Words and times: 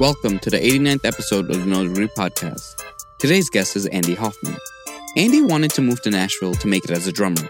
Welcome 0.00 0.38
to 0.38 0.48
the 0.48 0.56
89th 0.56 1.04
episode 1.04 1.50
of 1.50 1.60
the 1.60 1.66
No 1.66 1.86
Degree 1.86 2.08
Podcast. 2.16 2.82
Today's 3.18 3.50
guest 3.50 3.76
is 3.76 3.84
Andy 3.84 4.14
Huffman. 4.14 4.56
Andy 5.14 5.42
wanted 5.42 5.72
to 5.72 5.82
move 5.82 6.00
to 6.00 6.10
Nashville 6.10 6.54
to 6.54 6.68
make 6.68 6.84
it 6.84 6.90
as 6.90 7.06
a 7.06 7.12
drummer, 7.12 7.46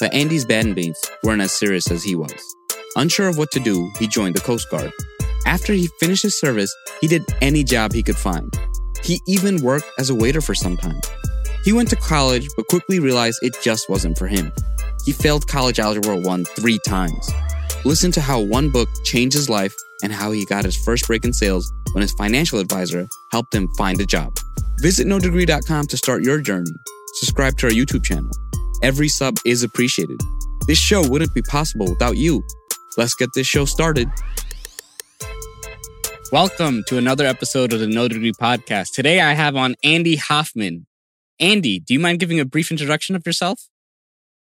but 0.00 0.14
Andy's 0.14 0.46
bandmates 0.46 0.96
weren't 1.22 1.42
as 1.42 1.52
serious 1.52 1.90
as 1.90 2.02
he 2.02 2.14
was. 2.16 2.32
Unsure 2.96 3.28
of 3.28 3.36
what 3.36 3.50
to 3.50 3.60
do, 3.60 3.90
he 3.98 4.08
joined 4.08 4.34
the 4.34 4.40
Coast 4.40 4.70
Guard. 4.70 4.90
After 5.44 5.74
he 5.74 5.88
finished 6.00 6.22
his 6.22 6.40
service, 6.40 6.74
he 7.02 7.06
did 7.06 7.22
any 7.42 7.62
job 7.62 7.92
he 7.92 8.02
could 8.02 8.16
find. 8.16 8.50
He 9.04 9.20
even 9.26 9.60
worked 9.60 9.84
as 9.98 10.08
a 10.08 10.14
waiter 10.14 10.40
for 10.40 10.54
some 10.54 10.78
time. 10.78 11.02
He 11.64 11.74
went 11.74 11.90
to 11.90 11.96
college, 11.96 12.48
but 12.56 12.68
quickly 12.68 12.98
realized 12.98 13.40
it 13.42 13.58
just 13.62 13.90
wasn't 13.90 14.16
for 14.16 14.26
him. 14.26 14.50
He 15.04 15.12
failed 15.12 15.46
college 15.48 15.78
algebra 15.78 16.16
1 16.16 16.44
three 16.46 16.78
times. 16.78 17.30
Listen 17.84 18.10
to 18.12 18.22
how 18.22 18.40
one 18.40 18.70
book 18.70 18.88
changed 19.04 19.36
his 19.36 19.50
life 19.50 19.76
and 20.02 20.12
how 20.12 20.30
he 20.30 20.46
got 20.46 20.64
his 20.64 20.82
first 20.82 21.06
break 21.06 21.26
in 21.26 21.34
sales 21.34 21.70
when 21.92 22.02
his 22.02 22.12
financial 22.12 22.58
advisor 22.58 23.08
helped 23.32 23.54
him 23.54 23.68
find 23.76 24.00
a 24.00 24.06
job. 24.06 24.36
Visit 24.80 25.06
nodegree.com 25.06 25.86
to 25.86 25.96
start 25.96 26.22
your 26.22 26.40
journey. 26.40 26.70
Subscribe 27.14 27.56
to 27.58 27.66
our 27.66 27.72
YouTube 27.72 28.04
channel. 28.04 28.30
Every 28.82 29.08
sub 29.08 29.36
is 29.44 29.62
appreciated. 29.62 30.18
This 30.66 30.78
show 30.78 31.06
wouldn't 31.08 31.34
be 31.34 31.42
possible 31.42 31.86
without 31.88 32.16
you. 32.16 32.42
Let's 32.96 33.14
get 33.14 33.28
this 33.34 33.46
show 33.46 33.64
started. 33.64 34.08
Welcome 36.32 36.84
to 36.86 36.96
another 36.96 37.26
episode 37.26 37.72
of 37.72 37.80
the 37.80 37.88
No 37.88 38.06
Degree 38.06 38.32
Podcast. 38.32 38.92
Today 38.94 39.20
I 39.20 39.34
have 39.34 39.56
on 39.56 39.74
Andy 39.82 40.16
Huffman. 40.16 40.86
Andy, 41.40 41.80
do 41.80 41.92
you 41.92 42.00
mind 42.00 42.20
giving 42.20 42.38
a 42.38 42.44
brief 42.44 42.70
introduction 42.70 43.16
of 43.16 43.26
yourself? 43.26 43.62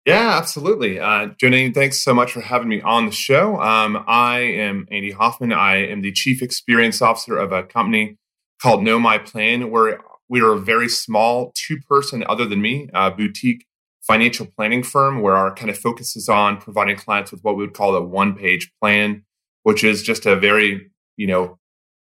Yeah, 0.06 0.36
absolutely. 0.38 1.00
Uh, 1.00 1.28
Jonaed, 1.40 1.76
thanks 1.76 2.02
so 2.02 2.14
much 2.14 2.32
for 2.32 2.42
having 2.42 2.70
me 2.70 2.82
on 2.82 3.06
the 3.06 3.12
show. 3.12 3.62
Um, 3.62 4.04
I 4.08 4.40
am 4.40 4.88
Andy 4.90 5.12
Huffman. 5.12 5.54
I 5.54 5.76
am 5.76 6.02
the 6.02 6.12
Chief 6.12 6.42
Experience 6.42 7.04
Officer 7.04 7.38
of 7.38 7.52
a 7.52 7.64
company 7.64 8.18
called 8.60 8.84
Know 8.84 9.00
My 9.00 9.20
Plan, 9.20 9.70
where 9.70 10.00
we 10.28 10.42
are 10.42 10.54
a 10.54 10.60
very 10.60 10.90
small 10.90 11.52
two 11.54 11.78
person, 11.88 12.24
other 12.28 12.46
than 12.46 12.62
me, 12.62 12.90
uh, 12.96 13.12
boutique 13.12 13.66
financial 14.02 14.48
planning 14.48 14.82
firm 14.82 15.22
where 15.22 15.36
our 15.36 15.54
kind 15.54 15.70
of 15.70 15.78
focus 15.78 16.16
is 16.16 16.28
on 16.28 16.58
providing 16.58 16.96
clients 16.96 17.32
with 17.32 17.42
what 17.44 17.56
we 17.56 17.64
would 17.64 17.76
call 17.76 17.96
a 17.96 18.02
one 18.02 18.34
page 18.36 18.72
plan, 18.82 19.24
which 19.64 19.84
is 19.84 20.02
just 20.02 20.26
a 20.26 20.36
very, 20.36 20.90
you 21.16 21.28
know, 21.28 21.60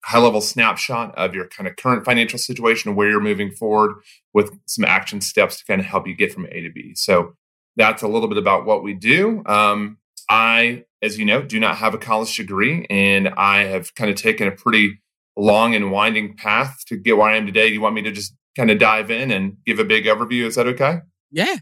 high 0.03 0.19
level 0.19 0.41
snapshot 0.41 1.15
of 1.17 1.33
your 1.33 1.47
kind 1.47 1.69
of 1.69 1.77
current 1.77 2.03
financial 2.03 2.37
situation, 2.37 2.89
and 2.89 2.97
where 2.97 3.09
you're 3.09 3.21
moving 3.21 3.49
forward 3.51 3.95
with 4.33 4.51
some 4.65 4.83
action 4.83 5.21
steps 5.21 5.59
to 5.59 5.65
kind 5.65 5.79
of 5.79 5.87
help 5.87 6.05
you 6.05 6.13
get 6.15 6.33
from 6.33 6.47
A 6.47 6.61
to 6.61 6.69
B. 6.69 6.91
So 6.95 7.33
that's 7.77 8.01
a 8.01 8.07
little 8.07 8.27
bit 8.27 8.37
about 8.37 8.65
what 8.65 8.83
we 8.83 8.93
do. 8.93 9.43
Um, 9.45 9.99
I, 10.29 10.83
as 11.01 11.17
you 11.17 11.25
know, 11.25 11.41
do 11.41 11.59
not 11.59 11.77
have 11.77 11.93
a 11.93 11.97
college 11.97 12.35
degree, 12.35 12.85
and 12.89 13.29
I 13.29 13.63
have 13.65 13.95
kind 13.95 14.09
of 14.09 14.17
taken 14.17 14.47
a 14.47 14.51
pretty 14.51 14.99
long 15.37 15.75
and 15.75 15.91
winding 15.91 16.35
path 16.35 16.83
to 16.87 16.97
get 16.97 17.15
where 17.15 17.29
I 17.29 17.37
am 17.37 17.45
today. 17.45 17.69
Do 17.69 17.73
you 17.73 17.81
want 17.81 17.95
me 17.95 18.01
to 18.01 18.11
just 18.11 18.33
kind 18.57 18.71
of 18.71 18.79
dive 18.79 19.11
in 19.11 19.31
and 19.31 19.57
give 19.65 19.79
a 19.79 19.85
big 19.85 20.05
overview? 20.05 20.45
Is 20.45 20.55
that 20.55 20.67
okay? 20.67 20.99
Yeah, 21.31 21.55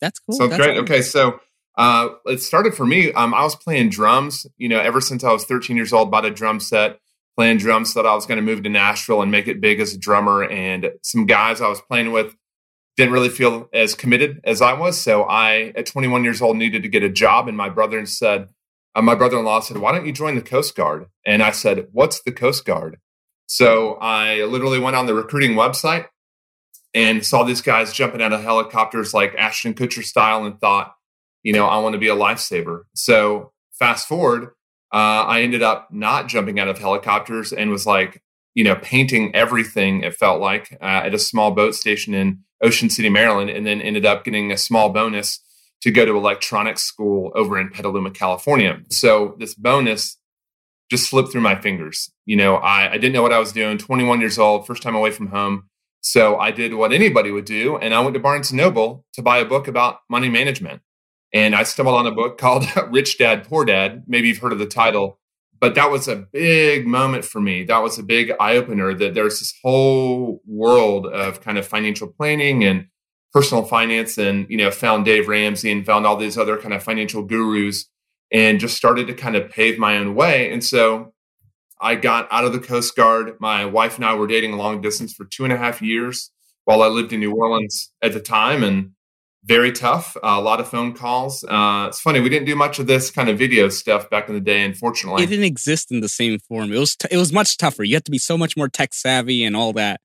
that's 0.00 0.18
cool. 0.18 0.36
So 0.36 0.48
that's 0.48 0.60
great. 0.60 0.76
Okay, 0.78 1.00
so 1.00 1.40
uh, 1.78 2.08
it 2.26 2.42
started 2.42 2.74
for 2.74 2.84
me. 2.84 3.12
Um, 3.12 3.32
I 3.32 3.44
was 3.44 3.54
playing 3.54 3.90
drums, 3.90 4.46
you 4.56 4.68
know, 4.68 4.80
ever 4.80 5.00
since 5.00 5.22
I 5.22 5.32
was 5.32 5.44
13 5.44 5.76
years 5.76 5.92
old. 5.92 6.10
Bought 6.10 6.24
a 6.24 6.30
drum 6.30 6.58
set, 6.58 6.98
playing 7.36 7.58
drums. 7.58 7.92
Thought 7.92 8.06
I 8.06 8.14
was 8.14 8.26
going 8.26 8.36
to 8.36 8.42
move 8.42 8.64
to 8.64 8.68
Nashville 8.68 9.22
and 9.22 9.30
make 9.30 9.46
it 9.46 9.60
big 9.60 9.78
as 9.78 9.94
a 9.94 9.98
drummer. 9.98 10.42
And 10.42 10.90
some 11.02 11.24
guys 11.24 11.60
I 11.60 11.68
was 11.68 11.80
playing 11.80 12.10
with 12.10 12.34
didn't 12.98 13.12
really 13.12 13.28
feel 13.28 13.68
as 13.72 13.94
committed 13.94 14.40
as 14.42 14.60
I 14.60 14.72
was. 14.72 15.00
So 15.00 15.22
I, 15.22 15.72
at 15.76 15.86
21 15.86 16.24
years 16.24 16.42
old, 16.42 16.56
needed 16.56 16.82
to 16.82 16.88
get 16.88 17.04
a 17.04 17.08
job. 17.08 17.46
And 17.46 17.56
my 17.56 17.68
brother 17.68 18.04
said, 18.06 18.48
uh, 18.96 19.02
my 19.02 19.14
brother-in-law 19.14 19.60
said, 19.60 19.76
"Why 19.76 19.92
don't 19.92 20.04
you 20.04 20.12
join 20.12 20.34
the 20.34 20.42
Coast 20.42 20.74
Guard?" 20.74 21.06
And 21.24 21.40
I 21.40 21.52
said, 21.52 21.86
"What's 21.92 22.20
the 22.22 22.32
Coast 22.32 22.64
Guard?" 22.64 22.98
So 23.46 23.94
I 24.00 24.42
literally 24.42 24.80
went 24.80 24.96
on 24.96 25.06
the 25.06 25.14
recruiting 25.14 25.52
website 25.52 26.06
and 26.92 27.24
saw 27.24 27.44
these 27.44 27.60
guys 27.60 27.92
jumping 27.92 28.20
out 28.20 28.32
of 28.32 28.42
helicopters 28.42 29.14
like 29.14 29.34
Ashton 29.36 29.74
Kutcher 29.74 30.02
style, 30.02 30.44
and 30.44 30.60
thought, 30.60 30.92
you 31.44 31.52
know, 31.52 31.66
I 31.66 31.78
want 31.78 31.92
to 31.92 32.00
be 32.00 32.08
a 32.08 32.16
lifesaver. 32.16 32.82
So 32.96 33.52
fast 33.78 34.08
forward, 34.08 34.48
uh, 34.92 35.22
I 35.28 35.42
ended 35.42 35.62
up 35.62 35.88
not 35.92 36.26
jumping 36.26 36.58
out 36.58 36.68
of 36.68 36.78
helicopters 36.78 37.52
and 37.52 37.70
was 37.70 37.86
like, 37.86 38.22
you 38.58 38.64
know, 38.64 38.74
painting 38.74 39.32
everything. 39.36 40.02
It 40.02 40.16
felt 40.16 40.40
like 40.40 40.76
uh, 40.82 41.06
at 41.06 41.14
a 41.14 41.18
small 41.20 41.52
boat 41.52 41.76
station 41.76 42.12
in 42.12 42.40
Ocean 42.60 42.90
City, 42.90 43.08
Maryland, 43.08 43.50
and 43.50 43.64
then 43.64 43.80
ended 43.80 44.04
up 44.04 44.24
getting 44.24 44.50
a 44.50 44.56
small 44.56 44.88
bonus 44.88 45.38
to 45.82 45.92
go 45.92 46.04
to 46.04 46.16
electronics 46.16 46.82
school 46.82 47.30
over 47.36 47.56
in 47.56 47.70
Petaluma, 47.70 48.10
California. 48.10 48.80
So 48.90 49.36
this 49.38 49.54
bonus 49.54 50.16
just 50.90 51.08
slipped 51.08 51.30
through 51.30 51.42
my 51.42 51.54
fingers. 51.54 52.10
You 52.26 52.34
know, 52.34 52.56
I, 52.56 52.90
I 52.90 52.98
didn't 52.98 53.12
know 53.12 53.22
what 53.22 53.32
I 53.32 53.38
was 53.38 53.52
doing. 53.52 53.78
21 53.78 54.20
years 54.20 54.40
old, 54.40 54.66
first 54.66 54.82
time 54.82 54.96
away 54.96 55.12
from 55.12 55.28
home. 55.28 55.68
So 56.00 56.36
I 56.36 56.50
did 56.50 56.74
what 56.74 56.92
anybody 56.92 57.30
would 57.30 57.44
do, 57.44 57.76
and 57.76 57.94
I 57.94 58.00
went 58.00 58.14
to 58.14 58.20
Barnes 58.20 58.50
and 58.50 58.58
Noble 58.58 59.04
to 59.12 59.22
buy 59.22 59.38
a 59.38 59.44
book 59.44 59.68
about 59.68 59.98
money 60.10 60.28
management. 60.28 60.82
And 61.32 61.54
I 61.54 61.62
stumbled 61.62 61.94
on 61.94 62.08
a 62.08 62.10
book 62.10 62.38
called 62.38 62.64
Rich 62.90 63.18
Dad 63.18 63.44
Poor 63.44 63.64
Dad. 63.64 64.02
Maybe 64.08 64.26
you've 64.26 64.38
heard 64.38 64.52
of 64.52 64.58
the 64.58 64.66
title, 64.66 65.20
but 65.60 65.74
that 65.74 65.90
was 65.90 66.08
a 66.08 66.16
big 66.16 66.86
moment 66.86 67.24
for 67.24 67.40
me. 67.40 67.64
That 67.64 67.82
was 67.82 67.98
a 67.98 68.02
big 68.02 68.32
eye 68.38 68.56
opener 68.56 68.94
that 68.94 69.14
there's 69.14 69.40
this 69.40 69.54
whole 69.62 70.40
world 70.46 71.06
of 71.06 71.40
kind 71.40 71.58
of 71.58 71.66
financial 71.66 72.08
planning 72.08 72.64
and 72.64 72.86
personal 73.32 73.64
finance. 73.64 74.18
And, 74.18 74.46
you 74.48 74.56
know, 74.56 74.70
found 74.70 75.04
Dave 75.04 75.28
Ramsey 75.28 75.70
and 75.70 75.84
found 75.84 76.06
all 76.06 76.16
these 76.16 76.38
other 76.38 76.56
kind 76.58 76.74
of 76.74 76.82
financial 76.82 77.22
gurus 77.22 77.86
and 78.30 78.60
just 78.60 78.76
started 78.76 79.06
to 79.06 79.14
kind 79.14 79.36
of 79.36 79.50
pave 79.50 79.78
my 79.78 79.96
own 79.96 80.14
way. 80.14 80.52
And 80.52 80.62
so 80.62 81.12
I 81.80 81.94
got 81.94 82.28
out 82.30 82.44
of 82.44 82.52
the 82.52 82.60
Coast 82.60 82.94
Guard. 82.96 83.36
My 83.40 83.64
wife 83.64 83.96
and 83.96 84.04
I 84.04 84.14
were 84.14 84.26
dating 84.26 84.52
long 84.52 84.80
distance 84.80 85.12
for 85.12 85.24
two 85.24 85.44
and 85.44 85.52
a 85.52 85.56
half 85.58 85.80
years 85.80 86.30
while 86.64 86.82
I 86.82 86.86
lived 86.88 87.12
in 87.12 87.20
New 87.20 87.32
Orleans 87.32 87.92
at 88.02 88.12
the 88.12 88.20
time. 88.20 88.62
And 88.62 88.90
very 89.44 89.72
tough. 89.72 90.16
Uh, 90.16 90.36
a 90.36 90.40
lot 90.40 90.60
of 90.60 90.68
phone 90.68 90.92
calls. 90.94 91.44
Uh, 91.44 91.86
it's 91.88 92.00
funny 92.00 92.20
we 92.20 92.28
didn't 92.28 92.46
do 92.46 92.56
much 92.56 92.78
of 92.78 92.86
this 92.86 93.10
kind 93.10 93.28
of 93.28 93.38
video 93.38 93.68
stuff 93.68 94.10
back 94.10 94.28
in 94.28 94.34
the 94.34 94.40
day. 94.40 94.62
Unfortunately, 94.64 95.22
It 95.22 95.28
didn't 95.28 95.44
exist 95.44 95.90
in 95.90 96.00
the 96.00 96.08
same 96.08 96.38
form. 96.40 96.72
It 96.72 96.78
was 96.78 96.96
t- 96.96 97.08
it 97.10 97.16
was 97.16 97.32
much 97.32 97.56
tougher. 97.56 97.84
You 97.84 97.94
had 97.96 98.04
to 98.04 98.10
be 98.10 98.18
so 98.18 98.36
much 98.36 98.56
more 98.56 98.68
tech 98.68 98.92
savvy 98.92 99.44
and 99.44 99.56
all 99.56 99.72
that. 99.74 100.00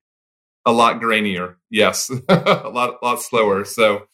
a 0.66 0.72
lot 0.72 1.00
grainier. 1.00 1.56
Yes, 1.70 2.10
a 2.28 2.70
lot 2.72 3.02
lot 3.02 3.20
slower. 3.20 3.64
So 3.64 4.06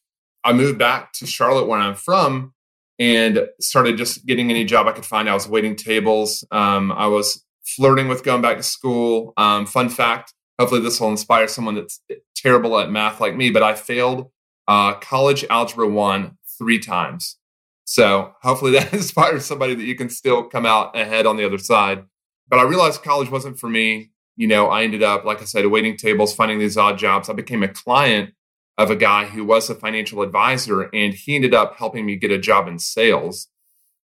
I 0.42 0.52
moved 0.52 0.78
back 0.78 1.12
to 1.14 1.26
Charlotte, 1.26 1.66
where 1.66 1.78
I'm 1.78 1.94
from, 1.94 2.54
and 2.98 3.46
started 3.60 3.98
just 3.98 4.26
getting 4.26 4.50
any 4.50 4.64
job 4.64 4.86
I 4.88 4.92
could 4.92 5.06
find. 5.06 5.28
I 5.28 5.34
was 5.34 5.46
waiting 5.46 5.76
tables. 5.76 6.44
Um, 6.50 6.90
I 6.92 7.06
was 7.08 7.44
flirting 7.76 8.08
with 8.08 8.24
going 8.24 8.42
back 8.42 8.56
to 8.56 8.62
school. 8.62 9.32
Um, 9.36 9.66
fun 9.66 9.90
fact: 9.90 10.32
hopefully 10.58 10.80
this 10.80 10.98
will 10.98 11.10
inspire 11.10 11.46
someone 11.46 11.74
that's 11.76 12.00
terrible 12.34 12.78
at 12.80 12.90
math 12.90 13.20
like 13.20 13.36
me. 13.36 13.50
But 13.50 13.62
I 13.62 13.74
failed 13.74 14.30
uh, 14.70 14.94
college 14.94 15.44
algebra 15.50 15.88
one 15.88 16.38
three 16.56 16.78
times. 16.78 17.36
So 17.84 18.34
hopefully 18.40 18.70
that 18.78 18.94
inspires 18.94 19.44
somebody 19.44 19.74
that 19.74 19.82
you 19.82 19.96
can 19.96 20.08
still 20.08 20.44
come 20.44 20.64
out 20.64 20.96
ahead 20.96 21.26
on 21.26 21.36
the 21.36 21.44
other 21.44 21.58
side. 21.58 22.04
But 22.48 22.60
I 22.60 22.62
realized 22.62 23.02
college 23.02 23.30
wasn't 23.30 23.58
for 23.58 23.68
me. 23.68 24.12
You 24.36 24.46
know, 24.46 24.68
I 24.68 24.84
ended 24.84 25.02
up, 25.02 25.24
like 25.24 25.42
I 25.42 25.44
said, 25.44 25.66
waiting 25.66 25.96
tables, 25.96 26.32
finding 26.32 26.60
these 26.60 26.76
odd 26.76 26.98
jobs. 26.98 27.28
I 27.28 27.32
became 27.32 27.64
a 27.64 27.68
client 27.68 28.32
of 28.78 28.92
a 28.92 28.96
guy 28.96 29.26
who 29.26 29.44
was 29.44 29.68
a 29.68 29.74
financial 29.74 30.22
advisor, 30.22 30.82
and 30.94 31.12
he 31.14 31.34
ended 31.34 31.52
up 31.52 31.76
helping 31.76 32.06
me 32.06 32.14
get 32.14 32.30
a 32.30 32.38
job 32.38 32.68
in 32.68 32.78
sales. 32.78 33.48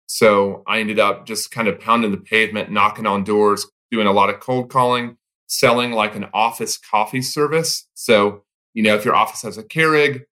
So 0.06 0.62
I 0.66 0.78
ended 0.78 1.00
up 1.00 1.26
just 1.26 1.50
kind 1.50 1.66
of 1.66 1.80
pounding 1.80 2.12
the 2.12 2.18
pavement, 2.18 2.70
knocking 2.70 3.06
on 3.06 3.24
doors, 3.24 3.66
doing 3.90 4.06
a 4.06 4.12
lot 4.12 4.30
of 4.30 4.38
cold 4.38 4.70
calling, 4.70 5.16
selling 5.48 5.90
like 5.90 6.14
an 6.14 6.26
office 6.32 6.78
coffee 6.78 7.20
service. 7.20 7.88
So, 7.94 8.44
you 8.74 8.84
know, 8.84 8.94
if 8.94 9.04
your 9.04 9.16
office 9.16 9.42
has 9.42 9.58
a 9.58 9.64
Keurig, 9.64 10.22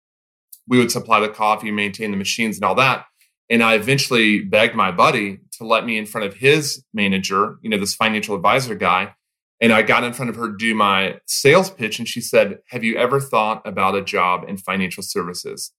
we 0.71 0.79
would 0.79 0.93
supply 0.93 1.21
the 1.21 1.29
coffee, 1.29 1.73
maintain 1.73 2.13
the 2.13 2.17
machines 2.17 2.57
and 2.57 2.65
all 2.65 2.77
that. 2.77 3.05
And 3.51 3.63
I 3.63 3.75
eventually 3.75 4.41
begged 4.41 4.77
my 4.77 4.93
buddy 4.93 5.41
to 5.59 5.67
let 5.67 5.85
me 5.85 5.99
in 5.99 6.07
front 6.07 6.29
of 6.29 6.35
his 6.35 6.85
manager, 6.95 7.59
you 7.61 7.69
know, 7.69 7.77
this 7.77 7.95
financial 7.95 8.37
advisor 8.37 8.77
guy. 8.77 9.15
And 9.61 9.73
I 9.73 9.83
got 9.83 10.05
in 10.05 10.13
front 10.13 10.31
of 10.31 10.37
her 10.37 10.53
to 10.53 10.57
do 10.57 10.75
my 10.75 11.17
sales 11.27 11.69
pitch. 11.69 11.99
And 11.99 12.09
she 12.09 12.21
said, 12.21 12.61
Have 12.69 12.85
you 12.85 12.97
ever 12.97 13.21
thought 13.21 13.61
about 13.67 13.97
a 13.97 14.03
job 14.03 14.49
in 14.49 14.57
financial 14.57 15.03
services? 15.03 15.73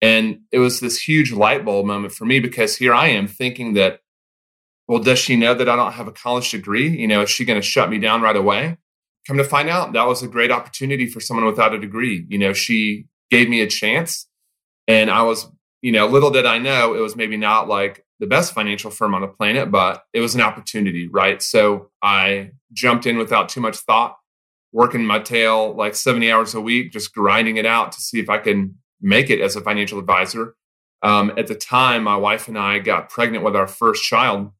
And 0.00 0.40
it 0.50 0.58
was 0.58 0.80
this 0.80 0.98
huge 0.98 1.30
light 1.30 1.62
bulb 1.62 1.84
moment 1.84 2.14
for 2.14 2.24
me 2.24 2.40
because 2.40 2.76
here 2.76 2.94
I 2.94 3.08
am 3.08 3.28
thinking 3.28 3.74
that, 3.74 4.00
well, 4.88 4.98
does 5.00 5.18
she 5.18 5.36
know 5.36 5.52
that 5.52 5.68
I 5.68 5.76
don't 5.76 5.92
have 5.92 6.08
a 6.08 6.12
college 6.12 6.50
degree? 6.50 6.88
You 6.88 7.06
know, 7.06 7.20
is 7.20 7.30
she 7.30 7.44
going 7.44 7.60
to 7.60 7.66
shut 7.66 7.90
me 7.90 7.98
down 7.98 8.22
right 8.22 8.34
away? 8.34 8.78
Come 9.26 9.36
to 9.36 9.44
find 9.44 9.68
out, 9.68 9.92
that 9.92 10.06
was 10.06 10.22
a 10.22 10.28
great 10.28 10.50
opportunity 10.50 11.06
for 11.06 11.20
someone 11.20 11.44
without 11.44 11.74
a 11.74 11.78
degree. 11.78 12.24
You 12.28 12.38
know, 12.38 12.54
she 12.54 13.04
gave 13.30 13.50
me 13.50 13.60
a 13.60 13.66
chance. 13.66 14.26
And 14.88 15.10
I 15.10 15.22
was, 15.22 15.46
you 15.82 15.92
know, 15.92 16.06
little 16.06 16.30
did 16.30 16.46
I 16.46 16.58
know 16.58 16.94
it 16.94 17.00
was 17.00 17.16
maybe 17.16 17.36
not 17.36 17.68
like 17.68 18.04
the 18.18 18.26
best 18.26 18.52
financial 18.52 18.90
firm 18.90 19.14
on 19.14 19.22
the 19.22 19.28
planet, 19.28 19.70
but 19.70 20.04
it 20.12 20.20
was 20.20 20.34
an 20.34 20.42
opportunity, 20.42 21.08
right? 21.08 21.42
So 21.42 21.90
I 22.02 22.50
jumped 22.72 23.06
in 23.06 23.16
without 23.16 23.48
too 23.48 23.60
much 23.60 23.78
thought, 23.78 24.16
working 24.72 25.04
my 25.04 25.18
tail 25.18 25.74
like 25.74 25.94
70 25.94 26.30
hours 26.30 26.54
a 26.54 26.60
week, 26.60 26.92
just 26.92 27.14
grinding 27.14 27.56
it 27.56 27.66
out 27.66 27.92
to 27.92 28.00
see 28.00 28.20
if 28.20 28.28
I 28.28 28.38
can 28.38 28.76
make 29.00 29.30
it 29.30 29.40
as 29.40 29.56
a 29.56 29.60
financial 29.60 29.98
advisor. 29.98 30.54
Um, 31.02 31.32
at 31.38 31.46
the 31.46 31.54
time, 31.54 32.04
my 32.04 32.16
wife 32.16 32.46
and 32.46 32.58
I 32.58 32.78
got 32.78 33.08
pregnant 33.08 33.42
with 33.42 33.56
our 33.56 33.66
first 33.66 34.04
child. 34.04 34.50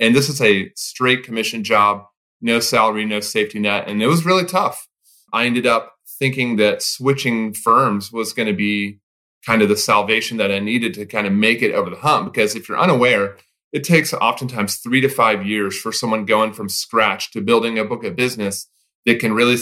And 0.00 0.16
this 0.16 0.28
is 0.28 0.40
a 0.40 0.72
straight 0.74 1.22
commission 1.22 1.62
job, 1.62 2.04
no 2.40 2.58
salary, 2.58 3.04
no 3.04 3.20
safety 3.20 3.60
net. 3.60 3.86
And 3.86 4.02
it 4.02 4.08
was 4.08 4.24
really 4.24 4.44
tough. 4.44 4.88
I 5.32 5.46
ended 5.46 5.66
up 5.66 5.94
thinking 6.18 6.56
that 6.56 6.82
switching 6.82 7.54
firms 7.54 8.10
was 8.10 8.32
going 8.32 8.48
to 8.48 8.54
be 8.54 8.99
kind 9.44 9.62
of 9.62 9.68
the 9.68 9.76
salvation 9.76 10.36
that 10.36 10.52
I 10.52 10.58
needed 10.58 10.94
to 10.94 11.06
kind 11.06 11.26
of 11.26 11.32
make 11.32 11.62
it 11.62 11.74
over 11.74 11.90
the 11.90 11.96
hump. 11.96 12.32
Because 12.32 12.54
if 12.54 12.68
you're 12.68 12.78
unaware, 12.78 13.36
it 13.72 13.84
takes 13.84 14.12
oftentimes 14.12 14.76
three 14.76 15.00
to 15.00 15.08
five 15.08 15.46
years 15.46 15.78
for 15.78 15.92
someone 15.92 16.24
going 16.24 16.52
from 16.52 16.68
scratch 16.68 17.30
to 17.32 17.40
building 17.40 17.78
a 17.78 17.84
book 17.84 18.04
of 18.04 18.16
business 18.16 18.68
that 19.06 19.20
can 19.20 19.32
really 19.32 19.56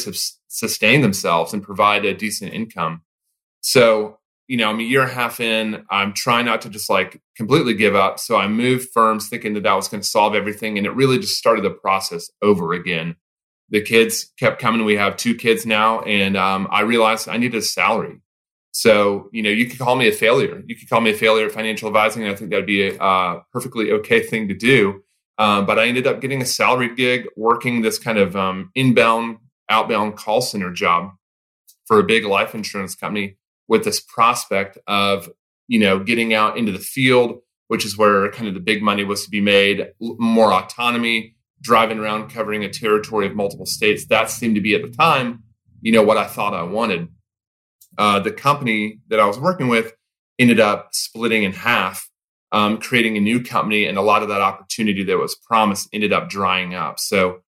sustain 0.48 1.02
themselves 1.02 1.52
and 1.52 1.62
provide 1.62 2.04
a 2.04 2.14
decent 2.14 2.52
income. 2.52 3.02
So, 3.60 4.18
you 4.46 4.56
know, 4.56 4.70
I'm 4.70 4.80
a 4.80 4.84
year 4.84 5.02
and 5.02 5.10
a 5.10 5.14
half 5.14 5.40
in. 5.40 5.84
I'm 5.90 6.14
trying 6.14 6.46
not 6.46 6.62
to 6.62 6.70
just 6.70 6.88
like 6.88 7.20
completely 7.36 7.74
give 7.74 7.94
up. 7.94 8.18
So 8.18 8.36
I 8.36 8.48
moved 8.48 8.88
firms 8.92 9.28
thinking 9.28 9.54
that 9.54 9.62
that 9.64 9.74
was 9.74 9.88
going 9.88 10.00
to 10.00 10.08
solve 10.08 10.34
everything. 10.34 10.78
And 10.78 10.86
it 10.86 10.94
really 10.94 11.18
just 11.18 11.36
started 11.36 11.64
the 11.64 11.70
process 11.70 12.30
over 12.42 12.72
again. 12.72 13.16
The 13.68 13.82
kids 13.82 14.32
kept 14.38 14.60
coming. 14.60 14.84
We 14.84 14.96
have 14.96 15.18
two 15.18 15.34
kids 15.34 15.66
now. 15.66 16.00
And 16.00 16.36
um, 16.36 16.66
I 16.70 16.80
realized 16.80 17.28
I 17.28 17.36
needed 17.36 17.58
a 17.58 17.62
salary. 17.62 18.20
So, 18.78 19.28
you 19.32 19.42
know, 19.42 19.50
you 19.50 19.66
could 19.66 19.80
call 19.80 19.96
me 19.96 20.06
a 20.06 20.12
failure. 20.12 20.62
You 20.64 20.76
could 20.76 20.88
call 20.88 21.00
me 21.00 21.10
a 21.10 21.14
failure 21.14 21.46
at 21.46 21.50
financial 21.50 21.88
advising. 21.88 22.22
And 22.22 22.30
I 22.30 22.36
think 22.36 22.50
that'd 22.50 22.64
be 22.64 22.86
a 22.86 22.96
uh, 23.02 23.40
perfectly 23.52 23.90
okay 23.90 24.22
thing 24.22 24.46
to 24.46 24.54
do. 24.54 25.02
Um, 25.36 25.66
but 25.66 25.80
I 25.80 25.88
ended 25.88 26.06
up 26.06 26.20
getting 26.20 26.40
a 26.40 26.46
salary 26.46 26.94
gig 26.94 27.26
working 27.36 27.82
this 27.82 27.98
kind 27.98 28.18
of 28.18 28.36
um, 28.36 28.70
inbound, 28.76 29.38
outbound 29.68 30.16
call 30.16 30.40
center 30.40 30.70
job 30.70 31.10
for 31.86 31.98
a 31.98 32.04
big 32.04 32.24
life 32.24 32.54
insurance 32.54 32.94
company 32.94 33.36
with 33.66 33.82
this 33.82 33.98
prospect 33.98 34.78
of, 34.86 35.28
you 35.66 35.80
know, 35.80 35.98
getting 35.98 36.32
out 36.32 36.56
into 36.56 36.70
the 36.70 36.78
field, 36.78 37.40
which 37.66 37.84
is 37.84 37.98
where 37.98 38.30
kind 38.30 38.46
of 38.46 38.54
the 38.54 38.60
big 38.60 38.80
money 38.80 39.02
was 39.02 39.24
to 39.24 39.30
be 39.30 39.40
made, 39.40 39.88
more 39.98 40.52
autonomy, 40.52 41.34
driving 41.60 41.98
around 41.98 42.30
covering 42.30 42.62
a 42.62 42.68
territory 42.68 43.26
of 43.26 43.34
multiple 43.34 43.66
states. 43.66 44.06
That 44.06 44.30
seemed 44.30 44.54
to 44.54 44.60
be 44.60 44.76
at 44.76 44.82
the 44.82 44.96
time, 44.96 45.42
you 45.80 45.90
know, 45.90 46.04
what 46.04 46.16
I 46.16 46.28
thought 46.28 46.54
I 46.54 46.62
wanted. 46.62 47.08
Uh, 47.98 48.20
the 48.20 48.30
company 48.30 49.00
that 49.08 49.18
I 49.18 49.26
was 49.26 49.38
working 49.38 49.68
with 49.68 49.92
ended 50.38 50.60
up 50.60 50.90
splitting 50.92 51.42
in 51.42 51.52
half, 51.52 52.08
um, 52.52 52.78
creating 52.78 53.16
a 53.16 53.20
new 53.20 53.42
company, 53.42 53.84
and 53.86 53.98
a 53.98 54.02
lot 54.02 54.22
of 54.22 54.28
that 54.28 54.40
opportunity 54.40 55.02
that 55.04 55.18
was 55.18 55.34
promised 55.34 55.88
ended 55.92 56.12
up 56.12 56.28
drying 56.28 56.74
up. 56.74 56.98
So, 56.98 57.40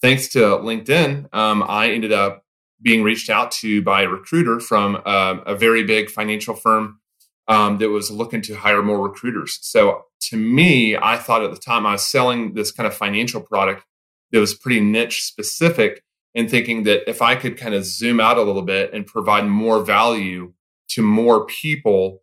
thanks 0.00 0.28
to 0.28 0.38
LinkedIn, 0.38 1.34
um, 1.34 1.64
I 1.66 1.90
ended 1.90 2.12
up 2.12 2.44
being 2.80 3.02
reached 3.02 3.30
out 3.30 3.50
to 3.50 3.82
by 3.82 4.02
a 4.02 4.08
recruiter 4.08 4.60
from 4.60 4.96
uh, 5.04 5.38
a 5.44 5.56
very 5.56 5.82
big 5.82 6.08
financial 6.08 6.54
firm 6.54 7.00
um, 7.48 7.78
that 7.78 7.90
was 7.90 8.10
looking 8.10 8.42
to 8.42 8.54
hire 8.54 8.82
more 8.82 9.02
recruiters. 9.02 9.58
So, 9.60 10.02
to 10.30 10.36
me, 10.36 10.96
I 10.96 11.16
thought 11.16 11.42
at 11.42 11.50
the 11.50 11.60
time 11.60 11.84
I 11.84 11.92
was 11.92 12.06
selling 12.06 12.54
this 12.54 12.70
kind 12.70 12.86
of 12.86 12.94
financial 12.94 13.40
product 13.40 13.84
that 14.30 14.40
was 14.40 14.54
pretty 14.54 14.80
niche 14.80 15.22
specific 15.22 16.02
and 16.36 16.50
thinking 16.50 16.82
that 16.82 17.08
if 17.08 17.22
I 17.22 17.34
could 17.34 17.56
kind 17.56 17.74
of 17.74 17.84
zoom 17.84 18.20
out 18.20 18.36
a 18.36 18.42
little 18.42 18.62
bit 18.62 18.92
and 18.92 19.06
provide 19.06 19.46
more 19.46 19.82
value 19.82 20.52
to 20.90 21.02
more 21.02 21.46
people, 21.46 22.22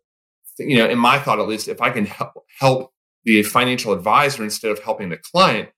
you 0.58 0.78
know, 0.78 0.88
in 0.88 0.98
my 0.98 1.18
thought 1.18 1.40
at 1.40 1.48
least, 1.48 1.66
if 1.66 1.82
I 1.82 1.90
can 1.90 2.06
help, 2.06 2.32
help 2.60 2.92
the 3.24 3.42
financial 3.42 3.92
advisor 3.92 4.44
instead 4.44 4.70
of 4.70 4.78
helping 4.78 5.08
the 5.08 5.18
client, 5.18 5.68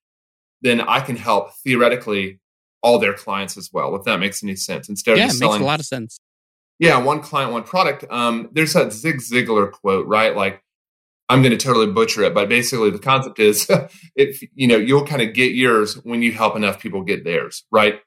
then 0.61 0.83
I 0.83 1.01
can 1.01 1.17
help 1.17 1.55
theoretically 1.65 2.39
all 2.83 2.99
their 2.99 3.15
clients 3.15 3.57
as 3.57 3.71
well, 3.73 3.97
if 3.97 4.05
that 4.05 4.21
makes 4.21 4.43
any 4.45 4.55
sense. 4.55 4.89
Instead 4.91 5.13
of 5.13 5.19
yeah, 5.19 5.27
just 5.29 5.41
it 5.41 5.47
makes 5.47 5.57
a 5.57 5.65
lot 5.65 5.81
of 5.81 5.87
sense. 5.87 6.19
Yeah, 6.79 6.99
one 6.99 7.21
client, 7.21 7.53
one 7.53 7.63
product. 7.63 8.05
Um, 8.11 8.51
there's 8.53 8.75
that 8.75 8.93
Zig 8.93 9.21
Ziglar 9.21 9.73
quote, 9.73 10.07
right? 10.07 10.37
Like, 10.37 10.63
I'm 11.31 11.41
going 11.41 11.57
to 11.57 11.65
totally 11.65 11.87
butcher 11.87 12.23
it, 12.23 12.35
but 12.35 12.51
basically 12.51 12.91
the 12.91 12.99
concept 12.99 13.39
is, 13.39 13.67
if 14.15 14.43
you 14.55 14.69
know, 14.69 14.77
you'll 14.77 15.07
kind 15.07 15.23
of 15.23 15.33
get 15.33 15.53
yours 15.53 15.95
when 16.05 16.23
you 16.23 16.33
help 16.33 16.55
enough 16.55 16.81
people 16.81 17.03
get 17.03 17.25
theirs, 17.25 17.65
right? 17.73 18.01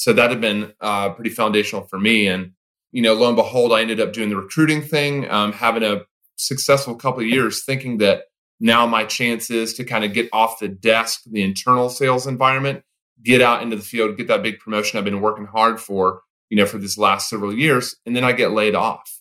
So 0.00 0.14
that 0.14 0.30
had 0.30 0.40
been 0.40 0.72
uh, 0.80 1.10
pretty 1.10 1.28
foundational 1.28 1.86
for 1.86 1.98
me. 1.98 2.26
And, 2.26 2.52
you 2.90 3.02
know, 3.02 3.12
lo 3.12 3.26
and 3.26 3.36
behold, 3.36 3.70
I 3.70 3.82
ended 3.82 4.00
up 4.00 4.14
doing 4.14 4.30
the 4.30 4.36
recruiting 4.36 4.80
thing, 4.80 5.30
um, 5.30 5.52
having 5.52 5.82
a 5.82 6.06
successful 6.36 6.94
couple 6.94 7.20
of 7.20 7.26
years, 7.26 7.64
thinking 7.64 7.98
that 7.98 8.22
now 8.60 8.86
my 8.86 9.04
chance 9.04 9.50
is 9.50 9.74
to 9.74 9.84
kind 9.84 10.02
of 10.02 10.14
get 10.14 10.30
off 10.32 10.58
the 10.58 10.68
desk, 10.68 11.24
the 11.30 11.42
internal 11.42 11.90
sales 11.90 12.26
environment, 12.26 12.82
get 13.22 13.42
out 13.42 13.62
into 13.62 13.76
the 13.76 13.82
field, 13.82 14.16
get 14.16 14.28
that 14.28 14.42
big 14.42 14.58
promotion 14.58 14.98
I've 14.98 15.04
been 15.04 15.20
working 15.20 15.44
hard 15.44 15.78
for, 15.78 16.22
you 16.48 16.56
know, 16.56 16.64
for 16.64 16.78
this 16.78 16.96
last 16.96 17.28
several 17.28 17.52
years. 17.52 17.94
And 18.06 18.16
then 18.16 18.24
I 18.24 18.32
get 18.32 18.52
laid 18.52 18.74
off. 18.74 19.20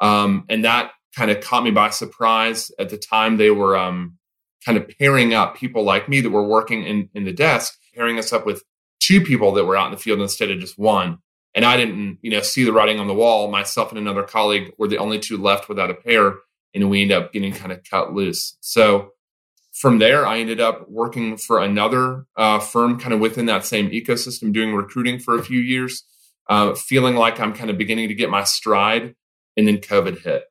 Um, 0.00 0.44
and 0.48 0.64
that 0.64 0.90
kind 1.14 1.30
of 1.30 1.40
caught 1.40 1.62
me 1.62 1.70
by 1.70 1.90
surprise. 1.90 2.72
At 2.80 2.88
the 2.88 2.98
time, 2.98 3.36
they 3.36 3.52
were 3.52 3.76
um, 3.76 4.18
kind 4.64 4.76
of 4.76 4.90
pairing 4.98 5.34
up 5.34 5.56
people 5.56 5.84
like 5.84 6.08
me 6.08 6.20
that 6.20 6.30
were 6.30 6.48
working 6.48 6.82
in, 6.82 7.10
in 7.14 7.24
the 7.24 7.32
desk, 7.32 7.78
pairing 7.94 8.18
us 8.18 8.32
up 8.32 8.44
with 8.44 8.64
two 9.06 9.20
people 9.20 9.52
that 9.52 9.64
were 9.64 9.76
out 9.76 9.86
in 9.86 9.92
the 9.92 9.98
field 9.98 10.20
instead 10.20 10.50
of 10.50 10.58
just 10.58 10.78
one. 10.78 11.18
And 11.54 11.64
I 11.64 11.76
didn't, 11.76 12.18
you 12.22 12.30
know, 12.30 12.40
see 12.40 12.64
the 12.64 12.72
writing 12.72 12.98
on 12.98 13.06
the 13.06 13.14
wall. 13.14 13.50
Myself 13.50 13.90
and 13.90 13.98
another 13.98 14.24
colleague 14.24 14.72
were 14.78 14.88
the 14.88 14.98
only 14.98 15.18
two 15.18 15.38
left 15.38 15.68
without 15.68 15.90
a 15.90 15.94
pair, 15.94 16.34
and 16.74 16.90
we 16.90 17.02
ended 17.02 17.16
up 17.16 17.32
getting 17.32 17.52
kind 17.52 17.72
of 17.72 17.82
cut 17.88 18.12
loose. 18.12 18.56
So 18.60 19.12
from 19.72 19.98
there, 19.98 20.26
I 20.26 20.38
ended 20.38 20.60
up 20.60 20.90
working 20.90 21.36
for 21.36 21.60
another 21.60 22.26
uh, 22.36 22.58
firm, 22.58 22.98
kind 22.98 23.14
of 23.14 23.20
within 23.20 23.46
that 23.46 23.64
same 23.64 23.90
ecosystem, 23.90 24.52
doing 24.52 24.74
recruiting 24.74 25.18
for 25.18 25.38
a 25.38 25.42
few 25.42 25.60
years, 25.60 26.04
uh, 26.50 26.74
feeling 26.74 27.14
like 27.14 27.40
I'm 27.40 27.54
kind 27.54 27.70
of 27.70 27.78
beginning 27.78 28.08
to 28.08 28.14
get 28.14 28.28
my 28.28 28.44
stride. 28.44 29.14
And 29.56 29.66
then 29.66 29.78
COVID 29.78 30.20
hit. 30.20 30.44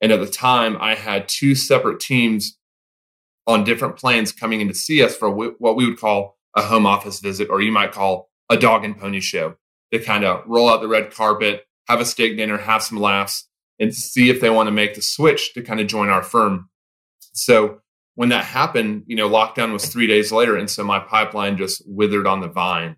And 0.00 0.12
at 0.12 0.20
the 0.20 0.28
time, 0.28 0.76
I 0.78 0.94
had 0.94 1.28
two 1.28 1.56
separate 1.56 1.98
teams 1.98 2.56
on 3.44 3.64
different 3.64 3.96
planes 3.96 4.30
coming 4.30 4.60
in 4.60 4.68
to 4.68 4.74
see 4.74 5.02
us 5.02 5.16
for 5.16 5.28
what 5.28 5.76
we 5.76 5.86
would 5.86 5.98
call 5.98 6.35
a 6.56 6.62
home 6.62 6.86
office 6.86 7.20
visit, 7.20 7.48
or 7.50 7.60
you 7.60 7.70
might 7.70 7.92
call 7.92 8.30
a 8.50 8.56
dog 8.56 8.84
and 8.84 8.98
pony 8.98 9.20
show 9.20 9.56
to 9.92 9.98
kind 9.98 10.24
of 10.24 10.42
roll 10.46 10.68
out 10.68 10.80
the 10.80 10.88
red 10.88 11.12
carpet, 11.12 11.66
have 11.86 12.00
a 12.00 12.04
steak 12.04 12.36
dinner, 12.36 12.58
have 12.58 12.82
some 12.82 12.98
laughs, 12.98 13.48
and 13.78 13.94
see 13.94 14.30
if 14.30 14.40
they 14.40 14.50
want 14.50 14.66
to 14.66 14.72
make 14.72 14.94
the 14.94 15.02
switch 15.02 15.54
to 15.54 15.62
kind 15.62 15.80
of 15.80 15.86
join 15.86 16.08
our 16.08 16.22
firm. 16.22 16.68
So 17.34 17.80
when 18.14 18.30
that 18.30 18.44
happened, 18.44 19.04
you 19.06 19.14
know, 19.14 19.28
lockdown 19.28 19.72
was 19.72 19.86
three 19.86 20.06
days 20.06 20.32
later. 20.32 20.56
And 20.56 20.70
so 20.70 20.82
my 20.82 20.98
pipeline 20.98 21.56
just 21.58 21.82
withered 21.86 22.26
on 22.26 22.40
the 22.40 22.48
vine. 22.48 22.96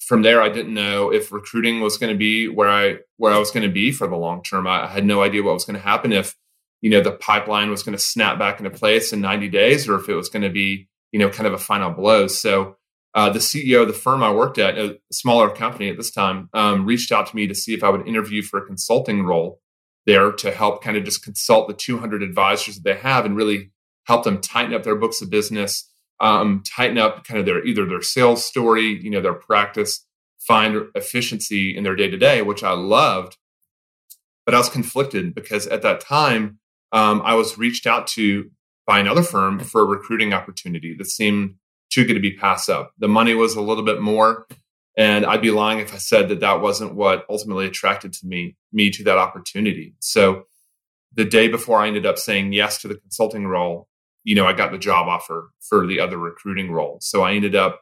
From 0.00 0.22
there, 0.22 0.42
I 0.42 0.48
didn't 0.48 0.74
know 0.74 1.10
if 1.10 1.32
recruiting 1.32 1.80
was 1.80 1.96
going 1.96 2.12
to 2.12 2.18
be 2.18 2.48
where 2.48 2.68
I 2.68 2.98
where 3.16 3.32
I 3.32 3.38
was 3.38 3.50
going 3.50 3.62
to 3.66 3.72
be 3.72 3.92
for 3.92 4.06
the 4.06 4.16
long 4.16 4.42
term. 4.42 4.66
I 4.66 4.86
had 4.86 5.06
no 5.06 5.22
idea 5.22 5.42
what 5.42 5.54
was 5.54 5.64
going 5.64 5.78
to 5.78 5.82
happen 5.82 6.12
if, 6.12 6.36
you 6.80 6.90
know, 6.90 7.00
the 7.00 7.12
pipeline 7.12 7.70
was 7.70 7.82
going 7.82 7.96
to 7.96 8.02
snap 8.02 8.38
back 8.38 8.58
into 8.58 8.70
place 8.70 9.12
in 9.12 9.20
90 9.20 9.48
days 9.48 9.88
or 9.88 9.98
if 9.98 10.08
it 10.08 10.14
was 10.14 10.28
going 10.28 10.42
to 10.42 10.50
be, 10.50 10.88
you 11.12 11.18
know, 11.18 11.30
kind 11.30 11.46
of 11.46 11.52
a 11.52 11.58
final 11.58 11.90
blow. 11.90 12.26
So 12.26 12.76
uh, 13.14 13.30
the 13.30 13.38
CEO 13.38 13.82
of 13.82 13.88
the 13.88 13.94
firm 13.94 14.22
I 14.22 14.32
worked 14.32 14.58
at, 14.58 14.78
a 14.78 14.98
smaller 15.10 15.50
company 15.50 15.88
at 15.88 15.96
this 15.96 16.10
time, 16.10 16.48
um, 16.54 16.86
reached 16.86 17.10
out 17.10 17.26
to 17.26 17.36
me 17.36 17.46
to 17.46 17.54
see 17.54 17.74
if 17.74 17.82
I 17.82 17.88
would 17.88 18.06
interview 18.06 18.42
for 18.42 18.58
a 18.58 18.66
consulting 18.66 19.24
role 19.24 19.60
there 20.06 20.32
to 20.32 20.50
help 20.50 20.82
kind 20.82 20.96
of 20.96 21.04
just 21.04 21.24
consult 21.24 21.68
the 21.68 21.74
200 21.74 22.22
advisors 22.22 22.76
that 22.76 22.84
they 22.84 22.96
have 22.96 23.24
and 23.24 23.36
really 23.36 23.70
help 24.04 24.24
them 24.24 24.40
tighten 24.40 24.74
up 24.74 24.82
their 24.82 24.96
books 24.96 25.20
of 25.20 25.30
business, 25.30 25.90
um, 26.20 26.62
tighten 26.64 26.98
up 26.98 27.24
kind 27.24 27.38
of 27.40 27.46
their 27.46 27.64
either 27.64 27.84
their 27.84 28.02
sales 28.02 28.44
story, 28.44 29.00
you 29.02 29.10
know, 29.10 29.20
their 29.20 29.34
practice, 29.34 30.06
find 30.38 30.86
efficiency 30.94 31.76
in 31.76 31.84
their 31.84 31.96
day 31.96 32.08
to 32.08 32.16
day, 32.16 32.42
which 32.42 32.62
I 32.62 32.72
loved. 32.72 33.36
But 34.46 34.54
I 34.54 34.58
was 34.58 34.68
conflicted 34.68 35.34
because 35.34 35.66
at 35.66 35.82
that 35.82 36.00
time 36.00 36.58
um, 36.92 37.22
I 37.24 37.34
was 37.34 37.58
reached 37.58 37.86
out 37.86 38.06
to 38.08 38.50
by 38.86 38.98
another 38.98 39.22
firm 39.22 39.60
for 39.60 39.82
a 39.82 39.84
recruiting 39.84 40.32
opportunity 40.32 40.94
that 40.98 41.06
seemed 41.06 41.54
too 41.90 42.04
good 42.04 42.14
to 42.14 42.20
be 42.20 42.36
passed 42.36 42.70
up. 42.70 42.92
The 42.98 43.08
money 43.08 43.34
was 43.34 43.54
a 43.54 43.60
little 43.60 43.84
bit 43.84 44.00
more, 44.00 44.46
and 44.96 45.26
I'd 45.26 45.42
be 45.42 45.50
lying 45.50 45.80
if 45.80 45.94
I 45.94 45.98
said 45.98 46.28
that 46.28 46.40
that 46.40 46.60
wasn't 46.60 46.94
what 46.94 47.24
ultimately 47.28 47.66
attracted 47.66 48.12
to 48.14 48.26
me 48.26 48.56
me 48.72 48.90
to 48.90 49.04
that 49.04 49.18
opportunity. 49.18 49.94
So 50.00 50.44
the 51.14 51.24
day 51.24 51.48
before 51.48 51.80
I 51.80 51.88
ended 51.88 52.06
up 52.06 52.18
saying 52.18 52.52
yes 52.52 52.78
to 52.82 52.88
the 52.88 52.94
consulting 52.94 53.46
role, 53.46 53.88
you 54.22 54.34
know, 54.34 54.46
I 54.46 54.52
got 54.52 54.70
the 54.72 54.78
job 54.78 55.08
offer 55.08 55.50
for 55.60 55.86
the 55.86 56.00
other 56.00 56.18
recruiting 56.18 56.70
role. 56.70 56.98
So 57.00 57.22
I 57.22 57.32
ended 57.32 57.56
up 57.56 57.80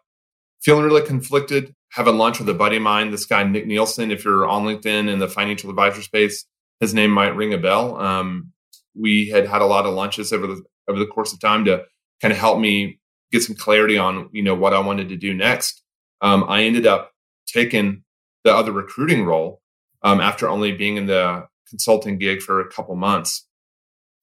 feeling 0.63 0.85
really 0.85 1.07
conflicted, 1.07 1.75
having 1.91 2.17
lunch 2.17 2.39
with 2.39 2.49
a 2.49 2.55
buddy 2.55 2.77
of 2.77 2.83
mine, 2.83 3.11
this 3.11 3.27
guy, 3.27 3.43
Nick 3.43 3.67
Nielsen. 3.67 4.11
If 4.11 4.25
you're 4.25 4.47
on 4.47 4.65
LinkedIn 4.65 5.09
in 5.09 5.19
the 5.19 5.29
financial 5.29 5.71
advisor 5.71 6.03
space, 6.03 6.45
his 6.81 6.95
name 6.95 7.11
might 7.11 7.37
ring 7.37 7.53
a 7.53 7.59
bell. 7.59 7.99
Um, 7.99 8.53
we 8.95 9.29
had 9.29 9.47
had 9.47 9.63
a 9.63 9.67
lot 9.67 9.87
of 9.87 9.95
lunches 9.95 10.33
over 10.33 10.47
the 10.47 10.63
over 10.89 10.99
the 10.99 11.07
course 11.07 11.33
of 11.33 11.41
time 11.41 11.65
to 11.67 11.85
kind 12.23 12.33
of 12.33 12.39
help 12.39 12.59
me 12.59 12.99
get 13.33 13.43
some 13.43 13.57
clarity 13.57 13.99
on 13.99 14.29
you 14.33 14.43
know 14.43 14.55
what 14.55 14.75
I 14.75 14.81
wanted 14.81 15.09
to 15.11 15.17
do 15.17 15.35
next. 15.35 15.83
Um, 16.21 16.45
I 16.49 16.63
ended 16.63 16.87
up 16.87 17.13
taking 17.47 18.03
the 18.45 18.55
other 18.55 18.73
recruiting 18.73 19.25
role 19.25 19.61
um, 20.03 20.21
after 20.21 20.49
only 20.49 20.73
being 20.73 20.97
in 20.97 21.07
the 21.07 21.47
consulting 21.69 22.19
gig 22.19 22.41
for 22.41 22.61
a 22.61 22.69
couple 22.69 22.95
months. 22.97 23.47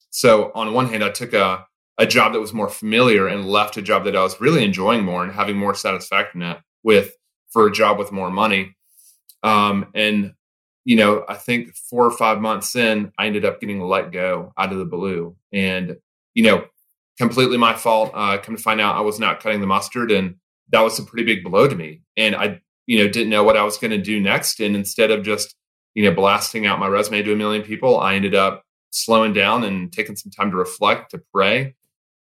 So 0.09 0.51
on 0.55 0.73
one 0.73 0.87
hand, 0.87 1.03
I 1.03 1.09
took 1.09 1.33
a 1.33 1.65
a 1.97 2.05
job 2.05 2.33
that 2.33 2.39
was 2.39 2.53
more 2.53 2.69
familiar 2.69 3.27
and 3.27 3.47
left 3.47 3.77
a 3.77 3.81
job 3.81 4.03
that 4.03 4.15
I 4.15 4.23
was 4.23 4.41
really 4.41 4.63
enjoying 4.63 5.03
more 5.03 5.23
and 5.23 5.31
having 5.31 5.57
more 5.57 5.73
satisfaction 5.73 6.41
at 6.41 6.61
with 6.83 7.15
for 7.51 7.67
a 7.67 7.71
job 7.71 7.97
with 7.97 8.11
more 8.11 8.29
money. 8.29 8.75
Um, 9.43 9.87
and 9.93 10.33
you 10.83 10.95
know, 10.95 11.25
I 11.27 11.35
think 11.35 11.75
four 11.75 12.05
or 12.05 12.11
five 12.11 12.39
months 12.39 12.75
in, 12.75 13.11
I 13.17 13.25
ended 13.25 13.43
up 13.43 13.59
getting 13.59 13.81
let 13.81 14.11
go 14.11 14.53
out 14.57 14.71
of 14.71 14.77
the 14.77 14.85
blue, 14.85 15.35
and 15.51 15.97
you 16.33 16.43
know, 16.43 16.65
completely 17.17 17.57
my 17.57 17.73
fault. 17.73 18.11
Uh, 18.13 18.37
come 18.37 18.55
to 18.55 18.61
find 18.61 18.81
out, 18.81 18.95
I 18.95 19.01
was 19.01 19.19
not 19.19 19.39
cutting 19.41 19.61
the 19.61 19.67
mustard, 19.67 20.11
and 20.11 20.35
that 20.69 20.81
was 20.81 20.99
a 20.99 21.03
pretty 21.03 21.25
big 21.25 21.43
blow 21.43 21.67
to 21.67 21.75
me. 21.75 22.01
And 22.17 22.35
I, 22.35 22.61
you 22.85 22.97
know, 22.97 23.09
didn't 23.09 23.29
know 23.29 23.43
what 23.43 23.57
I 23.57 23.63
was 23.63 23.77
going 23.77 23.91
to 23.91 23.97
do 24.01 24.19
next. 24.19 24.59
And 24.59 24.75
instead 24.75 25.11
of 25.11 25.23
just, 25.23 25.55
you 25.93 26.03
know, 26.03 26.13
blasting 26.13 26.65
out 26.65 26.79
my 26.79 26.87
resume 26.87 27.23
to 27.23 27.33
a 27.33 27.35
million 27.35 27.61
people, 27.61 27.99
I 27.99 28.15
ended 28.15 28.35
up 28.35 28.63
slowing 28.91 29.33
down 29.33 29.63
and 29.63 29.91
taking 29.91 30.15
some 30.15 30.31
time 30.31 30.51
to 30.51 30.57
reflect, 30.57 31.11
to 31.11 31.21
pray, 31.33 31.75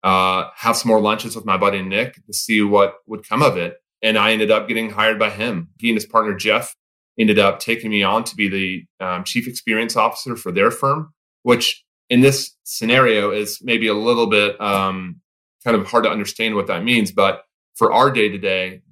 uh, 0.02 0.49
have 0.56 0.76
some 0.76 0.88
more 0.88 1.00
lunches 1.00 1.37
with 1.37 1.44
my 1.44 1.56
buddy 1.56 1.82
Nick 1.82 2.25
to 2.26 2.32
see 2.32 2.62
what 2.62 2.94
would 3.06 3.28
come 3.28 3.42
of 3.42 3.56
it. 3.56 3.76
And 4.02 4.16
I 4.16 4.32
ended 4.32 4.50
up 4.50 4.66
getting 4.66 4.90
hired 4.90 5.18
by 5.18 5.30
him. 5.30 5.68
He 5.78 5.90
and 5.90 5.97
his 5.97 6.06
partner 6.06 6.35
Jeff 6.35 6.75
ended 7.18 7.38
up 7.38 7.59
taking 7.61 7.90
me 7.90 8.02
on 8.02 8.25
to 8.25 8.35
be 8.35 8.49
the 8.49 9.04
um, 9.04 9.25
chief 9.25 9.47
experience 9.47 9.97
officer 9.97 10.37
for 10.37 10.52
their 10.52 10.70
firm, 10.70 11.12
which 11.42 11.85
in 12.11 12.21
this 12.21 12.57
scenario 12.64 13.31
is 13.31 13.61
maybe 13.62 13.87
a 13.87 13.95
little 13.95 14.26
bit 14.26 14.61
um, 14.61 15.21
kind 15.64 15.76
of 15.76 15.87
hard 15.87 16.05
to 16.05 16.11
understand 16.11 16.57
what 16.57 16.67
that 16.67 16.85
means. 16.85 17.12
But 17.12 17.45
for 17.76 17.93
our 17.93 18.11
day 18.11 18.29
to 18.29 18.37
day, 18.37 18.83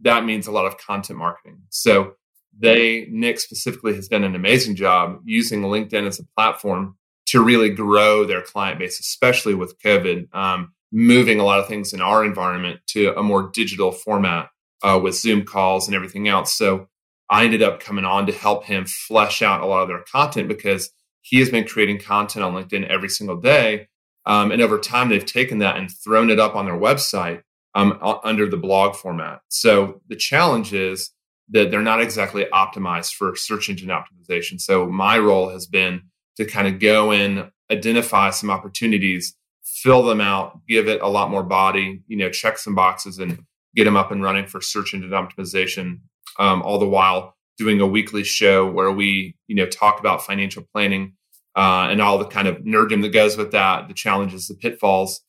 that 0.00 0.24
means 0.24 0.46
a 0.46 0.52
lot 0.52 0.66
of 0.66 0.76
content 0.76 1.18
marketing. 1.18 1.62
So 1.70 2.14
they, 2.58 3.06
Nick 3.10 3.38
specifically, 3.38 3.94
has 3.94 4.08
done 4.08 4.24
an 4.24 4.34
amazing 4.34 4.74
job 4.74 5.20
using 5.24 5.62
LinkedIn 5.62 6.06
as 6.06 6.18
a 6.18 6.24
platform 6.36 6.96
to 7.26 7.42
really 7.42 7.70
grow 7.70 8.24
their 8.24 8.42
client 8.42 8.80
base, 8.80 8.98
especially 8.98 9.54
with 9.54 9.78
COVID, 9.80 10.34
um, 10.34 10.72
moving 10.90 11.38
a 11.38 11.44
lot 11.44 11.60
of 11.60 11.68
things 11.68 11.92
in 11.92 12.00
our 12.00 12.24
environment 12.24 12.80
to 12.88 13.16
a 13.16 13.22
more 13.22 13.50
digital 13.52 13.92
format 13.92 14.48
uh, 14.82 14.98
with 15.00 15.14
Zoom 15.14 15.44
calls 15.44 15.86
and 15.86 15.94
everything 15.94 16.26
else. 16.26 16.52
So 16.54 16.88
I 17.28 17.44
ended 17.44 17.62
up 17.62 17.78
coming 17.78 18.04
on 18.04 18.26
to 18.26 18.32
help 18.32 18.64
him 18.64 18.86
flesh 18.86 19.40
out 19.42 19.60
a 19.60 19.66
lot 19.66 19.82
of 19.82 19.88
their 19.88 20.02
content 20.10 20.48
because 20.48 20.90
he 21.22 21.38
has 21.38 21.50
been 21.50 21.66
creating 21.66 22.00
content 22.00 22.44
on 22.44 22.54
LinkedIn 22.54 22.88
every 22.88 23.08
single 23.08 23.36
day. 23.36 23.88
Um, 24.26 24.52
and 24.52 24.60
over 24.60 24.78
time, 24.78 25.08
they've 25.08 25.24
taken 25.24 25.58
that 25.58 25.76
and 25.76 25.90
thrown 25.90 26.30
it 26.30 26.38
up 26.38 26.54
on 26.54 26.66
their 26.66 26.78
website 26.78 27.42
um, 27.74 27.98
under 28.24 28.48
the 28.48 28.56
blog 28.56 28.96
format. 28.96 29.40
So 29.48 30.00
the 30.08 30.16
challenge 30.16 30.72
is 30.72 31.10
that 31.50 31.70
they're 31.70 31.82
not 31.82 32.00
exactly 32.00 32.46
optimized 32.52 33.14
for 33.14 33.34
search 33.34 33.68
engine 33.68 33.88
optimization. 33.88 34.60
So 34.60 34.86
my 34.86 35.18
role 35.18 35.48
has 35.50 35.66
been 35.66 36.02
to 36.36 36.44
kind 36.44 36.68
of 36.68 36.78
go 36.78 37.12
in, 37.12 37.50
identify 37.70 38.30
some 38.30 38.50
opportunities, 38.50 39.34
fill 39.64 40.02
them 40.02 40.20
out, 40.20 40.60
give 40.68 40.88
it 40.88 41.00
a 41.00 41.08
lot 41.08 41.30
more 41.30 41.42
body, 41.42 42.02
you 42.06 42.16
know, 42.16 42.30
check 42.30 42.58
some 42.58 42.74
boxes 42.74 43.18
and 43.18 43.44
get 43.74 43.84
them 43.84 43.96
up 43.96 44.10
and 44.10 44.22
running 44.22 44.46
for 44.46 44.60
search 44.60 44.94
engine 44.94 45.10
optimization. 45.10 46.00
Um, 46.38 46.62
all 46.62 46.78
the 46.78 46.88
while 46.88 47.36
doing 47.60 47.78
a 47.78 47.86
weekly 47.86 48.24
show 48.24 48.66
where 48.66 48.90
we, 48.90 49.36
you 49.46 49.54
know, 49.54 49.66
talk 49.66 50.00
about 50.00 50.24
financial 50.24 50.64
planning 50.72 51.12
uh, 51.54 51.88
and 51.90 52.00
all 52.00 52.16
the 52.16 52.24
kind 52.24 52.48
of 52.48 52.56
nerddom 52.60 53.02
that 53.02 53.10
goes 53.10 53.36
with 53.36 53.52
that, 53.52 53.86
the 53.86 53.92
challenges, 53.92 54.48
the 54.48 54.54
pitfalls. 54.54 55.20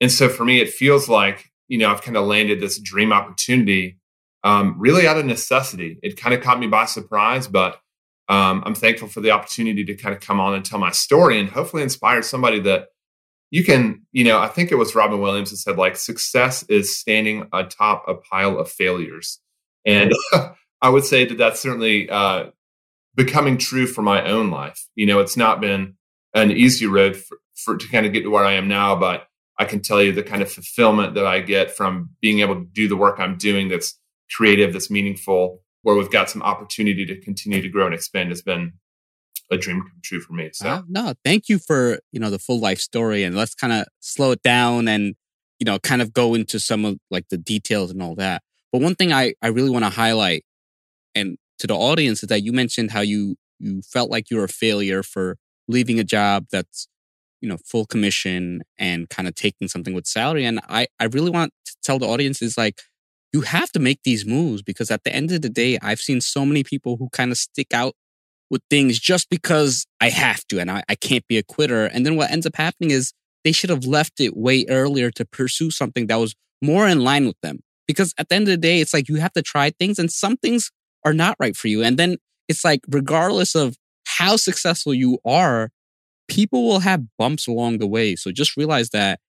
And 0.00 0.12
so 0.12 0.28
for 0.28 0.44
me, 0.44 0.60
it 0.60 0.70
feels 0.70 1.08
like, 1.08 1.50
you 1.66 1.76
know, 1.76 1.90
I've 1.90 2.00
kind 2.00 2.16
of 2.16 2.26
landed 2.26 2.60
this 2.60 2.78
dream 2.78 3.12
opportunity 3.12 3.98
um, 4.44 4.76
really 4.78 5.08
out 5.08 5.18
of 5.18 5.26
necessity. 5.26 5.98
It 6.00 6.16
kind 6.16 6.32
of 6.32 6.42
caught 6.42 6.60
me 6.60 6.68
by 6.68 6.84
surprise, 6.84 7.48
but 7.48 7.80
um, 8.28 8.62
I'm 8.64 8.76
thankful 8.76 9.08
for 9.08 9.20
the 9.20 9.32
opportunity 9.32 9.84
to 9.84 9.96
kind 9.96 10.14
of 10.14 10.20
come 10.20 10.38
on 10.38 10.54
and 10.54 10.64
tell 10.64 10.78
my 10.78 10.92
story 10.92 11.40
and 11.40 11.48
hopefully 11.48 11.82
inspire 11.82 12.22
somebody 12.22 12.60
that 12.60 12.86
you 13.50 13.64
can, 13.64 14.06
you 14.12 14.22
know, 14.22 14.38
I 14.38 14.46
think 14.46 14.70
it 14.70 14.76
was 14.76 14.94
Robin 14.94 15.20
Williams 15.20 15.50
that 15.50 15.56
said, 15.56 15.76
like, 15.76 15.96
success 15.96 16.62
is 16.68 16.96
standing 16.96 17.48
atop 17.52 18.04
a 18.06 18.14
pile 18.14 18.60
of 18.60 18.70
failures. 18.70 19.40
And 19.84 20.12
I 20.84 20.90
would 20.90 21.06
say 21.06 21.24
that 21.24 21.38
that's 21.38 21.60
certainly 21.60 22.10
uh, 22.10 22.50
becoming 23.14 23.56
true 23.56 23.86
for 23.86 24.02
my 24.02 24.22
own 24.22 24.50
life. 24.50 24.86
You 24.94 25.06
know, 25.06 25.20
it's 25.20 25.34
not 25.36 25.58
been 25.58 25.94
an 26.34 26.50
easy 26.50 26.84
road 26.84 27.16
for, 27.16 27.38
for 27.56 27.78
to 27.78 27.88
kind 27.88 28.04
of 28.04 28.12
get 28.12 28.24
to 28.24 28.28
where 28.28 28.44
I 28.44 28.52
am 28.52 28.68
now, 28.68 28.94
but 28.94 29.26
I 29.58 29.64
can 29.64 29.80
tell 29.80 30.02
you 30.02 30.12
the 30.12 30.22
kind 30.22 30.42
of 30.42 30.52
fulfillment 30.52 31.14
that 31.14 31.24
I 31.24 31.40
get 31.40 31.74
from 31.74 32.10
being 32.20 32.40
able 32.40 32.56
to 32.56 32.66
do 32.70 32.86
the 32.86 32.96
work 32.96 33.18
I'm 33.18 33.38
doing 33.38 33.68
that's 33.68 33.98
creative, 34.36 34.74
that's 34.74 34.90
meaningful, 34.90 35.62
where 35.80 35.96
we've 35.96 36.10
got 36.10 36.28
some 36.28 36.42
opportunity 36.42 37.06
to 37.06 37.18
continue 37.18 37.62
to 37.62 37.68
grow 37.70 37.86
and 37.86 37.94
expand 37.94 38.28
has 38.28 38.42
been 38.42 38.74
a 39.50 39.56
dream 39.56 39.80
come 39.80 40.00
true 40.02 40.20
for 40.20 40.34
me. 40.34 40.50
So 40.52 40.68
uh, 40.68 40.82
no, 40.86 41.14
thank 41.24 41.48
you 41.48 41.58
for, 41.58 41.98
you 42.12 42.20
know, 42.20 42.28
the 42.28 42.38
full 42.38 42.60
life 42.60 42.78
story 42.78 43.24
and 43.24 43.34
let's 43.34 43.54
kind 43.54 43.72
of 43.72 43.86
slow 44.00 44.32
it 44.32 44.42
down 44.42 44.86
and, 44.86 45.14
you 45.58 45.64
know, 45.64 45.78
kind 45.78 46.02
of 46.02 46.12
go 46.12 46.34
into 46.34 46.60
some 46.60 46.84
of 46.84 46.98
like 47.10 47.30
the 47.30 47.38
details 47.38 47.90
and 47.90 48.02
all 48.02 48.16
that. 48.16 48.42
But 48.70 48.82
one 48.82 48.96
thing 48.96 49.14
I, 49.14 49.32
I 49.40 49.46
really 49.46 49.70
want 49.70 49.86
to 49.86 49.90
highlight 49.90 50.44
to 51.58 51.66
the 51.66 51.76
audience 51.76 52.22
is 52.22 52.28
that 52.28 52.42
you 52.42 52.52
mentioned 52.52 52.90
how 52.90 53.00
you 53.00 53.36
you 53.58 53.82
felt 53.82 54.10
like 54.10 54.30
you 54.30 54.36
were 54.36 54.44
a 54.44 54.48
failure 54.48 55.02
for 55.02 55.36
leaving 55.68 55.98
a 55.98 56.04
job 56.04 56.46
that's 56.50 56.88
you 57.40 57.48
know 57.48 57.58
full 57.64 57.86
commission 57.86 58.62
and 58.78 59.08
kind 59.10 59.28
of 59.28 59.34
taking 59.34 59.68
something 59.68 59.94
with 59.94 60.06
salary. 60.06 60.44
And 60.44 60.60
i 60.68 60.86
i 61.00 61.04
really 61.04 61.30
want 61.30 61.52
to 61.66 61.76
tell 61.82 61.98
the 61.98 62.08
audience 62.08 62.42
is 62.42 62.56
like 62.56 62.82
you 63.32 63.42
have 63.42 63.70
to 63.72 63.80
make 63.80 64.00
these 64.04 64.24
moves 64.24 64.62
because 64.62 64.90
at 64.90 65.04
the 65.04 65.14
end 65.14 65.32
of 65.32 65.42
the 65.42 65.48
day 65.48 65.78
i've 65.82 66.00
seen 66.00 66.20
so 66.20 66.46
many 66.46 66.62
people 66.62 66.96
who 66.96 67.08
kind 67.10 67.32
of 67.32 67.38
stick 67.38 67.74
out 67.74 67.94
with 68.50 68.62
things 68.70 68.98
just 68.98 69.28
because 69.28 69.86
i 70.00 70.08
have 70.08 70.46
to 70.46 70.60
and 70.60 70.70
I, 70.70 70.82
I 70.88 70.94
can't 70.94 71.26
be 71.28 71.38
a 71.38 71.42
quitter. 71.42 71.86
And 71.86 72.04
then 72.04 72.16
what 72.16 72.30
ends 72.30 72.46
up 72.46 72.56
happening 72.56 72.90
is 72.90 73.12
they 73.44 73.52
should 73.52 73.70
have 73.70 73.84
left 73.84 74.20
it 74.20 74.36
way 74.36 74.64
earlier 74.68 75.10
to 75.12 75.24
pursue 75.24 75.70
something 75.70 76.06
that 76.06 76.16
was 76.16 76.34
more 76.62 76.88
in 76.88 77.00
line 77.00 77.26
with 77.26 77.40
them. 77.42 77.60
Because 77.86 78.14
at 78.16 78.28
the 78.28 78.34
end 78.34 78.44
of 78.44 78.52
the 78.52 78.56
day 78.56 78.80
it's 78.80 78.94
like 78.94 79.08
you 79.08 79.16
have 79.16 79.32
to 79.34 79.42
try 79.42 79.70
things 79.70 79.98
and 79.98 80.10
some 80.10 80.36
things 80.38 80.70
are 81.04 81.12
not 81.12 81.36
right 81.38 81.56
for 81.56 81.68
you. 81.68 81.82
And 81.82 81.98
then 81.98 82.16
it's 82.48 82.64
like, 82.64 82.80
regardless 82.88 83.54
of 83.54 83.76
how 84.06 84.36
successful 84.36 84.94
you 84.94 85.18
are, 85.24 85.70
people 86.28 86.66
will 86.66 86.80
have 86.80 87.02
bumps 87.18 87.46
along 87.46 87.78
the 87.78 87.86
way. 87.86 88.16
So 88.16 88.30
just 88.30 88.56
realize 88.56 88.90
that 88.90 89.20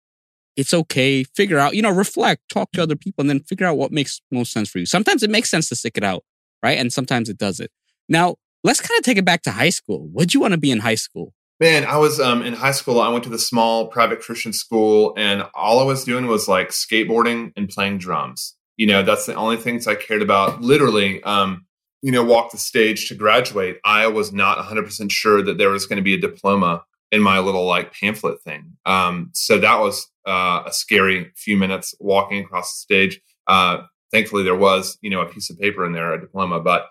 it's 0.55 0.73
okay. 0.73 1.23
Figure 1.23 1.57
out, 1.57 1.75
you 1.75 1.81
know, 1.81 1.91
reflect, 1.91 2.43
talk 2.49 2.71
to 2.73 2.83
other 2.83 2.95
people, 2.95 3.21
and 3.21 3.29
then 3.29 3.41
figure 3.41 3.67
out 3.67 3.77
what 3.77 3.91
makes 3.91 4.21
most 4.31 4.51
sense 4.51 4.69
for 4.69 4.79
you. 4.79 4.85
Sometimes 4.85 5.23
it 5.23 5.29
makes 5.29 5.49
sense 5.49 5.69
to 5.69 5.75
stick 5.75 5.97
it 5.97 6.03
out, 6.03 6.23
right? 6.63 6.77
And 6.77 6.91
sometimes 6.93 7.29
it 7.29 7.37
doesn't. 7.37 7.69
Now, 8.07 8.35
let's 8.63 8.79
kind 8.79 8.97
of 8.97 9.03
take 9.03 9.17
it 9.17 9.25
back 9.25 9.41
to 9.43 9.51
high 9.51 9.69
school. 9.69 10.07
What'd 10.11 10.33
you 10.33 10.39
want 10.39 10.53
to 10.53 10.59
be 10.59 10.71
in 10.71 10.79
high 10.79 10.95
school? 10.95 11.33
Man, 11.59 11.85
I 11.85 11.97
was 11.97 12.19
um, 12.19 12.41
in 12.41 12.53
high 12.53 12.71
school. 12.71 12.99
I 12.99 13.09
went 13.09 13.23
to 13.25 13.29
the 13.29 13.39
small 13.39 13.87
private 13.87 14.19
Christian 14.19 14.51
school, 14.51 15.13
and 15.17 15.43
all 15.53 15.79
I 15.79 15.83
was 15.83 16.03
doing 16.03 16.27
was 16.27 16.47
like 16.47 16.69
skateboarding 16.69 17.53
and 17.55 17.69
playing 17.69 17.97
drums. 17.97 18.55
You 18.75 18.87
know, 18.87 19.03
that's 19.03 19.25
the 19.25 19.35
only 19.35 19.55
things 19.55 19.87
I 19.87 19.95
cared 19.95 20.21
about. 20.21 20.61
Literally, 20.61 21.23
um, 21.23 21.64
you 22.05 22.11
know, 22.11 22.23
walk 22.23 22.51
the 22.51 22.57
stage 22.59 23.07
to 23.07 23.15
graduate, 23.15 23.79
I 23.83 24.05
was 24.05 24.31
not 24.31 24.59
100% 24.59 25.09
sure 25.09 25.41
that 25.41 25.57
there 25.57 25.71
was 25.71 25.87
going 25.87 25.97
to 25.97 26.03
be 26.03 26.13
a 26.13 26.19
diploma 26.19 26.83
in 27.11 27.19
my 27.19 27.39
little 27.39 27.65
like 27.65 27.93
pamphlet 27.93 28.43
thing. 28.43 28.77
Um, 28.85 29.31
so 29.33 29.57
that 29.57 29.79
was 29.79 30.07
uh, 30.27 30.61
a 30.67 30.71
scary 30.71 31.31
few 31.35 31.57
minutes 31.57 31.95
walking 31.99 32.43
across 32.43 32.73
the 32.73 32.77
stage. 32.77 33.19
Uh, 33.47 33.87
thankfully, 34.11 34.43
there 34.43 34.55
was, 34.55 34.99
you 35.01 35.09
know, 35.09 35.21
a 35.21 35.25
piece 35.25 35.49
of 35.49 35.57
paper 35.57 35.83
in 35.83 35.93
there, 35.93 36.13
a 36.13 36.21
diploma. 36.21 36.59
But, 36.59 36.85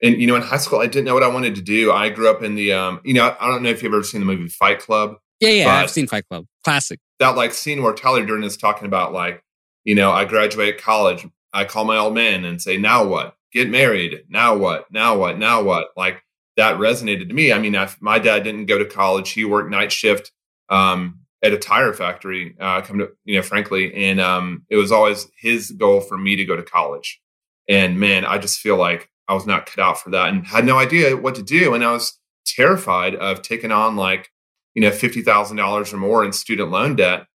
and, 0.00 0.20
you 0.20 0.28
know, 0.28 0.36
in 0.36 0.42
high 0.42 0.58
school, 0.58 0.78
I 0.78 0.86
didn't 0.86 1.06
know 1.06 1.14
what 1.14 1.24
I 1.24 1.28
wanted 1.28 1.56
to 1.56 1.60
do. 1.60 1.90
I 1.90 2.08
grew 2.10 2.30
up 2.30 2.44
in 2.44 2.54
the, 2.54 2.74
um, 2.74 3.00
you 3.04 3.14
know, 3.14 3.34
I 3.40 3.48
don't 3.48 3.64
know 3.64 3.70
if 3.70 3.82
you've 3.82 3.92
ever 3.92 4.04
seen 4.04 4.20
the 4.20 4.24
movie 4.24 4.46
Fight 4.46 4.78
Club. 4.78 5.16
Yeah, 5.40 5.48
yeah, 5.48 5.74
I've 5.74 5.90
seen 5.90 6.06
Fight 6.06 6.28
Club. 6.28 6.46
Classic. 6.62 7.00
That 7.18 7.30
like 7.30 7.54
scene 7.54 7.82
where 7.82 7.92
Tyler 7.92 8.24
Durden 8.24 8.44
is 8.44 8.56
talking 8.56 8.86
about 8.86 9.12
like, 9.12 9.42
you 9.82 9.96
know, 9.96 10.12
I 10.12 10.24
graduate 10.26 10.80
college. 10.80 11.26
I 11.52 11.64
call 11.64 11.84
my 11.84 11.96
old 11.96 12.14
man 12.14 12.44
and 12.44 12.62
say, 12.62 12.76
now 12.76 13.04
what? 13.04 13.36
Get 13.54 13.70
married. 13.70 14.24
Now 14.28 14.56
what? 14.56 14.90
Now 14.90 15.16
what? 15.16 15.38
Now 15.38 15.62
what? 15.62 15.88
Like 15.96 16.22
that 16.56 16.78
resonated 16.78 17.28
to 17.28 17.34
me. 17.34 17.52
I 17.52 17.58
mean, 17.58 17.76
I, 17.76 17.88
my 18.00 18.18
dad 18.18 18.44
didn't 18.44 18.66
go 18.66 18.78
to 18.78 18.84
college. 18.84 19.30
He 19.30 19.44
worked 19.44 19.70
night 19.70 19.92
shift 19.92 20.32
um, 20.68 21.20
at 21.42 21.52
a 21.52 21.58
tire 21.58 21.92
factory. 21.92 22.56
Uh, 22.60 22.80
come 22.82 22.98
to 22.98 23.10
you 23.24 23.36
know, 23.36 23.42
frankly, 23.42 23.94
and 23.94 24.20
um, 24.20 24.64
it 24.68 24.76
was 24.76 24.92
always 24.92 25.26
his 25.38 25.70
goal 25.70 26.00
for 26.00 26.18
me 26.18 26.36
to 26.36 26.44
go 26.44 26.56
to 26.56 26.62
college. 26.62 27.20
And 27.68 27.98
man, 27.98 28.24
I 28.24 28.38
just 28.38 28.60
feel 28.60 28.76
like 28.76 29.08
I 29.28 29.34
was 29.34 29.46
not 29.46 29.66
cut 29.66 29.82
out 29.82 30.00
for 30.00 30.10
that, 30.10 30.28
and 30.28 30.46
had 30.46 30.66
no 30.66 30.78
idea 30.78 31.16
what 31.16 31.36
to 31.36 31.42
do. 31.42 31.74
And 31.74 31.84
I 31.84 31.92
was 31.92 32.18
terrified 32.46 33.14
of 33.14 33.42
taking 33.42 33.72
on 33.72 33.96
like 33.96 34.30
you 34.74 34.82
know 34.82 34.90
fifty 34.90 35.22
thousand 35.22 35.56
dollars 35.56 35.92
or 35.92 35.96
more 35.96 36.24
in 36.24 36.32
student 36.32 36.70
loan 36.70 36.96
debt 36.96 37.26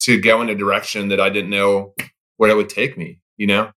to 0.00 0.20
go 0.20 0.42
in 0.42 0.48
a 0.48 0.54
direction 0.54 1.08
that 1.08 1.20
I 1.20 1.30
didn't 1.30 1.50
know 1.50 1.94
where 2.36 2.50
it 2.50 2.56
would 2.56 2.70
take 2.70 2.96
me. 2.96 3.20
You 3.36 3.46
know. 3.46 3.70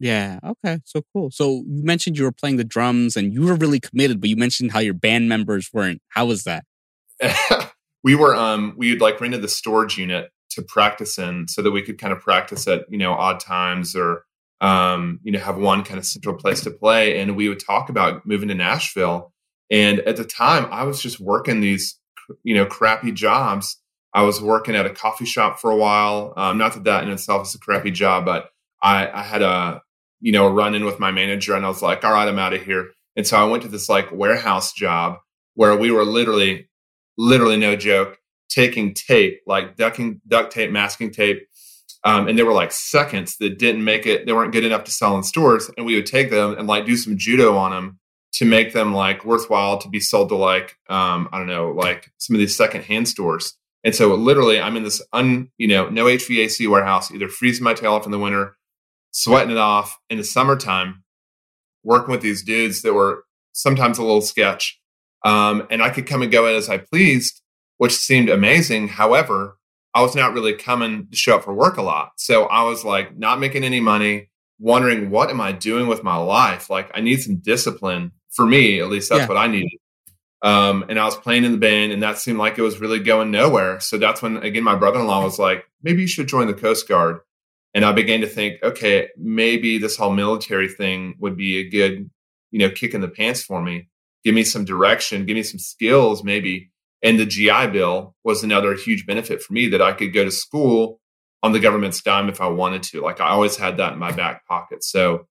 Yeah. 0.00 0.40
Okay. 0.42 0.78
So 0.86 1.02
cool. 1.12 1.30
So 1.30 1.62
you 1.68 1.84
mentioned 1.84 2.16
you 2.16 2.24
were 2.24 2.32
playing 2.32 2.56
the 2.56 2.64
drums 2.64 3.16
and 3.16 3.34
you 3.34 3.42
were 3.42 3.54
really 3.54 3.78
committed, 3.78 4.18
but 4.18 4.30
you 4.30 4.36
mentioned 4.36 4.72
how 4.72 4.78
your 4.78 4.94
band 4.94 5.28
members 5.28 5.68
weren't. 5.72 6.00
How 6.08 6.24
was 6.24 6.44
that? 6.44 6.64
we 8.02 8.14
were 8.14 8.34
um 8.34 8.74
we 8.78 8.90
would 8.90 9.02
like 9.02 9.20
rented 9.20 9.42
the 9.42 9.48
storage 9.48 9.98
unit 9.98 10.30
to 10.52 10.62
practice 10.62 11.18
in 11.18 11.46
so 11.48 11.60
that 11.60 11.70
we 11.70 11.82
could 11.82 11.98
kind 11.98 12.14
of 12.14 12.20
practice 12.20 12.66
at, 12.66 12.86
you 12.88 12.96
know, 12.96 13.12
odd 13.12 13.40
times 13.40 13.94
or 13.94 14.24
um, 14.62 15.20
you 15.22 15.32
know, 15.32 15.38
have 15.38 15.56
one 15.56 15.84
kind 15.84 15.98
of 15.98 16.06
central 16.06 16.34
place 16.34 16.62
to 16.62 16.70
play. 16.70 17.18
And 17.18 17.36
we 17.36 17.48
would 17.48 17.60
talk 17.60 17.88
about 17.88 18.26
moving 18.26 18.48
to 18.48 18.54
Nashville. 18.54 19.32
And 19.70 20.00
at 20.00 20.16
the 20.16 20.24
time 20.24 20.66
I 20.70 20.84
was 20.84 21.00
just 21.00 21.20
working 21.20 21.60
these, 21.60 21.98
you 22.42 22.54
know, 22.54 22.64
crappy 22.66 23.12
jobs. 23.12 23.76
I 24.12 24.22
was 24.22 24.40
working 24.40 24.74
at 24.74 24.86
a 24.86 24.90
coffee 24.90 25.24
shop 25.24 25.60
for 25.60 25.70
a 25.70 25.76
while. 25.76 26.32
Um, 26.36 26.58
not 26.58 26.74
that 26.74 26.84
that 26.84 27.04
in 27.04 27.10
itself 27.10 27.46
is 27.46 27.54
a 27.54 27.58
crappy 27.58 27.90
job, 27.90 28.24
but 28.24 28.48
I, 28.82 29.08
I 29.08 29.22
had 29.22 29.42
a 29.42 29.82
you 30.20 30.32
know, 30.32 30.48
run 30.48 30.74
in 30.74 30.84
with 30.84 31.00
my 31.00 31.10
manager 31.10 31.54
and 31.54 31.64
I 31.64 31.68
was 31.68 31.82
like, 31.82 32.04
all 32.04 32.12
right, 32.12 32.28
I'm 32.28 32.38
out 32.38 32.52
of 32.54 32.62
here. 32.62 32.90
And 33.16 33.26
so 33.26 33.36
I 33.36 33.44
went 33.44 33.62
to 33.64 33.68
this 33.68 33.88
like 33.88 34.12
warehouse 34.12 34.72
job 34.72 35.18
where 35.54 35.76
we 35.76 35.90
were 35.90 36.04
literally, 36.04 36.68
literally 37.18 37.56
no 37.56 37.76
joke, 37.76 38.18
taking 38.48 38.94
tape, 38.94 39.40
like 39.46 39.76
ducking, 39.76 40.20
duct 40.26 40.52
tape, 40.52 40.70
masking 40.70 41.10
tape, 41.10 41.46
Um, 42.02 42.28
and 42.28 42.38
they 42.38 42.42
were 42.42 42.54
like 42.54 42.72
seconds 42.72 43.36
that 43.40 43.58
didn't 43.58 43.84
make 43.84 44.06
it. 44.06 44.24
They 44.24 44.32
weren't 44.32 44.52
good 44.52 44.64
enough 44.64 44.84
to 44.84 44.90
sell 44.90 45.16
in 45.16 45.22
stores. 45.22 45.70
And 45.76 45.84
we 45.84 45.96
would 45.96 46.06
take 46.06 46.30
them 46.30 46.56
and 46.58 46.66
like 46.66 46.86
do 46.86 46.96
some 46.96 47.18
judo 47.18 47.56
on 47.56 47.72
them 47.72 47.98
to 48.34 48.44
make 48.44 48.72
them 48.72 48.94
like 48.94 49.24
worthwhile 49.24 49.78
to 49.78 49.88
be 49.88 50.00
sold 50.00 50.30
to 50.30 50.36
like, 50.36 50.76
um, 50.88 51.28
I 51.32 51.38
don't 51.38 51.46
know, 51.46 51.72
like 51.72 52.10
some 52.16 52.36
of 52.36 52.40
these 52.40 52.56
secondhand 52.56 53.08
stores. 53.08 53.54
And 53.84 53.94
so 53.94 54.14
literally 54.14 54.60
I'm 54.60 54.76
in 54.76 54.84
this 54.84 55.02
un, 55.12 55.50
you 55.58 55.68
know, 55.68 55.88
no 55.88 56.06
HVAC 56.06 56.68
warehouse, 56.70 57.10
either 57.10 57.28
freezing 57.28 57.64
my 57.64 57.74
tail 57.74 57.94
off 57.94 58.06
in 58.06 58.12
the 58.12 58.18
winter, 58.18 58.56
sweating 59.10 59.50
it 59.50 59.58
off 59.58 59.98
in 60.08 60.18
the 60.18 60.24
summertime, 60.24 61.02
working 61.82 62.12
with 62.12 62.22
these 62.22 62.42
dudes 62.42 62.82
that 62.82 62.94
were 62.94 63.24
sometimes 63.52 63.98
a 63.98 64.02
little 64.02 64.22
sketch. 64.22 64.80
Um, 65.24 65.66
and 65.70 65.82
I 65.82 65.90
could 65.90 66.06
come 66.06 66.22
and 66.22 66.32
go 66.32 66.46
in 66.46 66.54
as 66.54 66.68
I 66.68 66.78
pleased, 66.78 67.42
which 67.78 67.94
seemed 67.96 68.28
amazing. 68.28 68.88
However, 68.88 69.58
I 69.94 70.02
was 70.02 70.14
not 70.14 70.32
really 70.32 70.54
coming 70.54 71.08
to 71.10 71.16
show 71.16 71.36
up 71.36 71.44
for 71.44 71.54
work 71.54 71.76
a 71.76 71.82
lot. 71.82 72.12
So 72.16 72.44
I 72.44 72.62
was 72.62 72.84
like 72.84 73.16
not 73.16 73.40
making 73.40 73.64
any 73.64 73.80
money, 73.80 74.30
wondering 74.58 75.10
what 75.10 75.30
am 75.30 75.40
I 75.40 75.52
doing 75.52 75.88
with 75.88 76.04
my 76.04 76.16
life? 76.16 76.70
Like 76.70 76.90
I 76.94 77.00
need 77.00 77.20
some 77.20 77.36
discipline 77.36 78.12
for 78.30 78.46
me, 78.46 78.80
at 78.80 78.88
least 78.88 79.10
that's 79.10 79.22
yeah. 79.22 79.28
what 79.28 79.36
I 79.36 79.48
needed. 79.48 79.78
Um, 80.42 80.86
and 80.88 80.98
I 80.98 81.04
was 81.04 81.16
playing 81.16 81.44
in 81.44 81.52
the 81.52 81.58
band 81.58 81.92
and 81.92 82.02
that 82.02 82.18
seemed 82.18 82.38
like 82.38 82.56
it 82.56 82.62
was 82.62 82.80
really 82.80 83.00
going 83.00 83.30
nowhere. 83.30 83.80
So 83.80 83.98
that's 83.98 84.22
when 84.22 84.38
again 84.38 84.64
my 84.64 84.76
brother-in-law 84.76 85.24
was 85.24 85.38
like, 85.38 85.66
maybe 85.82 86.02
you 86.02 86.08
should 86.08 86.28
join 86.28 86.46
the 86.46 86.54
Coast 86.54 86.88
Guard. 86.88 87.20
And 87.74 87.84
I 87.84 87.92
began 87.92 88.20
to 88.20 88.26
think, 88.26 88.62
okay, 88.62 89.08
maybe 89.16 89.78
this 89.78 89.96
whole 89.96 90.12
military 90.12 90.68
thing 90.68 91.14
would 91.20 91.36
be 91.36 91.58
a 91.58 91.68
good, 91.68 92.10
you 92.50 92.58
know, 92.58 92.70
kick 92.70 92.94
in 92.94 93.00
the 93.00 93.08
pants 93.08 93.42
for 93.42 93.62
me. 93.62 93.88
Give 94.24 94.34
me 94.34 94.44
some 94.44 94.64
direction, 94.64 95.24
give 95.24 95.36
me 95.36 95.42
some 95.42 95.58
skills, 95.58 96.22
maybe 96.24 96.70
and 97.02 97.18
the 97.18 97.26
GI 97.26 97.68
Bill 97.68 98.14
was 98.24 98.42
another 98.42 98.74
huge 98.74 99.06
benefit 99.06 99.42
for 99.42 99.52
me 99.52 99.68
that 99.68 99.80
I 99.80 99.92
could 99.92 100.12
go 100.12 100.24
to 100.24 100.30
school 100.30 101.00
on 101.42 101.52
the 101.52 101.60
government's 101.60 102.02
dime 102.02 102.28
if 102.28 102.40
I 102.40 102.48
wanted 102.48 102.82
to. 102.84 103.00
Like 103.00 103.20
I 103.20 103.30
always 103.30 103.56
had 103.56 103.78
that 103.78 103.94
in 103.94 103.98
my 103.98 104.12
back 104.12 104.46
pocket. 104.46 104.84
So, 104.84 105.26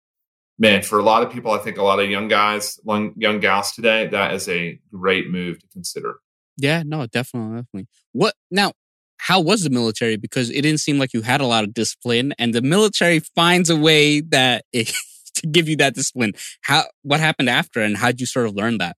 man, 0.58 0.82
for 0.82 0.98
a 0.98 1.04
lot 1.04 1.22
of 1.22 1.32
people, 1.32 1.52
I 1.52 1.60
think 1.60 1.78
a 1.78 1.84
lot 1.84 2.00
of 2.00 2.10
young 2.10 2.28
guys, 2.28 2.80
young 2.86 3.40
gals 3.40 3.74
today, 3.74 4.08
that 4.08 4.34
is 4.34 4.50
a 4.50 4.80
great 4.92 5.30
move 5.30 5.60
to 5.60 5.68
consider. 5.68 6.20
Yeah, 6.58 6.84
no, 6.86 7.06
definitely, 7.06 7.58
definitely. 7.58 7.88
What 8.14 8.34
now? 8.50 8.74
How 9.20 9.40
was 9.40 9.64
the 9.64 9.70
military? 9.70 10.16
Because 10.16 10.50
it 10.50 10.62
didn't 10.62 10.80
seem 10.80 10.98
like 10.98 11.14
you 11.14 11.22
had 11.22 11.42
a 11.42 11.46
lot 11.46 11.64
of 11.64 11.74
discipline, 11.74 12.34
and 12.40 12.54
the 12.54 12.62
military 12.62 13.20
finds 13.20 13.70
a 13.70 13.76
way 13.76 14.22
that 14.22 14.66
it, 14.74 14.92
to 15.36 15.48
give 15.48 15.70
you 15.70 15.76
that 15.78 15.94
discipline. 15.94 16.34
How? 16.62 16.86
What 17.04 17.20
happened 17.20 17.50
after, 17.50 17.82
and 17.82 17.98
how 17.98 18.08
did 18.08 18.22
you 18.22 18.26
sort 18.26 18.48
of 18.48 18.56
learn 18.56 18.78
that? 18.80 18.96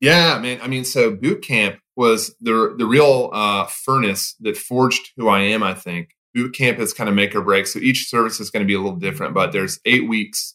Yeah, 0.00 0.38
man. 0.38 0.60
I 0.62 0.68
mean, 0.68 0.84
so 0.84 1.10
boot 1.10 1.42
camp 1.42 1.78
was 1.96 2.34
the 2.40 2.74
the 2.76 2.86
real 2.86 3.30
uh, 3.32 3.66
furnace 3.66 4.34
that 4.40 4.56
forged 4.56 5.10
who 5.16 5.28
I 5.28 5.40
am. 5.40 5.62
I 5.62 5.74
think 5.74 6.10
boot 6.34 6.54
camp 6.54 6.78
is 6.78 6.92
kind 6.92 7.08
of 7.08 7.14
make 7.14 7.34
or 7.34 7.42
break. 7.42 7.66
So 7.66 7.78
each 7.78 8.08
service 8.08 8.40
is 8.40 8.50
going 8.50 8.64
to 8.64 8.66
be 8.66 8.74
a 8.74 8.80
little 8.80 8.98
different, 8.98 9.34
but 9.34 9.52
there's 9.52 9.80
eight 9.84 10.08
weeks, 10.08 10.54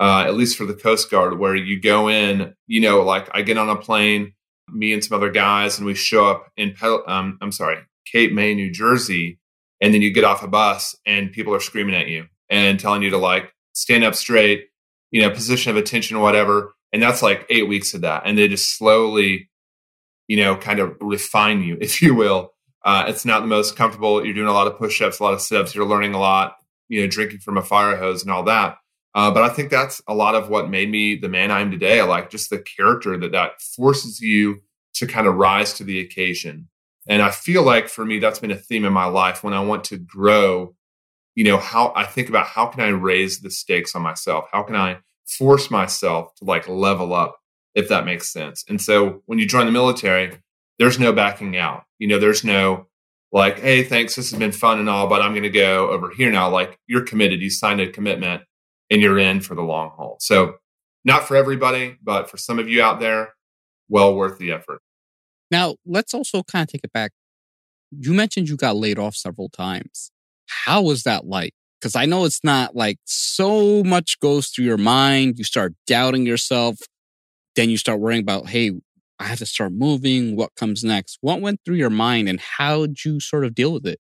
uh, 0.00 0.24
at 0.26 0.34
least 0.34 0.56
for 0.56 0.66
the 0.66 0.74
Coast 0.74 1.10
Guard, 1.10 1.38
where 1.38 1.56
you 1.56 1.80
go 1.80 2.08
in. 2.08 2.54
You 2.66 2.80
know, 2.80 3.02
like 3.02 3.28
I 3.32 3.42
get 3.42 3.58
on 3.58 3.68
a 3.68 3.76
plane, 3.76 4.34
me 4.68 4.92
and 4.92 5.04
some 5.04 5.16
other 5.16 5.30
guys, 5.30 5.78
and 5.78 5.86
we 5.86 5.94
show 5.94 6.26
up 6.26 6.50
in 6.56 6.74
um, 6.82 7.38
I'm 7.40 7.52
sorry, 7.52 7.78
Cape 8.14 8.32
May, 8.32 8.54
New 8.54 8.70
Jersey, 8.70 9.40
and 9.80 9.92
then 9.92 10.00
you 10.00 10.12
get 10.12 10.24
off 10.24 10.42
a 10.42 10.48
bus 10.48 10.96
and 11.04 11.32
people 11.32 11.54
are 11.54 11.60
screaming 11.60 11.96
at 11.96 12.08
you 12.08 12.26
and 12.48 12.80
telling 12.80 13.02
you 13.02 13.10
to 13.10 13.18
like 13.18 13.52
stand 13.74 14.04
up 14.04 14.14
straight, 14.14 14.68
you 15.10 15.20
know, 15.20 15.30
position 15.30 15.70
of 15.70 15.76
attention, 15.76 16.16
or 16.16 16.22
whatever 16.22 16.74
and 16.94 17.02
that's 17.02 17.22
like 17.22 17.44
eight 17.50 17.66
weeks 17.66 17.92
of 17.92 18.02
that. 18.02 18.22
And 18.24 18.38
they 18.38 18.46
just 18.46 18.78
slowly, 18.78 19.50
you 20.28 20.36
know, 20.36 20.56
kind 20.56 20.78
of 20.78 20.96
refine 21.00 21.60
you, 21.60 21.76
if 21.80 22.00
you 22.00 22.14
will. 22.14 22.52
Uh, 22.84 23.06
it's 23.08 23.24
not 23.24 23.40
the 23.40 23.48
most 23.48 23.76
comfortable. 23.76 24.24
You're 24.24 24.34
doing 24.34 24.46
a 24.46 24.52
lot 24.52 24.68
of 24.68 24.78
push 24.78 25.02
ups, 25.02 25.18
a 25.18 25.22
lot 25.24 25.34
of 25.34 25.40
sit 25.40 25.60
ups. 25.60 25.74
You're 25.74 25.86
learning 25.86 26.14
a 26.14 26.20
lot, 26.20 26.56
you 26.88 27.00
know, 27.00 27.08
drinking 27.08 27.40
from 27.40 27.58
a 27.58 27.62
fire 27.62 27.96
hose 27.96 28.22
and 28.22 28.30
all 28.30 28.44
that. 28.44 28.76
Uh, 29.12 29.32
but 29.32 29.42
I 29.42 29.48
think 29.48 29.70
that's 29.70 30.00
a 30.06 30.14
lot 30.14 30.36
of 30.36 30.48
what 30.48 30.70
made 30.70 30.88
me 30.88 31.16
the 31.16 31.28
man 31.28 31.50
I 31.50 31.62
am 31.62 31.72
today. 31.72 31.98
I 31.98 32.04
like 32.04 32.30
just 32.30 32.50
the 32.50 32.58
character 32.58 33.18
that 33.18 33.32
that 33.32 33.60
forces 33.60 34.20
you 34.20 34.60
to 34.94 35.06
kind 35.06 35.26
of 35.26 35.34
rise 35.34 35.72
to 35.74 35.84
the 35.84 35.98
occasion. 35.98 36.68
And 37.08 37.20
I 37.22 37.30
feel 37.30 37.62
like 37.62 37.88
for 37.88 38.04
me, 38.04 38.18
that's 38.18 38.38
been 38.38 38.50
a 38.50 38.56
theme 38.56 38.84
in 38.84 38.92
my 38.92 39.06
life 39.06 39.44
when 39.44 39.54
I 39.54 39.60
want 39.60 39.84
to 39.84 39.98
grow. 39.98 40.74
You 41.34 41.44
know, 41.44 41.58
how 41.58 41.92
I 41.94 42.04
think 42.04 42.28
about 42.28 42.46
how 42.46 42.66
can 42.66 42.80
I 42.80 42.88
raise 42.88 43.40
the 43.40 43.50
stakes 43.50 43.94
on 43.94 44.02
myself? 44.02 44.46
How 44.52 44.62
can 44.62 44.76
I 44.76 44.98
force 45.26 45.70
myself 45.70 46.34
to 46.36 46.44
like 46.44 46.68
level 46.68 47.14
up, 47.14 47.38
if 47.74 47.88
that 47.88 48.04
makes 48.04 48.32
sense. 48.32 48.64
And 48.68 48.80
so 48.80 49.22
when 49.26 49.38
you 49.38 49.46
join 49.46 49.66
the 49.66 49.72
military, 49.72 50.38
there's 50.78 50.98
no 50.98 51.12
backing 51.12 51.56
out. 51.56 51.84
You 51.98 52.08
know, 52.08 52.18
there's 52.18 52.44
no 52.44 52.86
like, 53.32 53.58
hey, 53.58 53.82
thanks, 53.82 54.14
this 54.14 54.30
has 54.30 54.38
been 54.38 54.52
fun 54.52 54.78
and 54.78 54.88
all, 54.88 55.08
but 55.08 55.20
I'm 55.20 55.32
going 55.32 55.42
to 55.42 55.50
go 55.50 55.90
over 55.90 56.10
here 56.10 56.30
now. 56.30 56.50
Like 56.50 56.78
you're 56.86 57.04
committed, 57.04 57.40
you 57.40 57.50
signed 57.50 57.80
a 57.80 57.90
commitment 57.90 58.42
and 58.90 59.00
you're 59.00 59.18
in 59.18 59.40
for 59.40 59.54
the 59.54 59.62
long 59.62 59.90
haul. 59.90 60.18
So 60.20 60.56
not 61.04 61.26
for 61.26 61.36
everybody, 61.36 61.96
but 62.02 62.30
for 62.30 62.36
some 62.36 62.58
of 62.58 62.68
you 62.68 62.82
out 62.82 63.00
there, 63.00 63.34
well 63.88 64.14
worth 64.14 64.38
the 64.38 64.52
effort. 64.52 64.80
Now, 65.54 65.76
let's 65.86 66.12
also 66.12 66.42
kind 66.42 66.64
of 66.64 66.68
take 66.72 66.80
it 66.82 66.92
back. 66.92 67.12
You 67.92 68.12
mentioned 68.12 68.48
you 68.48 68.56
got 68.56 68.74
laid 68.74 68.98
off 68.98 69.14
several 69.14 69.48
times. 69.48 70.10
How 70.48 70.82
was 70.82 71.04
that 71.04 71.26
like? 71.26 71.52
Because 71.80 71.94
I 71.94 72.06
know 72.06 72.24
it's 72.24 72.42
not 72.42 72.74
like 72.74 72.98
so 73.04 73.84
much 73.84 74.18
goes 74.18 74.48
through 74.48 74.64
your 74.64 74.78
mind. 74.78 75.38
You 75.38 75.44
start 75.44 75.72
doubting 75.86 76.26
yourself. 76.26 76.78
Then 77.54 77.70
you 77.70 77.76
start 77.76 78.00
worrying 78.00 78.22
about, 78.22 78.48
hey, 78.48 78.72
I 79.20 79.26
have 79.26 79.38
to 79.38 79.46
start 79.46 79.70
moving. 79.72 80.34
What 80.34 80.56
comes 80.56 80.82
next? 80.82 81.18
What 81.20 81.40
went 81.40 81.60
through 81.64 81.76
your 81.76 81.88
mind 81.88 82.28
and 82.28 82.40
how 82.40 82.86
did 82.86 83.04
you 83.04 83.20
sort 83.20 83.44
of 83.44 83.54
deal 83.54 83.72
with 83.72 83.86
it? 83.86 84.00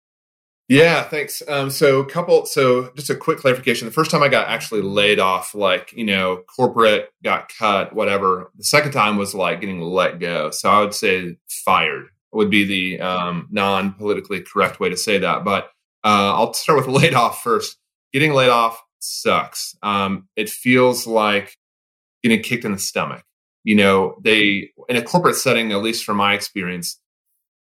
Yeah, 0.70 1.04
thanks. 1.04 1.42
Um, 1.48 1.70
so, 1.70 2.04
couple. 2.04 2.46
So, 2.46 2.92
just 2.96 3.10
a 3.10 3.16
quick 3.16 3.38
clarification. 3.38 3.86
The 3.88 3.94
first 3.94 4.12
time 4.12 4.22
I 4.22 4.28
got 4.28 4.50
actually 4.50 4.82
laid 4.82 5.18
off, 5.18 5.56
like 5.56 5.94
you 5.94 6.04
know, 6.04 6.44
corporate 6.56 7.10
got 7.24 7.50
cut, 7.58 7.94
whatever. 7.94 8.52
The 8.58 8.66
second 8.66 8.92
time 8.92 9.16
was 9.16 9.34
like 9.34 9.62
getting 9.62 9.80
let 9.80 10.20
go. 10.20 10.52
So, 10.52 10.70
I 10.70 10.82
would 10.82 10.94
say 10.94 11.38
fired 11.48 12.08
would 12.34 12.50
be 12.50 12.66
the 12.66 13.00
um, 13.00 13.48
non 13.50 13.94
politically 13.94 14.42
correct 14.42 14.80
way 14.82 14.90
to 14.90 14.98
say 14.98 15.20
that. 15.20 15.46
But 15.46 15.66
uh, 16.04 16.34
I'll 16.36 16.54
start 16.54 16.80
with 16.80 16.88
laid 17.02 17.14
off 17.14 17.44
first. 17.44 17.78
Getting 18.12 18.34
laid 18.34 18.50
off 18.50 18.82
sucks. 19.00 19.76
Um, 19.84 20.28
it 20.36 20.50
feels 20.50 21.08
like 21.08 21.56
getting 22.24 22.42
kicked 22.42 22.66
in 22.66 22.74
the 22.74 22.80
stomach. 22.80 23.24
You 23.64 23.76
know, 23.76 24.18
they 24.22 24.72
in 24.90 24.98
a 24.98 25.02
corporate 25.02 25.36
setting, 25.36 25.72
at 25.72 25.82
least 25.82 26.04
from 26.04 26.18
my 26.18 26.34
experience, 26.34 27.00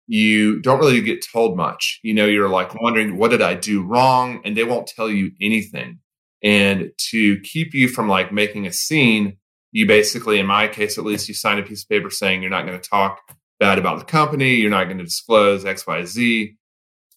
you 0.09 0.61
don't 0.61 0.81
really 0.81 1.03
get 1.03 1.25
told 1.31 1.57
much. 1.57 2.01
You 2.03 2.14
know, 2.14 2.25
you're 2.25 2.49
like 2.49 2.75
wondering, 2.81 3.18
what 3.18 3.31
did 3.31 3.42
I 3.42 3.55
do 3.55 3.83
wrong? 3.83 4.40
And 4.44 4.57
they 4.57 4.64
won't 4.64 4.87
tell 4.87 5.11
you 5.11 5.31
anything. 5.40 5.99
And 6.42 6.92
to 7.11 7.38
keep 7.40 7.75
you 7.75 7.88
from 7.88 8.09
like 8.09 8.33
making 8.33 8.66
a 8.66 8.73
scene, 8.73 9.37
you 9.71 9.87
basically, 9.87 10.38
in 10.38 10.47
my 10.47 10.66
case 10.66 10.97
at 10.97 11.05
least, 11.05 11.29
you 11.29 11.35
sign 11.35 11.59
a 11.59 11.62
piece 11.62 11.83
of 11.83 11.90
paper 11.90 12.09
saying 12.09 12.40
you're 12.40 12.51
not 12.51 12.66
going 12.66 12.81
to 12.81 12.88
talk 12.88 13.21
bad 13.61 13.79
about 13.79 13.99
the 13.99 14.05
company, 14.05 14.55
you're 14.55 14.71
not 14.71 14.85
going 14.85 14.99
to 14.99 15.05
disclose 15.05 15.66
X, 15.66 15.87
Y, 15.87 16.05
Z. 16.07 16.55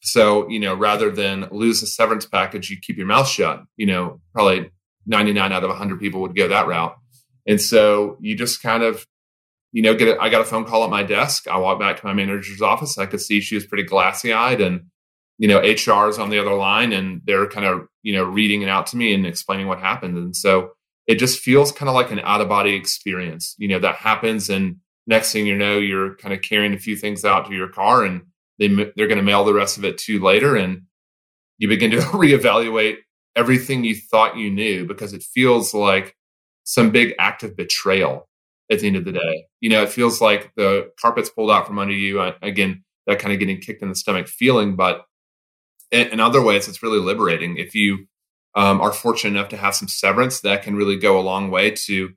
So, 0.02 0.50
you 0.50 0.60
know, 0.60 0.76
rather 0.76 1.12
than 1.12 1.48
lose 1.52 1.82
a 1.84 1.88
severance 1.88 2.26
package, 2.26 2.70
you 2.70 2.78
keep 2.82 2.98
your 2.98 3.08
mouth 3.08 3.28
shut. 3.28 3.64
You 3.78 3.86
know, 3.86 4.20
probably 4.34 4.70
99 5.06 5.52
out 5.52 5.64
of 5.64 5.70
100 5.70 6.00
people 6.00 6.22
would 6.22 6.36
go 6.36 6.50
that 6.50 6.68
route. 6.68 6.96
And 7.48 7.62
so 7.62 8.18
you 8.20 8.36
just 8.36 8.62
kind 8.62 8.84
of, 8.84 9.06
you 9.72 9.82
know, 9.82 9.96
get 9.96 10.10
it. 10.10 10.18
I 10.20 10.30
got 10.30 10.42
a 10.42 10.46
phone 10.46 10.66
call 10.66 10.84
at 10.84 10.90
my 10.90 11.04
desk. 11.04 11.48
I 11.48 11.58
walked 11.58 11.80
back 11.80 12.00
to 12.00 12.06
my 12.06 12.14
manager's 12.14 12.62
office. 12.62 12.98
I 12.98 13.06
could 13.06 13.22
see 13.22 13.42
she 13.42 13.56
was 13.56 13.66
pretty 13.66 13.84
glassy 13.84 14.34
eyed 14.34 14.62
and, 14.62 14.86
you 15.38 15.48
know, 15.48 15.60
HR 15.60 16.10
is 16.10 16.20
on 16.20 16.30
the 16.30 16.40
other 16.40 16.54
line 16.54 16.92
and 16.94 17.22
they're 17.26 17.48
kind 17.48 17.66
of, 17.66 17.88
you 18.04 18.14
know, 18.14 18.24
reading 18.24 18.62
it 18.62 18.70
out 18.70 18.88
to 18.88 18.98
me 18.98 19.14
and 19.14 19.26
explaining 19.26 19.68
what 19.68 19.80
happened. 19.80 20.18
And 20.18 20.36
so 20.36 20.72
it 21.08 21.16
just 21.16 21.40
feels 21.40 21.72
kind 21.72 21.90
of 21.90 21.96
like 21.96 22.12
an 22.12 22.20
out 22.20 22.42
of 22.42 22.50
body 22.50 22.74
experience, 22.76 23.56
you 23.58 23.68
know, 23.68 23.80
that 23.80 23.96
happens. 23.96 24.50
And 24.50 24.78
next 25.08 25.32
thing 25.32 25.46
you 25.46 25.58
know, 25.58 25.78
you're 25.78 26.16
kind 26.16 26.34
of 26.34 26.42
carrying 26.42 26.74
a 26.74 26.80
few 26.80 26.96
things 26.96 27.24
out 27.26 27.48
to 27.48 27.56
your 27.56 27.70
car 27.70 28.04
and, 28.04 28.22
they 28.62 28.68
they're 28.68 29.08
going 29.08 29.18
to 29.18 29.24
mail 29.24 29.44
the 29.44 29.54
rest 29.54 29.78
of 29.78 29.84
it 29.84 29.98
to 29.98 30.14
you 30.14 30.24
later, 30.24 30.56
and 30.56 30.84
you 31.58 31.68
begin 31.68 31.92
to 31.92 31.98
reevaluate 32.14 32.98
everything 33.36 33.84
you 33.84 33.96
thought 33.96 34.38
you 34.38 34.52
knew 34.52 34.86
because 34.86 35.14
it 35.14 35.24
feels 35.24 35.74
like 35.74 36.16
some 36.64 36.92
big 36.92 37.14
act 37.18 37.44
of 37.44 37.58
betrayal 37.58 38.30
at 38.72 38.80
the 38.80 38.88
end 38.88 38.96
of 38.96 39.06
the 39.06 39.12
day. 39.12 39.46
You 39.60 39.70
know, 39.70 39.84
it 39.84 39.90
feels 39.90 40.22
like 40.22 40.54
the 40.56 40.92
carpet's 41.00 41.30
pulled 41.30 41.52
out 41.52 41.68
from 41.68 41.78
under 41.78 41.94
you. 41.94 42.22
Again, 42.42 42.84
that 43.06 43.20
kind 43.20 43.34
of 43.34 43.40
getting 43.40 43.60
kicked 43.60 43.84
in 43.84 43.90
the 43.90 43.96
stomach 43.96 44.28
feeling, 44.28 44.76
but 44.76 45.06
in, 45.92 46.08
in 46.08 46.20
other 46.20 46.42
ways, 46.42 46.68
it's 46.68 46.82
really 46.82 47.00
liberating. 47.00 47.58
If 47.58 47.76
you 47.76 48.08
um, 48.56 48.80
are 48.82 48.94
fortunate 48.94 49.38
enough 49.38 49.50
to 49.50 49.58
have 49.58 49.76
some 49.76 49.88
severance, 49.90 50.40
that 50.42 50.64
can 50.64 50.76
really 50.76 50.98
go 50.98 51.20
a 51.20 51.22
long 51.22 51.52
way 51.52 51.72
to 51.72 52.10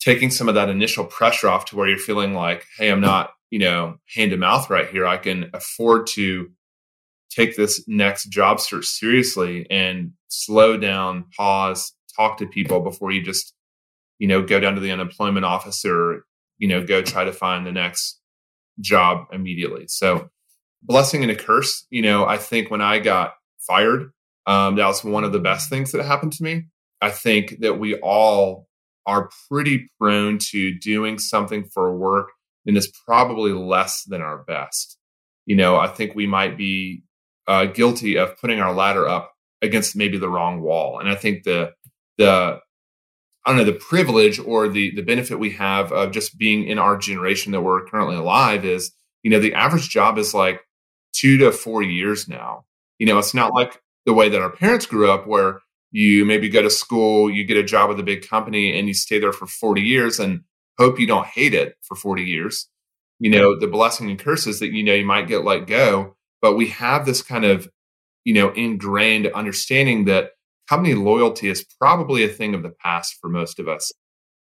taking 0.00 0.30
some 0.30 0.48
of 0.48 0.54
that 0.54 0.68
initial 0.68 1.04
pressure 1.04 1.48
off 1.48 1.66
to 1.66 1.76
where 1.76 1.88
you're 1.88 1.98
feeling 1.98 2.34
like, 2.34 2.64
hey, 2.78 2.90
I'm 2.90 3.00
not 3.00 3.30
you 3.54 3.60
know, 3.60 3.94
hand 4.12 4.32
to 4.32 4.36
mouth 4.36 4.68
right 4.68 4.88
here. 4.88 5.06
I 5.06 5.16
can 5.16 5.48
afford 5.54 6.08
to 6.08 6.50
take 7.30 7.54
this 7.54 7.84
next 7.86 8.24
job 8.24 8.58
search 8.58 8.84
seriously 8.84 9.64
and 9.70 10.10
slow 10.26 10.76
down, 10.76 11.26
pause, 11.36 11.92
talk 12.16 12.38
to 12.38 12.48
people 12.48 12.80
before 12.80 13.12
you 13.12 13.22
just, 13.22 13.54
you 14.18 14.28
know, 14.28 14.42
go 14.42 14.60
down 14.60 14.74
to 14.74 14.80
the 14.80 14.90
unemployment 14.90 15.44
office 15.44 15.84
or, 15.84 16.24
you 16.58 16.68
know, 16.68 16.84
go 16.84 17.02
try 17.02 17.24
to 17.24 17.32
find 17.32 17.66
the 17.66 17.72
next 17.72 18.20
job 18.80 19.26
immediately. 19.32 19.84
So, 19.88 20.30
blessing 20.82 21.22
and 21.22 21.32
a 21.32 21.36
curse, 21.36 21.86
you 21.90 22.02
know, 22.02 22.26
I 22.26 22.36
think 22.36 22.70
when 22.70 22.80
I 22.80 22.98
got 22.98 23.34
fired. 23.66 24.10
Um, 24.46 24.76
that 24.76 24.86
was 24.86 25.02
one 25.02 25.24
of 25.24 25.32
the 25.32 25.38
best 25.38 25.70
things 25.70 25.92
that 25.92 26.04
happened 26.04 26.32
to 26.34 26.42
me. 26.42 26.66
I 27.00 27.10
think 27.10 27.60
that 27.60 27.78
we 27.78 27.96
all 27.96 28.68
are 29.06 29.30
pretty 29.50 29.90
prone 29.98 30.38
to 30.50 30.78
doing 30.78 31.18
something 31.18 31.64
for 31.72 31.96
work 31.96 32.30
and 32.66 32.76
is 32.76 32.92
probably 33.06 33.52
less 33.52 34.04
than 34.04 34.22
our 34.22 34.38
best. 34.44 34.98
You 35.46 35.56
know, 35.56 35.76
I 35.76 35.88
think 35.88 36.14
we 36.14 36.26
might 36.26 36.56
be 36.56 37.02
uh, 37.46 37.66
guilty 37.66 38.16
of 38.16 38.38
putting 38.38 38.60
our 38.60 38.72
ladder 38.72 39.06
up 39.06 39.32
against 39.60 39.96
maybe 39.96 40.18
the 40.18 40.28
wrong 40.28 40.62
wall. 40.62 40.98
And 40.98 41.08
I 41.08 41.14
think 41.14 41.44
the 41.44 41.72
the 42.16 42.60
I 43.44 43.50
don't 43.50 43.58
know 43.58 43.64
the 43.64 43.78
privilege 43.78 44.38
or 44.38 44.68
the 44.68 44.94
the 44.94 45.02
benefit 45.02 45.38
we 45.38 45.50
have 45.50 45.92
of 45.92 46.12
just 46.12 46.38
being 46.38 46.64
in 46.64 46.78
our 46.78 46.96
generation 46.96 47.52
that 47.52 47.60
we're 47.60 47.84
currently 47.86 48.16
alive 48.16 48.64
is 48.64 48.92
you 49.22 49.30
know 49.30 49.40
the 49.40 49.54
average 49.54 49.88
job 49.88 50.18
is 50.18 50.34
like 50.34 50.60
two 51.12 51.38
to 51.38 51.52
four 51.52 51.82
years 51.82 52.28
now. 52.28 52.64
You 52.98 53.06
know, 53.06 53.18
it's 53.18 53.34
not 53.34 53.54
like 53.54 53.80
the 54.06 54.12
way 54.12 54.28
that 54.28 54.40
our 54.42 54.50
parents 54.50 54.86
grew 54.86 55.10
up 55.10 55.26
where 55.26 55.60
you 55.90 56.24
maybe 56.24 56.48
go 56.48 56.60
to 56.60 56.70
school, 56.70 57.30
you 57.30 57.44
get 57.44 57.56
a 57.56 57.62
job 57.62 57.88
with 57.88 58.00
a 58.00 58.04
big 58.04 58.28
company, 58.28 58.76
and 58.78 58.88
you 58.88 58.94
stay 58.94 59.18
there 59.18 59.32
for 59.32 59.46
40 59.46 59.80
years 59.80 60.18
and 60.18 60.42
hope 60.78 60.98
you 60.98 61.06
don't 61.06 61.26
hate 61.26 61.54
it 61.54 61.76
for 61.82 61.94
40 61.94 62.22
years. 62.22 62.68
You 63.20 63.30
know, 63.30 63.58
the 63.58 63.68
blessing 63.68 64.10
and 64.10 64.18
curses 64.18 64.58
that 64.58 64.72
you 64.72 64.82
know 64.82 64.92
you 64.92 65.06
might 65.06 65.28
get 65.28 65.44
let 65.44 65.66
go. 65.66 66.16
But 66.42 66.56
we 66.56 66.68
have 66.68 67.06
this 67.06 67.22
kind 67.22 67.44
of, 67.44 67.68
you 68.24 68.34
know, 68.34 68.50
ingrained 68.50 69.28
understanding 69.28 70.06
that 70.06 70.30
company 70.68 70.94
loyalty 70.94 71.48
is 71.48 71.64
probably 71.80 72.24
a 72.24 72.28
thing 72.28 72.54
of 72.54 72.62
the 72.62 72.74
past 72.82 73.16
for 73.20 73.28
most 73.28 73.58
of 73.58 73.68
us. 73.68 73.92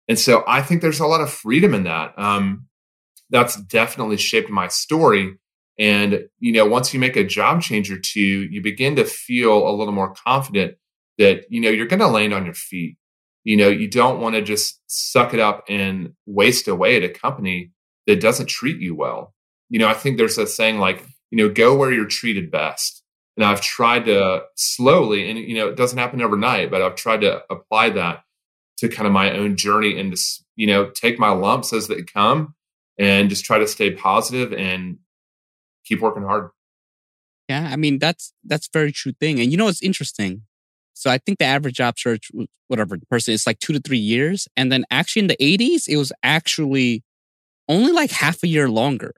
And 0.08 0.18
so 0.18 0.44
I 0.48 0.62
think 0.62 0.82
there's 0.82 1.00
a 1.00 1.08
lot 1.08 1.22
of 1.22 1.30
freedom 1.30 1.74
in 1.74 1.84
that. 1.84 2.18
Um, 2.18 2.68
that's 3.30 3.56
definitely 3.56 4.18
shaped 4.18 4.50
my 4.50 4.68
story. 4.68 5.38
And, 5.78 6.28
you 6.40 6.52
know, 6.52 6.66
once 6.66 6.94
you 6.94 7.00
make 7.00 7.16
a 7.16 7.24
job 7.24 7.62
change 7.62 7.92
or 7.92 8.00
two, 8.00 8.20
you 8.20 8.62
begin 8.62 8.96
to 8.98 9.06
feel 9.06 9.68
a 9.68 9.72
little 9.72 9.94
more 9.94 10.14
confident 10.14 10.76
that, 11.20 11.44
you 11.50 11.62
know, 11.62 11.70
you're 11.70 11.88
going 11.88 12.00
to 12.00 12.08
land 12.08 12.34
on 12.34 12.46
your 12.46 12.54
feet. 12.54 12.98
You 13.44 13.56
know, 13.56 13.70
you 13.70 13.88
don't 13.88 14.20
want 14.20 14.36
to 14.36 14.42
just 14.42 14.82
suck 14.88 15.34
it 15.34 15.40
up 15.40 15.64
and 15.70 16.14
waste 16.26 16.68
away 16.68 16.98
at 16.98 17.04
a 17.04 17.10
company 17.10 17.72
that 18.08 18.20
doesn't 18.20 18.48
treat 18.48 18.82
you 18.82 18.96
well. 18.96 19.34
You 19.70 19.80
know, 19.80 19.88
I 19.88 19.94
think 19.94 20.18
there's 20.18 20.38
a 20.38 20.48
saying 20.48 20.80
like, 20.80 21.06
you 21.30 21.38
know, 21.38 21.54
go 21.54 21.78
where 21.78 21.94
you're 21.94 22.06
treated 22.06 22.52
best. 22.52 22.99
And 23.40 23.46
I've 23.46 23.62
tried 23.62 24.04
to 24.08 24.44
slowly, 24.56 25.30
and 25.30 25.40
you 25.40 25.56
know, 25.56 25.70
it 25.70 25.78
doesn't 25.78 25.98
happen 25.98 26.22
overnight, 26.22 26.70
but 26.70 26.82
I've 26.82 26.96
tried 26.96 27.22
to 27.22 27.42
apply 27.50 27.92
that 27.92 28.26
to 28.80 28.90
kind 28.90 29.08
of 29.08 29.14
my 29.14 29.32
own 29.32 29.56
journey 29.56 29.98
and 29.98 30.12
just, 30.12 30.44
you 30.58 30.68
know, 30.68 30.90
take 30.90 31.18
my 31.18 31.30
lumps 31.30 31.72
as 31.72 31.88
they 31.88 32.04
come 32.04 32.54
and 32.98 33.30
just 33.30 33.46
try 33.46 33.58
to 33.58 33.66
stay 33.66 33.92
positive 33.92 34.52
and 34.52 34.98
keep 35.86 36.02
working 36.02 36.24
hard. 36.24 36.50
Yeah, 37.48 37.70
I 37.72 37.78
mean 37.78 37.98
that's 37.98 38.34
that's 38.44 38.68
very 38.74 38.92
true 38.92 39.14
thing. 39.14 39.40
And 39.40 39.54
you 39.54 39.58
know 39.58 39.70
it's 39.70 39.82
interesting. 39.82 40.42
So 40.94 41.10
I 41.10 41.18
think 41.18 41.40
the 41.40 41.46
average 41.46 41.76
job 41.76 41.98
search, 41.98 42.30
whatever 42.68 42.98
person, 43.10 43.34
is 43.34 43.48
like 43.48 43.60
two 43.60 43.72
to 43.72 43.80
three 43.80 43.98
years. 43.98 44.50
And 44.58 44.70
then 44.70 44.84
actually 44.92 45.22
in 45.22 45.28
the 45.28 45.38
80s, 45.38 45.88
it 45.88 45.96
was 45.96 46.12
actually 46.24 47.06
only 47.70 47.94
like 47.94 48.12
half 48.12 48.44
a 48.44 48.50
year 48.50 48.68
longer. 48.70 49.14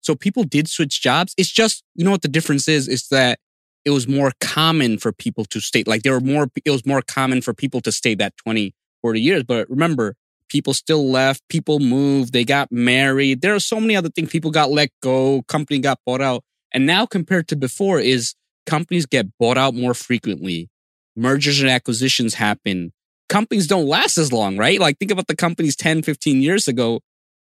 So 0.00 0.14
people 0.14 0.44
did 0.44 0.68
switch 0.68 1.02
jobs. 1.02 1.34
It's 1.36 1.50
just, 1.50 1.82
you 1.96 2.04
know 2.04 2.12
what 2.12 2.22
the 2.22 2.28
difference 2.28 2.68
is? 2.68 2.86
Is 2.86 3.08
that 3.08 3.40
it 3.84 3.90
was 3.90 4.08
more 4.08 4.32
common 4.40 4.98
for 4.98 5.12
people 5.12 5.44
to 5.44 5.60
stay 5.60 5.84
like 5.86 6.02
there 6.02 6.12
were 6.12 6.20
more 6.20 6.48
it 6.64 6.70
was 6.70 6.84
more 6.86 7.02
common 7.02 7.40
for 7.40 7.54
people 7.54 7.80
to 7.80 7.92
stay 7.92 8.14
that 8.14 8.36
20 8.38 8.74
40 9.02 9.20
years 9.20 9.44
but 9.44 9.68
remember 9.70 10.14
people 10.48 10.74
still 10.74 11.10
left 11.10 11.42
people 11.48 11.78
moved 11.78 12.32
they 12.32 12.44
got 12.44 12.70
married 12.70 13.40
there 13.40 13.54
are 13.54 13.60
so 13.60 13.80
many 13.80 13.96
other 13.96 14.10
things 14.10 14.30
people 14.30 14.50
got 14.50 14.70
let 14.70 14.90
go 15.02 15.42
company 15.48 15.78
got 15.78 15.98
bought 16.04 16.20
out 16.20 16.42
and 16.72 16.86
now 16.86 17.06
compared 17.06 17.48
to 17.48 17.56
before 17.56 17.98
is 17.98 18.34
companies 18.66 19.06
get 19.06 19.26
bought 19.38 19.58
out 19.58 19.74
more 19.74 19.94
frequently 19.94 20.68
mergers 21.16 21.60
and 21.60 21.70
acquisitions 21.70 22.34
happen 22.34 22.92
companies 23.28 23.66
don't 23.66 23.86
last 23.86 24.18
as 24.18 24.32
long 24.32 24.56
right? 24.56 24.80
Like 24.80 24.98
think 24.98 25.10
about 25.10 25.26
the 25.26 25.36
companies 25.36 25.76
10 25.76 26.02
15 26.02 26.42
years 26.42 26.66
ago 26.66 27.00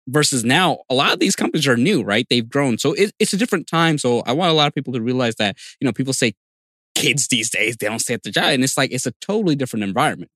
versus 0.08 0.44
now 0.44 0.78
a 0.90 0.94
lot 0.94 1.12
of 1.12 1.20
these 1.20 1.36
companies 1.36 1.66
are 1.66 1.76
new 1.76 2.02
right? 2.02 2.26
They've 2.28 2.48
grown. 2.48 2.78
So 2.78 2.92
it, 2.92 3.12
it's 3.18 3.32
a 3.32 3.36
different 3.36 3.66
time. 3.66 3.98
So 3.98 4.20
i 4.20 4.32
want 4.32 4.50
a 4.50 4.54
lot 4.54 4.68
of 4.68 4.74
people 4.74 4.92
to 4.92 5.00
realize 5.00 5.36
that 5.36 5.56
you 5.80 5.86
know 5.86 5.92
people 5.92 6.12
say 6.12 6.34
kids 6.94 7.26
these 7.28 7.50
days 7.50 7.76
they 7.76 7.88
don't 7.88 7.98
stay 7.98 8.14
at 8.14 8.22
the 8.22 8.30
job 8.30 8.44
and 8.44 8.62
it's 8.62 8.76
like 8.76 8.92
it's 8.92 9.06
a 9.06 9.12
totally 9.20 9.56
different 9.56 9.84
environment. 9.84 10.30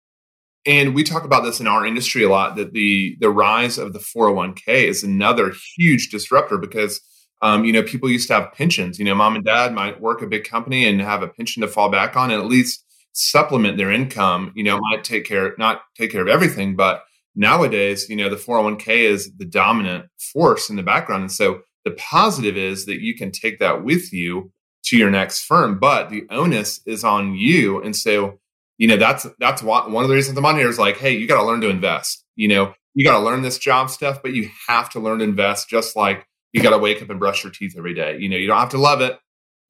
And 0.66 0.94
we 0.94 1.04
talk 1.04 1.24
about 1.24 1.44
this 1.44 1.60
in 1.60 1.66
our 1.66 1.86
industry 1.86 2.24
a 2.24 2.28
lot 2.28 2.56
that 2.56 2.72
the 2.72 3.16
the 3.20 3.30
rise 3.30 3.78
of 3.78 3.92
the 3.92 4.00
401k 4.00 4.84
is 4.88 5.02
another 5.02 5.52
huge 5.76 6.10
disruptor 6.10 6.58
because 6.58 7.00
um, 7.40 7.64
you 7.64 7.72
know 7.72 7.82
people 7.82 8.10
used 8.10 8.28
to 8.28 8.34
have 8.34 8.52
pensions. 8.52 8.98
You 8.98 9.04
know 9.04 9.14
mom 9.14 9.36
and 9.36 9.44
dad 9.44 9.72
might 9.72 10.00
work 10.00 10.22
a 10.22 10.26
big 10.26 10.44
company 10.44 10.86
and 10.86 11.00
have 11.00 11.22
a 11.22 11.28
pension 11.28 11.62
to 11.62 11.68
fall 11.68 11.90
back 11.90 12.16
on 12.16 12.30
and 12.30 12.40
at 12.40 12.48
least 12.48 12.84
supplement 13.12 13.76
their 13.76 13.90
income 13.90 14.52
you 14.54 14.62
know 14.62 14.78
might 14.90 15.02
take 15.02 15.24
care 15.24 15.52
not 15.58 15.82
take 15.96 16.12
care 16.12 16.22
of 16.22 16.28
everything 16.28 16.76
but 16.76 17.02
nowadays, 17.38 18.10
you 18.10 18.16
know, 18.16 18.28
the 18.28 18.36
401k 18.36 18.88
is 18.88 19.30
the 19.38 19.44
dominant 19.46 20.06
force 20.32 20.68
in 20.68 20.76
the 20.76 20.82
background. 20.82 21.22
And 21.22 21.32
so 21.32 21.60
the 21.84 21.92
positive 21.92 22.56
is 22.56 22.84
that 22.86 23.00
you 23.00 23.14
can 23.14 23.30
take 23.30 23.60
that 23.60 23.84
with 23.84 24.12
you 24.12 24.52
to 24.86 24.96
your 24.96 25.10
next 25.10 25.44
firm, 25.44 25.78
but 25.78 26.10
the 26.10 26.24
onus 26.30 26.80
is 26.84 27.04
on 27.04 27.34
you. 27.34 27.80
And 27.80 27.94
so, 27.94 28.40
you 28.76 28.88
know, 28.88 28.96
that's 28.96 29.26
that's 29.38 29.62
one 29.62 30.02
of 30.02 30.08
the 30.08 30.14
reasons 30.14 30.36
I'm 30.36 30.44
on 30.44 30.56
here 30.56 30.68
is 30.68 30.78
like, 30.78 30.98
hey, 30.98 31.12
you 31.16 31.28
got 31.28 31.40
to 31.40 31.46
learn 31.46 31.60
to 31.60 31.70
invest. 31.70 32.24
You 32.34 32.48
know, 32.48 32.74
you 32.94 33.04
got 33.04 33.18
to 33.18 33.24
learn 33.24 33.42
this 33.42 33.58
job 33.58 33.90
stuff, 33.90 34.20
but 34.20 34.32
you 34.32 34.50
have 34.68 34.90
to 34.90 35.00
learn 35.00 35.18
to 35.18 35.24
invest 35.24 35.68
just 35.68 35.94
like 35.96 36.26
you 36.52 36.62
got 36.62 36.70
to 36.70 36.78
wake 36.78 37.00
up 37.00 37.10
and 37.10 37.20
brush 37.20 37.44
your 37.44 37.52
teeth 37.52 37.74
every 37.78 37.94
day. 37.94 38.18
You 38.18 38.28
know, 38.28 38.36
you 38.36 38.48
don't 38.48 38.58
have 38.58 38.70
to 38.70 38.78
love 38.78 39.00
it, 39.00 39.16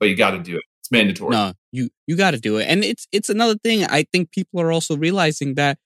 but 0.01 0.09
you 0.09 0.17
got 0.17 0.31
to 0.31 0.39
do 0.39 0.57
it. 0.57 0.63
It's 0.81 0.91
mandatory. 0.91 1.31
No, 1.31 1.53
you 1.73 1.91
you 2.07 2.17
got 2.17 2.31
to 2.31 2.39
do 2.39 2.57
it. 2.57 2.67
And 2.67 2.83
it's 2.83 3.07
it's 3.13 3.29
another 3.29 3.57
thing 3.57 3.85
I 3.85 4.05
think 4.11 4.31
people 4.31 4.61
are 4.61 4.73
also 4.73 4.97
realizing 4.97 5.55
that 5.55 5.79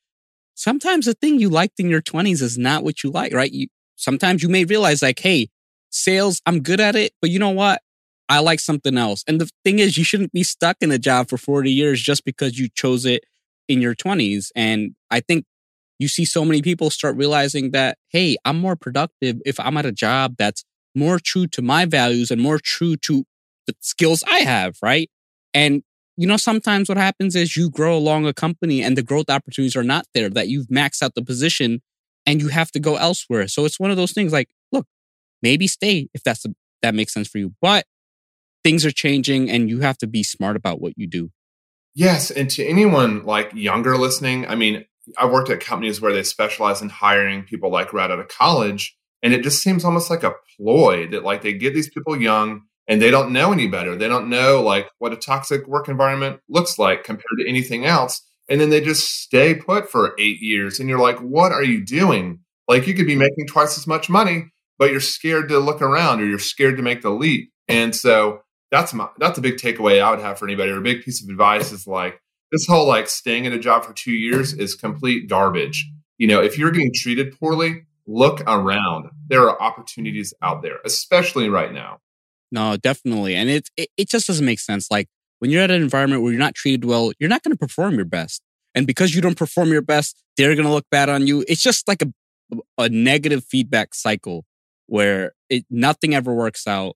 sometimes 0.55 1.07
the 1.07 1.15
thing 1.15 1.39
you 1.39 1.49
liked 1.49 1.81
in 1.81 1.89
your 1.89 2.03
20s 2.03 2.43
is 2.43 2.59
not 2.59 2.85
what 2.85 3.03
you 3.03 3.11
like, 3.11 3.33
right? 3.33 3.51
You 3.51 3.69
sometimes 3.97 4.43
you 4.43 4.49
may 4.49 4.65
realize 4.65 5.03
like, 5.03 5.21
hey, 5.21 5.49
sales, 5.91 6.41
I'm 6.47 6.61
good 6.61 6.81
at 6.81 6.97
it, 6.97 7.13
but 7.21 7.31
you 7.31 7.39
know 7.39 7.51
what? 7.51 7.83
I 8.29 8.39
like 8.39 8.61
something 8.61 8.97
else. 8.97 9.25
And 9.27 9.41
the 9.41 9.51
thing 9.65 9.79
is, 9.79 9.99
you 9.99 10.05
shouldn't 10.05 10.33
be 10.33 10.43
stuck 10.43 10.77
in 10.81 10.91
a 10.91 10.99
job 10.99 11.29
for 11.29 11.37
40 11.37 11.71
years 11.71 12.01
just 12.01 12.25
because 12.25 12.59
you 12.59 12.69
chose 12.75 13.05
it 13.05 13.25
in 13.69 13.83
your 13.83 13.95
20s. 13.95 14.49
And 14.57 14.95
I 15.11 15.21
think 15.21 15.45
you 15.99 16.09
see 16.09 16.25
so 16.25 16.45
many 16.45 16.63
people 16.63 16.91
start 16.91 17.17
realizing 17.17 17.73
that, 17.73 17.99
hey, 18.09 18.37
I'm 18.45 18.59
more 18.59 18.77
productive 18.77 19.41
if 19.45 19.61
I'm 19.61 19.77
at 19.77 19.87
a 19.87 19.93
job 19.93 20.37
that's 20.39 20.65
more 20.95 21.19
true 21.19 21.47
to 21.49 21.63
my 21.63 21.85
values 21.85 22.31
and 22.31 22.41
more 22.41 22.59
true 22.59 22.97
to 22.97 23.25
the 23.67 23.75
skills 23.81 24.25
I 24.31 24.39
have, 24.39 24.77
right? 24.83 25.11
And 25.55 25.83
you 26.17 26.27
know, 26.27 26.37
sometimes 26.37 26.89
what 26.89 26.99
happens 26.99 27.35
is 27.35 27.57
you 27.57 27.71
grow 27.71 27.97
along 27.97 28.27
a 28.27 28.35
company 28.35 28.83
and 28.83 28.97
the 28.97 29.03
growth 29.03 29.31
opportunities 29.31 29.77
are 29.77 29.83
not 29.83 30.07
there, 30.15 30.29
that 30.31 30.49
you've 30.49 30.69
maxed 30.69 31.03
out 31.03 31.15
the 31.15 31.23
position 31.23 31.81
and 32.27 32.41
you 32.41 32.49
have 32.49 32.71
to 32.73 32.81
go 32.81 32.97
elsewhere. 32.97 33.49
So 33.49 33.65
it's 33.65 33.81
one 33.81 33.91
of 33.91 33.97
those 33.97 34.13
things 34.13 34.33
like, 34.33 34.49
look, 34.71 34.87
maybe 35.43 35.67
stay 35.67 36.09
if 36.15 36.23
that's 36.23 36.45
that 36.83 36.95
makes 36.95 37.15
sense 37.15 37.29
for 37.29 37.39
you. 37.39 37.55
But 37.61 37.87
things 38.63 38.85
are 38.85 38.91
changing 38.91 39.51
and 39.51 39.69
you 39.69 39.81
have 39.81 39.99
to 39.99 40.07
be 40.07 40.23
smart 40.23 40.57
about 40.57 40.81
what 40.81 40.93
you 40.97 41.07
do. 41.07 41.31
Yes. 41.95 42.31
And 42.31 42.49
to 42.51 42.65
anyone 42.65 43.25
like 43.25 43.53
younger 43.55 43.97
listening, 43.97 44.47
I 44.47 44.55
mean, 44.55 44.85
I 45.19 45.27
worked 45.27 45.51
at 45.51 45.61
companies 45.61 46.01
where 46.01 46.13
they 46.13 46.23
specialize 46.23 46.81
in 46.81 46.89
hiring 46.89 47.43
people 47.43 47.71
like 47.71 47.93
right 47.93 48.11
out 48.11 48.19
of 48.19 48.29
college. 48.29 48.97
And 49.23 49.33
it 49.33 49.43
just 49.43 49.63
seems 49.63 49.85
almost 49.85 50.11
like 50.11 50.23
a 50.23 50.35
ploy 50.57 51.09
that 51.09 51.25
like 51.25 51.43
they 51.43 51.53
get 51.53 51.75
these 51.75 51.91
people 51.91 52.21
young 52.21 52.63
and 52.93 53.01
they 53.01 53.11
don't 53.11 53.33
know 53.33 53.55
any 53.55 53.69
better. 53.69 53.97
They 53.97 54.07
don't 54.07 54.29
know 54.29 54.61
like 54.61 54.87
what 54.99 55.15
a 55.15 55.17
toxic 55.17 55.67
work 55.67 55.89
environment 55.89 56.41
looks 56.47 56.79
like 56.79 57.05
compared 57.05 57.39
to 57.39 57.49
anything 57.49 57.87
else. 57.87 58.21
And 58.51 58.61
then 58.61 58.69
they 58.69 58.83
just 58.83 59.23
stay 59.23 59.55
put 59.55 59.91
for 59.91 60.15
eight 60.19 60.43
years. 60.43 60.79
And 60.79 60.91
you're 60.91 60.99
like, 60.99 61.17
what 61.21 61.53
are 61.53 61.63
you 61.63 61.83
doing? 61.83 62.41
Like 62.69 62.87
you 62.87 62.93
could 62.93 63.07
be 63.07 63.17
making 63.17 63.47
twice 63.47 63.79
as 63.79 63.87
much 63.87 64.11
money, 64.11 64.53
but 64.79 64.91
you're 64.91 65.01
scared 65.01 65.49
to 65.49 65.59
look 65.59 65.81
around 65.81 66.21
or 66.21 66.27
you're 66.27 66.39
scared 66.39 66.77
to 66.77 66.83
make 66.83 67.01
the 67.01 67.09
leap. 67.09 67.51
And 67.67 67.97
so 67.97 68.43
that's 68.71 68.93
my 68.93 69.09
that's 69.17 69.39
a 69.39 69.43
big 69.43 69.57
takeaway 69.57 70.03
I 70.03 70.11
would 70.11 70.21
have 70.21 70.39
for 70.39 70.45
anybody, 70.47 70.71
or 70.71 70.77
a 70.77 70.83
big 70.83 71.01
piece 71.01 71.23
of 71.23 71.31
advice 71.31 71.73
is 71.73 71.87
like 71.87 72.21
this 72.51 72.67
whole 72.67 72.87
like 72.87 73.09
staying 73.09 73.47
in 73.47 73.55
a 73.55 73.59
job 73.59 73.85
for 73.85 73.95
two 73.95 74.13
years 74.13 74.53
is 74.53 74.75
complete 74.75 75.31
garbage. 75.31 75.91
You 76.19 76.27
know, 76.27 76.43
if 76.43 76.59
you're 76.59 76.71
getting 76.71 76.93
treated 76.95 77.39
poorly, 77.41 77.87
look 78.07 78.43
around. 78.47 79.09
There 79.29 79.49
are 79.49 79.63
opportunities 79.63 80.35
out 80.43 80.61
there, 80.61 80.77
especially 80.85 81.49
right 81.49 81.73
now. 81.73 82.01
No, 82.53 82.77
definitely. 82.77 83.35
And 83.35 83.49
it, 83.49 83.69
it, 83.77 83.89
it 83.97 84.09
just 84.09 84.27
doesn't 84.27 84.45
make 84.45 84.61
sense. 84.61 84.91
Like 84.91 85.09
when 85.39 85.51
you're 85.51 85.63
at 85.63 85.71
an 85.71 85.83
environment 85.83 86.23
where 86.23 86.31
you're 86.31 86.39
not 86.39 86.55
treated 86.55 86.85
well, 86.85 87.11
you're 87.19 87.31
not 87.31 87.43
going 87.43 87.53
to 87.53 87.59
perform 87.59 87.95
your 87.97 88.05
best. 88.05 88.43
And 88.75 88.87
because 88.87 89.15
you 89.15 89.21
don't 89.23 89.37
perform 89.37 89.73
your 89.73 89.83
best, 89.83 90.23
they're 90.37 90.55
going 90.55 90.67
to 90.67 90.73
look 90.73 90.87
bad 90.91 91.09
on 91.09 91.27
you. 91.27 91.45
It's 91.49 91.63
just 91.63 91.89
like 91.89 92.03
a, 92.03 92.13
a 92.79 92.89
negative 92.91 93.45
feedback 93.45 93.95
cycle 93.95 94.45
where 94.87 95.33
it, 95.49 95.65
nothing 95.71 96.15
ever 96.15 96.35
works 96.35 96.67
out 96.67 96.95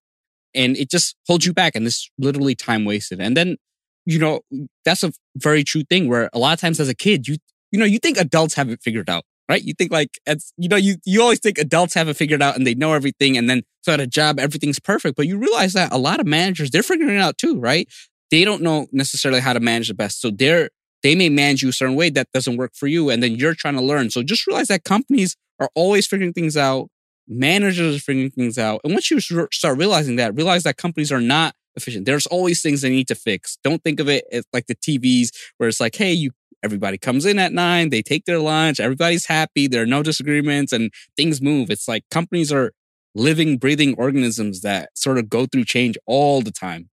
and 0.55 0.77
it 0.77 0.91
just 0.91 1.17
holds 1.27 1.47
you 1.47 1.55
back. 1.55 1.75
And 1.75 1.87
this 1.87 2.11
literally 2.19 2.55
time 2.55 2.85
wasted. 2.85 3.21
And 3.21 3.37
then, 3.37 3.57
you 4.05 4.19
know, 4.19 4.43
that's 4.85 5.03
a 5.03 5.13
very 5.37 5.65
true 5.65 5.85
thing 5.89 6.09
where 6.09 6.29
a 6.33 6.39
lot 6.39 6.53
of 6.53 6.61
times 6.61 6.81
as 6.81 6.89
a 6.89 6.95
kid, 6.95 7.27
you, 7.27 7.37
you 7.73 7.79
know, 7.79 7.87
you 7.87 7.99
think 7.99 8.19
adults 8.19 8.55
have 8.55 8.69
it 8.69 8.81
figured 8.83 9.09
out 9.09 9.25
right? 9.49 9.63
You 9.63 9.75
think 9.75 9.93
like 9.93 10.19
you 10.57 10.69
know 10.69 10.77
you 10.77 10.97
you 11.05 11.23
always 11.23 11.41
think 11.41 11.59
adults 11.59 11.95
have 11.95 12.09
it 12.09 12.15
figured 12.15 12.43
out 12.43 12.57
and 12.57 12.67
they 12.67 12.75
know 12.75 12.93
everything, 12.93 13.37
and 13.37 13.49
then 13.49 13.63
so 13.83 13.93
at 13.93 14.01
a 14.01 14.07
job 14.07 14.39
everything's 14.39 14.81
perfect. 14.81 15.17
But 15.17 15.27
you 15.27 15.39
realize 15.39 15.73
that 15.75 15.93
a 15.93 15.99
lot 15.99 16.21
of 16.21 16.27
managers 16.27 16.71
they're 16.71 16.83
figuring 16.83 17.17
it 17.17 17.21
out 17.21 17.39
too, 17.39 17.59
right? 17.59 17.89
they 18.31 18.45
don't 18.45 18.63
know 18.63 18.87
necessarily 18.93 19.41
how 19.41 19.53
to 19.53 19.61
manage 19.61 19.89
the 19.89 19.95
best. 19.95 20.21
So 20.21 20.31
they're 20.31 20.71
they 21.03 21.15
may 21.15 21.29
manage 21.29 21.63
you 21.63 21.69
a 21.69 21.73
certain 21.73 21.95
way 21.95 22.11
that 22.11 22.29
doesn't 22.33 22.57
work 22.57 22.73
for 22.75 22.87
you, 22.87 23.11
and 23.11 23.23
then 23.23 23.35
you're 23.37 23.55
trying 23.55 23.75
to 23.75 23.83
learn. 23.83 24.11
So 24.11 24.23
just 24.23 24.47
realize 24.47 24.69
that 24.69 24.85
companies 24.85 25.37
are 25.61 25.71
always 25.75 26.07
figuring 26.07 26.33
things 26.33 26.57
out. 26.57 26.89
Managers 27.29 27.97
are 27.97 28.01
figuring 28.01 28.31
things 28.31 28.59
out, 28.59 28.81
and 28.85 28.93
once 28.93 29.11
you 29.11 29.21
start 29.21 29.79
realizing 29.79 30.17
that, 30.17 30.35
realize 30.35 30.63
that 30.65 30.77
companies 30.77 31.13
are 31.13 31.21
not 31.21 31.55
efficient. 31.77 32.07
There's 32.07 32.27
always 32.27 32.63
things 32.63 32.81
they 32.81 32.91
need 32.91 33.09
to 33.09 33.15
fix. 33.15 33.59
Don't 33.63 33.83
think 33.85 34.01
of 34.01 34.09
it 34.09 34.25
as 34.33 34.45
like 34.53 34.67
the 34.67 34.75
TVs 34.75 35.31
where 35.59 35.69
it's 35.69 35.81
like, 35.81 35.95
hey, 35.95 36.13
you 36.13 36.31
everybody 36.67 36.99
comes 36.99 37.25
in 37.25 37.39
at 37.39 37.53
nine, 37.53 37.89
they 37.89 38.03
take 38.03 38.27
their 38.27 38.39
lunch, 38.39 38.79
everybody's 38.81 39.25
happy, 39.27 39.67
there 39.67 39.83
are 39.83 39.87
no 39.87 40.03
disagreements, 40.03 40.73
and 40.73 40.93
things 41.17 41.41
move. 41.41 41.71
It's 41.71 41.89
like 41.89 42.03
companies 42.11 42.53
are 42.53 42.73
living, 43.15 43.57
breathing 43.57 43.95
organisms 43.97 44.61
that 44.61 44.91
sort 44.95 45.17
of 45.17 45.31
go 45.31 45.47
through 45.47 45.65
change 45.65 45.97
all 46.07 46.43
the 46.43 46.51
time. 46.51 46.91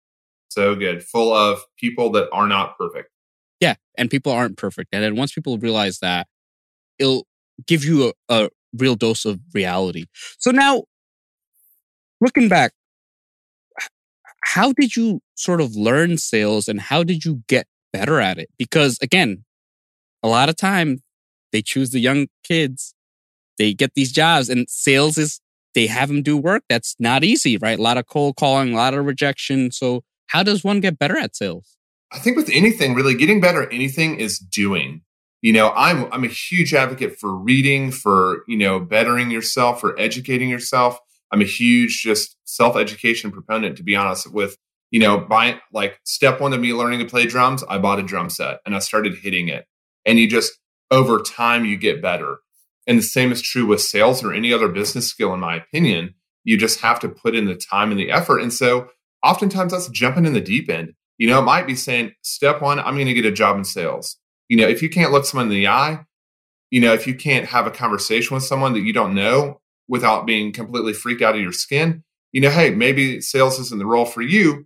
So 0.50 0.76
good. 0.76 1.04
Full 1.04 1.32
of 1.32 1.60
people 1.78 2.12
that 2.12 2.28
are 2.34 2.48
not 2.48 2.78
perfect. 2.78 3.10
Yeah. 3.60 3.76
And 3.98 4.10
people 4.10 4.32
aren't 4.32 4.58
perfect. 4.58 4.90
And 4.92 5.04
then 5.04 5.16
once 5.16 5.32
people 5.32 5.58
realize 5.58 6.00
that, 6.00 6.28
it'll 6.98 7.26
give 7.68 7.86
you 7.86 8.12
a, 8.30 8.44
a 8.44 8.50
real 8.74 8.96
dose 8.96 9.26
of 9.26 9.40
reality. 9.54 10.06
So 10.40 10.52
now, 10.52 10.84
looking 12.20 12.50
back, 12.50 12.74
how 14.44 14.74
did 14.74 14.96
you 14.96 15.22
sort 15.36 15.62
of 15.62 15.76
learn 15.76 16.18
sales 16.18 16.68
and 16.68 16.82
how 16.82 17.04
did 17.04 17.24
you 17.24 17.44
get 17.48 17.68
better 17.94 18.20
at 18.20 18.38
it? 18.38 18.50
Because 18.58 18.98
again, 19.02 19.44
a 20.24 20.28
lot 20.28 20.50
of 20.50 20.56
time 20.56 21.02
they 21.52 21.62
choose 21.62 21.92
the 21.92 22.00
young 22.00 22.28
kids, 22.44 22.94
they 23.58 23.74
get 23.74 23.94
these 23.96 24.12
jobs 24.12 24.50
and 24.50 24.70
sales 24.70 25.18
is, 25.18 25.42
they 25.76 25.88
have 25.88 26.10
them 26.10 26.24
do 26.24 26.38
work 26.38 26.64
that's 26.70 26.96
not 27.00 27.24
easy, 27.24 27.58
right? 27.58 27.78
A 27.78 27.82
lot 27.82 27.98
of 27.98 28.08
cold 28.08 28.36
calling, 28.36 28.74
a 28.74 28.76
lot 28.76 28.94
of 28.94 29.06
rejection. 29.06 29.72
So 29.72 30.04
how 30.28 30.44
does 30.44 30.64
one 30.64 30.80
get 30.80 31.00
better 31.00 31.18
at 31.18 31.36
sales? 31.36 31.78
I 32.12 32.20
think 32.20 32.38
with 32.38 32.50
anything, 32.52 32.96
really 32.96 33.14
getting 33.14 33.40
better 33.40 33.64
at 33.64 33.74
anything 33.74 34.20
is 34.20 34.40
doing. 34.40 35.02
You 35.42 35.54
know, 35.54 35.72
I'm 35.76 36.12
I'm 36.12 36.24
a 36.24 36.28
huge 36.28 36.74
advocate 36.74 37.18
for 37.18 37.34
reading, 37.34 37.92
for 37.92 38.44
you 38.48 38.58
know, 38.58 38.80
bettering 38.80 39.32
yourself, 39.32 39.80
for 39.80 39.98
educating 40.00 40.50
yourself. 40.50 41.00
I'm 41.32 41.42
a 41.42 41.46
huge 41.46 42.02
just 42.02 42.36
self 42.46 42.76
education 42.76 43.32
proponent, 43.32 43.78
to 43.78 43.84
be 43.84 43.96
honest. 43.96 44.34
With 44.34 44.58
you 44.92 45.00
know, 45.00 45.20
buying 45.20 45.60
like 45.72 46.00
step 46.04 46.42
one 46.42 46.52
of 46.52 46.60
me 46.60 46.74
learning 46.74 47.00
to 47.00 47.06
play 47.06 47.26
drums, 47.26 47.64
I 47.70 47.78
bought 47.78 48.00
a 48.00 48.04
drum 48.04 48.30
set 48.30 48.60
and 48.66 48.76
I 48.76 48.80
started 48.80 49.16
hitting 49.16 49.48
it, 49.48 49.66
and 50.06 50.20
you 50.20 50.28
just 50.28 50.54
over 50.92 51.20
time 51.20 51.66
you 51.66 51.78
get 51.78 52.02
better. 52.02 52.38
And 52.88 52.98
the 52.98 53.04
same 53.04 53.32
is 53.32 53.42
true 53.42 53.66
with 53.66 53.82
sales 53.82 54.24
or 54.24 54.34
any 54.34 54.52
other 54.52 54.68
business 54.68 55.08
skill, 55.08 55.34
in 55.34 55.40
my 55.40 55.56
opinion. 55.56 56.16
You 56.44 56.58
just 56.58 56.80
have 56.82 57.00
to 57.02 57.10
put 57.10 57.36
in 57.36 57.46
the 57.46 57.56
time 57.56 57.92
and 57.92 58.00
the 58.00 58.10
effort. 58.10 58.40
And 58.40 58.52
so 58.52 58.90
oftentimes 59.24 59.72
that's 59.72 59.90
jumping 59.90 60.26
in 60.26 60.34
the 60.34 60.42
deep 60.42 60.70
end. 60.70 60.94
You 61.18 61.28
know, 61.28 61.40
it 61.40 61.44
might 61.44 61.68
be 61.68 61.76
saying, 61.76 62.14
step 62.24 62.62
one, 62.62 62.80
I'm 62.80 62.96
going 62.96 63.06
to 63.08 63.14
get 63.14 63.26
a 63.26 63.32
job 63.32 63.58
in 63.58 63.66
sales. 63.66 64.18
You 64.48 64.58
know, 64.58 64.68
if 64.68 64.82
you 64.82 64.90
can't 64.90 65.12
look 65.12 65.26
someone 65.26 65.48
in 65.48 65.54
the 65.54 65.68
eye, 65.68 66.00
you 66.72 66.80
know, 66.80 66.94
if 66.94 67.06
you 67.06 67.14
can't 67.14 67.46
have 67.46 67.68
a 67.68 67.72
conversation 67.72 68.36
with 68.36 68.44
someone 68.44 68.74
that 68.74 68.82
you 68.82 68.94
don't 68.94 69.14
know 69.14 69.60
without 69.88 70.26
being 70.26 70.54
completely 70.54 70.94
freaked 70.94 71.22
out 71.22 71.36
of 71.36 71.42
your 71.42 71.52
skin, 71.52 72.04
you 72.32 72.42
know, 72.42 72.50
hey, 72.50 72.70
maybe 72.70 73.22
sales 73.22 73.60
isn't 73.60 73.80
the 73.80 73.86
role 73.86 74.06
for 74.06 74.22
you. 74.22 74.66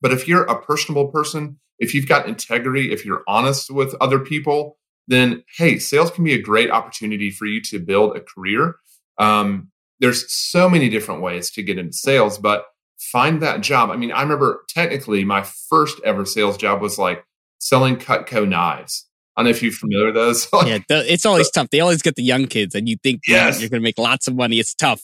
But 0.00 0.12
if 0.12 0.28
you're 0.28 0.44
a 0.44 0.60
personable 0.60 1.08
person, 1.08 1.58
if 1.78 1.94
you've 1.94 2.08
got 2.08 2.28
integrity, 2.28 2.92
if 2.92 3.04
you're 3.04 3.22
honest 3.26 3.70
with 3.70 3.94
other 4.00 4.18
people, 4.18 4.78
then 5.08 5.42
hey, 5.56 5.78
sales 5.78 6.10
can 6.10 6.24
be 6.24 6.34
a 6.34 6.40
great 6.40 6.70
opportunity 6.70 7.30
for 7.30 7.46
you 7.46 7.60
to 7.62 7.78
build 7.78 8.16
a 8.16 8.20
career. 8.20 8.76
Um, 9.18 9.70
there's 10.00 10.32
so 10.32 10.68
many 10.68 10.88
different 10.88 11.22
ways 11.22 11.50
to 11.52 11.62
get 11.62 11.78
into 11.78 11.92
sales, 11.92 12.38
but 12.38 12.64
find 12.98 13.42
that 13.42 13.60
job. 13.60 13.90
I 13.90 13.96
mean, 13.96 14.12
I 14.12 14.22
remember 14.22 14.64
technically 14.68 15.24
my 15.24 15.42
first 15.42 16.00
ever 16.04 16.24
sales 16.24 16.56
job 16.56 16.80
was 16.80 16.98
like 16.98 17.24
selling 17.58 17.96
Cutco 17.96 18.48
knives. 18.48 19.06
I 19.36 19.40
don't 19.40 19.46
know 19.46 19.50
if 19.50 19.62
you're 19.62 19.72
familiar 19.72 20.06
with 20.06 20.14
those. 20.14 20.46
yeah, 20.66 20.78
it's 20.88 21.24
always 21.24 21.50
tough. 21.50 21.70
They 21.70 21.80
always 21.80 22.02
get 22.02 22.16
the 22.16 22.22
young 22.22 22.46
kids, 22.46 22.74
and 22.74 22.88
you 22.88 22.96
think 23.02 23.22
yes. 23.26 23.60
you're 23.60 23.70
going 23.70 23.80
to 23.80 23.84
make 23.84 23.98
lots 23.98 24.28
of 24.28 24.34
money. 24.34 24.58
It's 24.58 24.74
tough. 24.74 25.02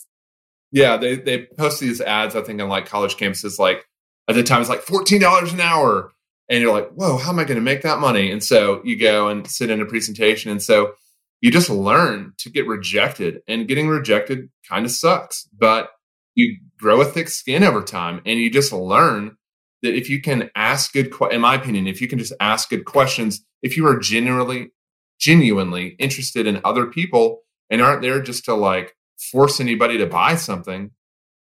Yeah, 0.70 0.98
they 0.98 1.16
they 1.16 1.46
post 1.56 1.80
these 1.80 2.00
ads. 2.00 2.36
I 2.36 2.42
think 2.42 2.60
on 2.60 2.68
like 2.68 2.86
college 2.86 3.16
campuses, 3.16 3.58
like 3.58 3.86
at 4.28 4.34
the 4.34 4.42
time 4.42 4.60
it's 4.60 4.68
like 4.68 4.82
fourteen 4.82 5.20
dollars 5.20 5.52
an 5.54 5.60
hour, 5.60 6.12
and 6.48 6.62
you're 6.62 6.72
like, 6.72 6.90
whoa, 6.90 7.18
how 7.18 7.30
am 7.30 7.38
I 7.38 7.44
going 7.44 7.56
to 7.56 7.62
make 7.62 7.82
that 7.82 8.00
money? 8.00 8.30
And 8.30 8.42
so 8.42 8.80
you 8.84 8.98
go 8.98 9.28
and 9.28 9.46
sit 9.46 9.70
in 9.70 9.80
a 9.80 9.86
presentation, 9.86 10.50
and 10.50 10.62
so 10.62 10.92
you 11.40 11.50
just 11.50 11.70
learn 11.70 12.32
to 12.38 12.50
get 12.50 12.66
rejected, 12.66 13.40
and 13.46 13.68
getting 13.68 13.88
rejected 13.88 14.48
kind 14.68 14.84
of 14.84 14.90
sucks, 14.90 15.48
but 15.56 15.90
you 16.38 16.56
grow 16.78 17.00
a 17.00 17.04
thick 17.04 17.28
skin 17.28 17.64
over 17.64 17.82
time 17.82 18.22
and 18.24 18.38
you 18.38 18.48
just 18.48 18.72
learn 18.72 19.36
that 19.82 19.96
if 19.96 20.08
you 20.08 20.20
can 20.22 20.50
ask 20.54 20.92
good 20.92 21.12
in 21.32 21.40
my 21.40 21.54
opinion 21.54 21.88
if 21.88 22.00
you 22.00 22.06
can 22.06 22.18
just 22.18 22.32
ask 22.40 22.70
good 22.70 22.84
questions 22.84 23.44
if 23.60 23.76
you 23.76 23.86
are 23.86 23.98
genuinely 23.98 24.70
genuinely 25.18 25.96
interested 25.98 26.46
in 26.46 26.60
other 26.64 26.86
people 26.86 27.40
and 27.70 27.82
aren't 27.82 28.02
there 28.02 28.22
just 28.22 28.44
to 28.44 28.54
like 28.54 28.94
force 29.32 29.58
anybody 29.58 29.98
to 29.98 30.06
buy 30.06 30.36
something 30.36 30.92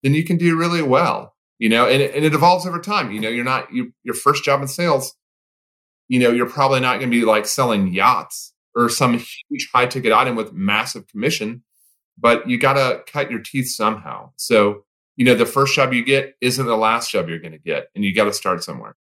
then 0.03 0.13
you 0.13 0.23
can 0.23 0.37
do 0.37 0.55
really 0.55 0.83
well 0.83 1.32
you 1.63 1.69
know 1.69 1.87
and 1.87 2.01
it, 2.01 2.13
and 2.13 2.25
it 2.25 2.33
evolves 2.33 2.65
over 2.65 2.79
time 2.79 3.11
you 3.11 3.19
know 3.19 3.29
you're 3.29 3.45
not 3.45 3.71
you, 3.71 3.93
your 4.03 4.15
first 4.15 4.43
job 4.43 4.61
in 4.61 4.67
sales 4.67 5.15
you 6.07 6.19
know 6.19 6.31
you're 6.31 6.49
probably 6.49 6.79
not 6.79 6.99
going 6.99 7.09
to 7.09 7.19
be 7.19 7.25
like 7.25 7.45
selling 7.45 7.93
yachts 7.93 8.53
or 8.75 8.89
some 8.89 9.13
huge 9.13 9.69
high 9.73 9.85
ticket 9.85 10.11
item 10.11 10.35
with 10.35 10.51
massive 10.51 11.07
commission 11.07 11.63
but 12.17 12.47
you 12.47 12.57
got 12.57 12.73
to 12.73 13.01
cut 13.11 13.31
your 13.31 13.39
teeth 13.39 13.69
somehow. 13.69 14.31
So, 14.35 14.85
you 15.15 15.25
know, 15.25 15.35
the 15.35 15.45
first 15.45 15.75
job 15.75 15.93
you 15.93 16.03
get 16.03 16.35
isn't 16.41 16.65
the 16.65 16.77
last 16.77 17.11
job 17.11 17.29
you're 17.29 17.39
going 17.39 17.53
to 17.53 17.59
get, 17.59 17.87
and 17.95 18.03
you 18.03 18.13
got 18.15 18.25
to 18.25 18.33
start 18.33 18.63
somewhere. 18.63 18.95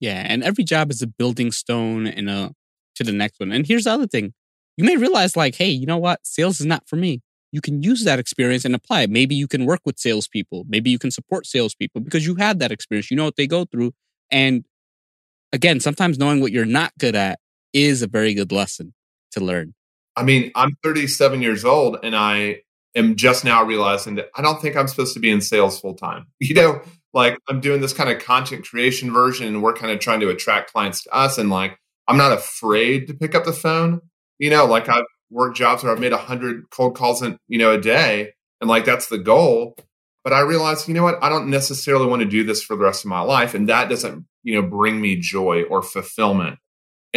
Yeah, 0.00 0.24
and 0.26 0.42
every 0.42 0.64
job 0.64 0.90
is 0.90 1.02
a 1.02 1.06
building 1.06 1.50
stone 1.50 2.06
and 2.06 2.28
a 2.28 2.52
to 2.96 3.04
the 3.04 3.12
next 3.12 3.40
one. 3.40 3.52
And 3.52 3.66
here's 3.66 3.84
the 3.84 3.92
other 3.92 4.06
thing: 4.06 4.32
you 4.76 4.84
may 4.84 4.96
realize, 4.96 5.36
like, 5.36 5.54
hey, 5.56 5.70
you 5.70 5.86
know 5.86 5.98
what? 5.98 6.20
Sales 6.24 6.60
is 6.60 6.66
not 6.66 6.88
for 6.88 6.96
me. 6.96 7.22
You 7.52 7.60
can 7.60 7.82
use 7.82 8.04
that 8.04 8.18
experience 8.18 8.64
and 8.64 8.74
apply 8.74 9.02
it. 9.02 9.10
Maybe 9.10 9.34
you 9.34 9.48
can 9.48 9.66
work 9.66 9.80
with 9.84 9.98
salespeople. 9.98 10.64
Maybe 10.68 10.90
you 10.90 10.98
can 10.98 11.10
support 11.10 11.46
salespeople 11.46 12.00
because 12.02 12.26
you 12.26 12.34
had 12.34 12.58
that 12.58 12.72
experience. 12.72 13.10
You 13.10 13.16
know 13.16 13.24
what 13.24 13.36
they 13.36 13.46
go 13.46 13.64
through. 13.64 13.92
And 14.30 14.64
again, 15.52 15.80
sometimes 15.80 16.18
knowing 16.18 16.40
what 16.40 16.52
you're 16.52 16.64
not 16.64 16.92
good 16.98 17.14
at 17.14 17.38
is 17.72 18.02
a 18.02 18.06
very 18.06 18.34
good 18.34 18.52
lesson 18.52 18.94
to 19.32 19.40
learn. 19.40 19.74
I 20.16 20.22
mean, 20.22 20.50
I'm 20.54 20.76
37 20.82 21.42
years 21.42 21.64
old 21.64 21.98
and 22.02 22.16
I 22.16 22.62
am 22.94 23.16
just 23.16 23.44
now 23.44 23.62
realizing 23.62 24.14
that 24.16 24.30
I 24.34 24.42
don't 24.42 24.60
think 24.60 24.76
I'm 24.76 24.88
supposed 24.88 25.14
to 25.14 25.20
be 25.20 25.30
in 25.30 25.40
sales 25.40 25.78
full 25.78 25.94
time. 25.94 26.26
You 26.40 26.54
know, 26.54 26.80
like 27.12 27.38
I'm 27.48 27.60
doing 27.60 27.80
this 27.80 27.92
kind 27.92 28.10
of 28.10 28.22
content 28.22 28.66
creation 28.66 29.12
version 29.12 29.46
and 29.46 29.62
we're 29.62 29.72
kind 29.72 29.92
of 29.92 30.00
trying 30.00 30.20
to 30.20 30.28
attract 30.28 30.72
clients 30.72 31.02
to 31.04 31.14
us. 31.14 31.38
And 31.38 31.48
like, 31.48 31.78
I'm 32.08 32.18
not 32.18 32.32
afraid 32.32 33.08
to 33.08 33.14
pick 33.14 33.34
up 33.34 33.44
the 33.44 33.52
phone. 33.52 34.00
You 34.38 34.50
know, 34.50 34.66
like 34.66 34.88
I've 34.88 35.04
worked 35.30 35.56
jobs 35.56 35.82
where 35.82 35.92
I've 35.92 36.00
made 36.00 36.12
a 36.12 36.18
hundred 36.18 36.70
cold 36.70 36.96
calls 36.96 37.22
in, 37.22 37.38
you 37.48 37.58
know, 37.58 37.72
a 37.72 37.80
day. 37.80 38.32
And 38.60 38.68
like, 38.68 38.84
that's 38.84 39.08
the 39.08 39.18
goal. 39.18 39.76
But 40.24 40.32
I 40.32 40.40
realized, 40.40 40.88
you 40.88 40.94
know 40.94 41.04
what? 41.04 41.22
I 41.22 41.28
don't 41.28 41.50
necessarily 41.50 42.06
want 42.06 42.22
to 42.22 42.28
do 42.28 42.44
this 42.44 42.62
for 42.62 42.76
the 42.76 42.82
rest 42.82 43.04
of 43.04 43.10
my 43.10 43.20
life. 43.20 43.54
And 43.54 43.68
that 43.68 43.88
doesn't, 43.88 44.24
you 44.42 44.54
know, 44.54 44.68
bring 44.68 45.00
me 45.00 45.16
joy 45.16 45.62
or 45.64 45.82
fulfillment 45.82 46.58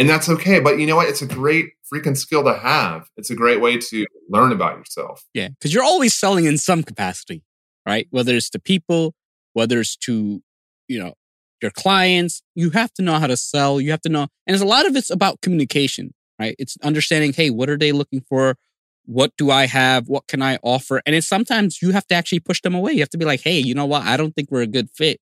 and 0.00 0.08
that's 0.08 0.30
okay. 0.30 0.60
But 0.60 0.78
you 0.78 0.86
know 0.86 0.96
what? 0.96 1.08
It's 1.08 1.20
a 1.20 1.26
great 1.26 1.72
freaking 1.92 2.16
skill 2.16 2.42
to 2.44 2.54
have. 2.54 3.08
It's 3.18 3.28
a 3.28 3.34
great 3.34 3.60
way 3.60 3.76
to 3.76 4.06
learn 4.30 4.50
about 4.50 4.78
yourself. 4.78 5.26
Yeah, 5.34 5.48
because 5.48 5.74
you're 5.74 5.84
always 5.84 6.14
selling 6.14 6.46
in 6.46 6.56
some 6.56 6.82
capacity, 6.82 7.44
right? 7.86 8.06
Whether 8.10 8.34
it's 8.34 8.48
to 8.50 8.58
people, 8.58 9.14
whether 9.52 9.78
it's 9.78 9.96
to 9.98 10.42
you 10.88 10.98
know 10.98 11.12
your 11.60 11.70
clients, 11.70 12.42
you 12.54 12.70
have 12.70 12.94
to 12.94 13.02
know 13.02 13.18
how 13.18 13.26
to 13.26 13.36
sell. 13.36 13.78
You 13.78 13.90
have 13.90 14.00
to 14.00 14.08
know, 14.08 14.22
and 14.22 14.28
there's 14.46 14.62
a 14.62 14.66
lot 14.66 14.86
of 14.86 14.96
it's 14.96 15.10
about 15.10 15.42
communication, 15.42 16.14
right? 16.40 16.56
It's 16.58 16.76
understanding, 16.82 17.32
hey, 17.32 17.50
what 17.50 17.70
are 17.70 17.78
they 17.78 17.92
looking 17.92 18.22
for? 18.28 18.56
What 19.04 19.32
do 19.36 19.50
I 19.50 19.66
have? 19.66 20.08
What 20.08 20.26
can 20.26 20.42
I 20.42 20.58
offer? 20.62 21.02
And 21.06 21.14
it's 21.14 21.28
sometimes 21.28 21.82
you 21.82 21.92
have 21.92 22.06
to 22.08 22.14
actually 22.14 22.40
push 22.40 22.60
them 22.62 22.74
away. 22.74 22.92
You 22.92 23.00
have 23.00 23.10
to 23.10 23.18
be 23.18 23.24
like, 23.24 23.42
hey, 23.42 23.58
you 23.58 23.74
know 23.74 23.86
what? 23.86 24.02
I 24.02 24.16
don't 24.16 24.34
think 24.34 24.50
we're 24.50 24.62
a 24.62 24.66
good 24.66 24.90
fit. 24.90 25.20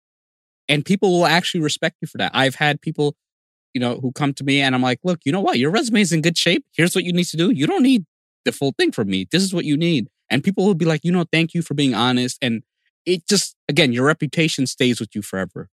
And 0.68 0.84
people 0.84 1.12
will 1.12 1.26
actually 1.26 1.62
respect 1.62 1.98
you 2.02 2.08
for 2.08 2.18
that. 2.18 2.32
I've 2.34 2.56
had 2.56 2.82
people 2.82 3.16
you 3.76 3.82
know, 3.82 4.00
who 4.00 4.12
come 4.14 4.34
to 4.34 4.44
me 4.44 4.62
and 4.62 4.74
I'm 4.74 4.82
like, 4.82 5.00
look, 5.04 5.20
you 5.26 5.34
know 5.34 5.42
what? 5.42 5.60
Your 5.60 5.70
resume 5.70 6.00
is 6.00 6.14
in 6.14 6.22
good 6.22 6.38
shape. 6.38 6.66
Here's 6.74 6.96
what 6.96 7.04
you 7.04 7.12
need 7.12 7.26
to 7.26 7.38
do. 7.38 7.52
You 7.52 7.68
don't 7.68 7.84
need 7.84 8.06
the 8.46 8.54
full 8.54 8.74
thing 8.78 8.94
from 8.94 9.10
me. 9.10 9.28
This 9.30 9.44
is 9.44 9.54
what 9.54 9.66
you 9.66 9.76
need. 9.76 10.08
And 10.30 10.44
people 10.44 10.66
will 10.66 10.76
be 10.76 10.86
like, 10.86 11.02
you 11.04 11.12
know, 11.12 11.26
thank 11.30 11.54
you 11.54 11.62
for 11.62 11.74
being 11.74 11.94
honest. 11.94 12.38
And 12.42 12.64
it 13.06 13.28
just, 13.28 13.58
again, 13.68 13.92
your 13.92 14.06
reputation 14.06 14.66
stays 14.66 15.02
with 15.02 15.14
you 15.14 15.22
forever. 15.22 15.68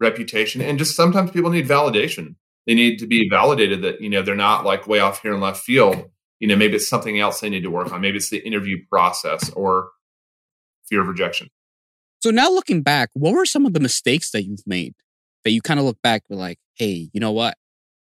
Reputation. 0.00 0.60
And 0.60 0.76
just 0.76 0.96
sometimes 0.96 1.30
people 1.30 1.50
need 1.50 1.68
validation. 1.68 2.34
They 2.66 2.74
need 2.74 2.98
to 2.98 3.06
be 3.06 3.28
validated 3.28 3.82
that, 3.82 4.00
you 4.00 4.08
know, 4.08 4.22
they're 4.22 4.34
not 4.34 4.64
like 4.64 4.86
way 4.86 4.98
off 4.98 5.22
here 5.22 5.34
in 5.34 5.40
left 5.40 5.62
field. 5.62 6.10
You 6.40 6.48
know, 6.48 6.56
maybe 6.56 6.76
it's 6.76 6.88
something 6.88 7.18
else 7.18 7.40
they 7.40 7.48
need 7.48 7.62
to 7.62 7.70
work 7.70 7.92
on. 7.92 8.00
Maybe 8.00 8.16
it's 8.16 8.30
the 8.30 8.38
interview 8.38 8.84
process 8.90 9.50
or 9.50 9.90
fear 10.88 11.00
of 11.00 11.08
rejection. 11.08 11.48
So 12.20 12.30
now 12.30 12.50
looking 12.50 12.82
back, 12.82 13.10
what 13.14 13.34
were 13.34 13.46
some 13.46 13.66
of 13.66 13.72
the 13.72 13.80
mistakes 13.80 14.30
that 14.32 14.44
you've 14.44 14.66
made 14.66 14.94
that 15.44 15.52
you 15.52 15.62
kind 15.62 15.78
of 15.78 15.86
look 15.86 16.02
back 16.02 16.24
and 16.28 16.38
like, 16.38 16.58
hey, 16.74 17.08
you 17.12 17.20
know 17.20 17.32
what? 17.32 17.56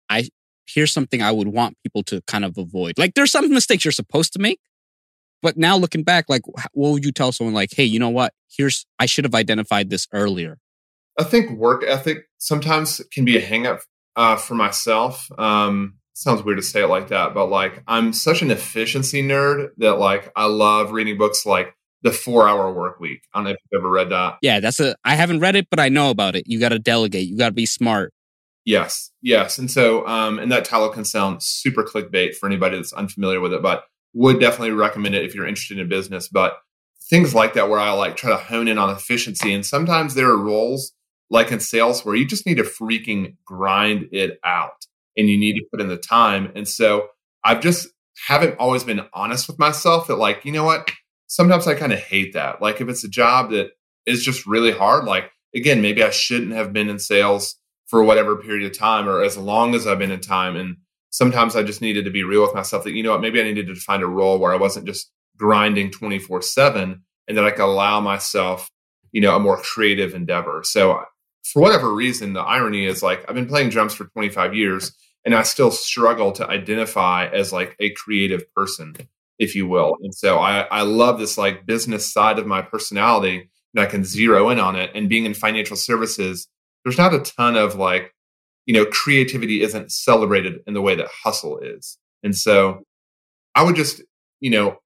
I 0.09 0.27
here's 0.67 0.91
something 0.91 1.21
I 1.21 1.31
would 1.31 1.47
want 1.47 1.77
people 1.83 2.03
to 2.03 2.21
kind 2.27 2.45
of 2.45 2.57
avoid. 2.57 2.97
Like 2.97 3.13
there's 3.15 3.31
some 3.31 3.49
mistakes 3.49 3.85
you're 3.85 3.91
supposed 3.91 4.33
to 4.33 4.39
make, 4.39 4.59
but 5.41 5.57
now 5.57 5.77
looking 5.77 6.03
back, 6.03 6.25
like 6.27 6.41
what 6.73 6.91
would 6.91 7.05
you 7.05 7.11
tell 7.11 7.31
someone 7.31 7.53
like, 7.53 7.69
hey, 7.73 7.85
you 7.85 7.97
know 7.97 8.09
what? 8.09 8.33
Here's 8.49 8.85
I 8.99 9.05
should 9.05 9.23
have 9.23 9.35
identified 9.35 9.89
this 9.89 10.07
earlier. 10.13 10.57
I 11.17 11.23
think 11.23 11.51
work 11.51 11.83
ethic 11.83 12.25
sometimes 12.37 13.01
can 13.11 13.25
be 13.25 13.37
a 13.37 13.41
hangup 13.41 13.81
uh, 14.19 14.35
for 14.35 14.53
myself. 14.53 15.31
Um, 15.39 15.95
sounds 16.13 16.43
weird 16.43 16.57
to 16.57 16.61
say 16.61 16.83
it 16.83 16.87
like 16.87 17.07
that, 17.07 17.33
but 17.33 17.45
like 17.45 17.81
I'm 17.87 18.11
such 18.11 18.41
an 18.41 18.51
efficiency 18.51 19.23
nerd 19.23 19.69
that 19.77 19.93
like 19.93 20.29
I 20.35 20.45
love 20.45 20.91
reading 20.91 21.17
books 21.17 21.45
like 21.45 21.73
The 22.01 22.11
Four 22.11 22.47
Hour 22.47 22.73
Work 22.73 22.99
Week. 22.99 23.21
I 23.33 23.37
don't 23.37 23.45
know 23.45 23.51
if 23.51 23.57
you've 23.71 23.79
ever 23.79 23.89
read 23.89 24.09
that. 24.09 24.35
Yeah, 24.41 24.59
that's 24.59 24.81
a. 24.81 24.93
I 25.05 25.15
haven't 25.15 25.39
read 25.39 25.55
it, 25.55 25.67
but 25.69 25.79
I 25.79 25.87
know 25.87 26.09
about 26.09 26.35
it. 26.35 26.47
You 26.47 26.59
got 26.59 26.69
to 26.69 26.79
delegate. 26.79 27.29
You 27.29 27.37
got 27.37 27.47
to 27.47 27.53
be 27.53 27.65
smart. 27.65 28.13
Yes, 28.65 29.09
yes, 29.21 29.57
and 29.57 29.71
so 29.71 30.05
um, 30.05 30.37
and 30.37 30.51
that 30.51 30.65
title 30.65 30.89
can 30.89 31.05
sound 31.05 31.41
super 31.41 31.85
clickbait 31.85 32.35
for 32.35 32.45
anybody 32.45 32.75
that's 32.75 32.91
unfamiliar 32.91 33.39
with 33.39 33.53
it, 33.53 33.63
but 33.63 33.85
would 34.13 34.41
definitely 34.41 34.71
recommend 34.71 35.15
it 35.15 35.23
if 35.23 35.33
you're 35.33 35.47
interested 35.47 35.79
in 35.79 35.87
business. 35.87 36.27
But 36.27 36.57
things 37.09 37.33
like 37.33 37.53
that 37.53 37.69
where 37.69 37.79
I 37.79 37.91
like 37.91 38.17
try 38.17 38.31
to 38.31 38.37
hone 38.37 38.67
in 38.67 38.77
on 38.77 38.89
efficiency, 38.89 39.53
and 39.53 39.65
sometimes 39.65 40.13
there 40.13 40.29
are 40.29 40.37
roles 40.37 40.91
like 41.29 41.51
in 41.51 41.59
sales 41.59 42.03
where 42.03 42.15
you 42.15 42.25
just 42.25 42.45
need 42.45 42.57
to 42.57 42.63
freaking 42.63 43.35
grind 43.45 44.09
it 44.11 44.39
out 44.43 44.85
and 45.17 45.29
you 45.29 45.37
need 45.37 45.53
to 45.53 45.65
put 45.71 45.81
in 45.81 45.87
the 45.87 45.97
time. 45.97 46.51
And 46.55 46.67
so 46.67 47.07
I've 47.43 47.61
just 47.61 47.87
haven't 48.27 48.57
always 48.57 48.83
been 48.83 49.01
honest 49.13 49.47
with 49.47 49.59
myself 49.59 50.07
that 50.07 50.15
like, 50.15 50.43
you 50.45 50.51
know 50.51 50.63
what? 50.63 50.89
Sometimes 51.27 51.67
I 51.67 51.75
kind 51.75 51.93
of 51.93 51.99
hate 51.99 52.33
that. 52.33 52.61
Like 52.61 52.81
if 52.81 52.89
it's 52.89 53.03
a 53.03 53.09
job 53.09 53.51
that 53.51 53.71
is 54.05 54.23
just 54.23 54.45
really 54.45 54.71
hard, 54.71 55.05
like 55.05 55.31
again, 55.55 55.81
maybe 55.81 56.03
I 56.03 56.09
shouldn't 56.09 56.53
have 56.53 56.73
been 56.73 56.89
in 56.89 56.99
sales 56.99 57.55
for 57.87 58.03
whatever 58.03 58.35
period 58.35 58.69
of 58.69 58.77
time 58.77 59.07
or 59.07 59.23
as 59.23 59.37
long 59.37 59.73
as 59.73 59.87
I've 59.87 59.99
been 59.99 60.11
in 60.11 60.19
time. 60.19 60.55
And 60.55 60.77
sometimes 61.09 61.55
I 61.55 61.63
just 61.63 61.81
needed 61.81 62.05
to 62.05 62.11
be 62.11 62.23
real 62.23 62.41
with 62.41 62.53
myself 62.53 62.83
that, 62.83 62.91
you 62.91 63.03
know 63.03 63.11
what, 63.11 63.21
maybe 63.21 63.39
I 63.39 63.43
needed 63.43 63.67
to 63.67 63.75
find 63.75 64.03
a 64.03 64.07
role 64.07 64.39
where 64.39 64.53
I 64.53 64.57
wasn't 64.57 64.85
just 64.85 65.11
grinding 65.37 65.91
24 65.91 66.41
seven 66.41 67.03
and 67.27 67.37
that 67.37 67.45
I 67.45 67.51
could 67.51 67.65
allow 67.65 67.99
myself, 67.99 68.69
you 69.11 69.21
know, 69.21 69.35
a 69.35 69.39
more 69.39 69.57
creative 69.57 70.13
endeavor. 70.13 70.61
So 70.63 71.03
for 71.51 71.61
whatever 71.61 71.93
reason, 71.93 72.33
the 72.33 72.41
irony 72.41 72.85
is 72.85 73.01
like 73.01 73.25
I've 73.27 73.35
been 73.35 73.47
playing 73.47 73.69
drums 73.69 73.93
for 73.93 74.05
25 74.05 74.55
years 74.55 74.91
and 75.25 75.35
I 75.35 75.43
still 75.43 75.71
struggle 75.71 76.31
to 76.33 76.47
identify 76.47 77.27
as 77.27 77.51
like 77.51 77.75
a 77.79 77.91
creative 77.91 78.51
person, 78.53 78.95
if 79.37 79.55
you 79.55 79.67
will. 79.67 79.95
And 80.01 80.13
so 80.13 80.39
I, 80.39 80.61
I 80.71 80.81
love 80.83 81.19
this 81.19 81.37
like 81.37 81.65
business 81.65 82.11
side 82.11 82.39
of 82.39 82.47
my 82.47 82.61
personality 82.61 83.49
and 83.73 83.83
I 83.83 83.85
can 83.85 84.03
zero 84.03 84.49
in 84.49 84.59
on 84.59 84.75
it. 84.75 84.91
And 84.95 85.09
being 85.09 85.25
in 85.25 85.33
financial 85.33 85.75
services, 85.75 86.47
there's 86.83 86.97
not 86.97 87.13
a 87.13 87.19
ton 87.19 87.55
of 87.55 87.75
like, 87.75 88.13
you 88.65 88.73
know, 88.73 88.85
creativity 88.85 89.61
isn't 89.61 89.91
celebrated 89.91 90.61
in 90.67 90.73
the 90.73 90.81
way 90.81 90.95
that 90.95 91.07
hustle 91.23 91.59
is. 91.59 91.97
And 92.23 92.35
so 92.35 92.83
I 93.55 93.63
would 93.63 93.75
just, 93.75 94.01
you 94.39 94.51
know, 94.51 94.77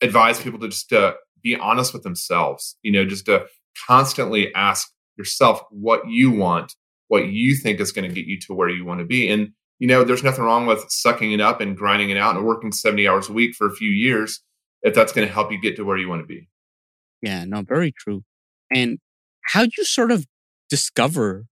advise 0.00 0.40
people 0.40 0.58
to 0.60 0.68
just 0.68 0.92
uh, 0.92 1.14
be 1.42 1.56
honest 1.56 1.92
with 1.92 2.02
themselves, 2.02 2.76
you 2.82 2.92
know, 2.92 3.04
just 3.04 3.26
to 3.26 3.46
constantly 3.86 4.54
ask 4.54 4.90
yourself 5.18 5.60
what 5.70 6.08
you 6.08 6.30
want, 6.30 6.74
what 7.08 7.28
you 7.28 7.56
think 7.56 7.80
is 7.80 7.92
going 7.92 8.08
to 8.08 8.14
get 8.14 8.26
you 8.26 8.38
to 8.40 8.54
where 8.54 8.68
you 8.68 8.84
want 8.84 9.00
to 9.00 9.06
be. 9.06 9.28
And, 9.28 9.50
you 9.78 9.88
know, 9.88 10.04
there's 10.04 10.24
nothing 10.24 10.44
wrong 10.44 10.66
with 10.66 10.84
sucking 10.88 11.32
it 11.32 11.40
up 11.40 11.60
and 11.60 11.76
grinding 11.76 12.10
it 12.10 12.16
out 12.16 12.36
and 12.36 12.46
working 12.46 12.72
70 12.72 13.06
hours 13.06 13.28
a 13.28 13.32
week 13.32 13.54
for 13.54 13.66
a 13.66 13.74
few 13.74 13.90
years 13.90 14.40
if 14.82 14.94
that's 14.94 15.12
going 15.12 15.26
to 15.26 15.32
help 15.32 15.52
you 15.52 15.60
get 15.60 15.76
to 15.76 15.84
where 15.84 15.98
you 15.98 16.08
want 16.08 16.22
to 16.22 16.26
be. 16.26 16.48
Yeah, 17.20 17.44
no, 17.44 17.62
very 17.62 17.92
true. 17.92 18.22
And 18.72 18.98
how'd 19.44 19.76
you 19.76 19.84
sort 19.84 20.12
of 20.12 20.26
discover 20.70 21.46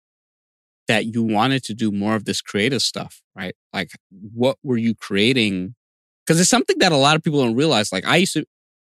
that 0.88 1.06
you 1.06 1.22
wanted 1.22 1.64
to 1.64 1.74
do 1.74 1.90
more 1.90 2.14
of 2.14 2.24
this 2.24 2.40
creative 2.40 2.82
stuff, 2.82 3.22
right? 3.34 3.54
Like, 3.72 3.90
what 4.10 4.58
were 4.62 4.76
you 4.76 4.94
creating? 4.94 5.74
Because 6.24 6.40
it's 6.40 6.50
something 6.50 6.78
that 6.78 6.92
a 6.92 6.96
lot 6.96 7.16
of 7.16 7.22
people 7.22 7.42
don't 7.42 7.56
realize. 7.56 7.92
Like, 7.92 8.06
I 8.06 8.16
used 8.16 8.34
to 8.34 8.44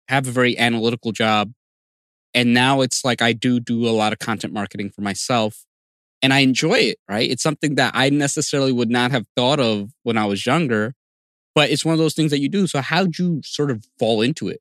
have 0.08 0.26
a 0.26 0.30
very 0.30 0.58
analytical 0.58 1.12
job 1.12 1.52
and 2.34 2.54
now 2.54 2.80
it's 2.80 3.04
like 3.04 3.22
I 3.22 3.32
do 3.32 3.60
do 3.60 3.88
a 3.88 3.90
lot 3.90 4.12
of 4.12 4.18
content 4.18 4.52
marketing 4.52 4.90
for 4.90 5.02
myself 5.02 5.64
and 6.22 6.32
I 6.32 6.40
enjoy 6.40 6.74
it, 6.74 6.98
right? 7.08 7.30
It's 7.30 7.42
something 7.42 7.76
that 7.76 7.92
I 7.94 8.10
necessarily 8.10 8.72
would 8.72 8.90
not 8.90 9.10
have 9.12 9.26
thought 9.36 9.60
of 9.60 9.90
when 10.02 10.18
I 10.18 10.26
was 10.26 10.44
younger, 10.44 10.94
but 11.54 11.70
it's 11.70 11.84
one 11.84 11.92
of 11.92 11.98
those 11.98 12.14
things 12.14 12.30
that 12.30 12.40
you 12.40 12.48
do. 12.48 12.66
So 12.66 12.80
how'd 12.80 13.18
you 13.18 13.40
sort 13.44 13.70
of 13.70 13.84
fall 13.98 14.20
into 14.20 14.48
it? 14.48 14.60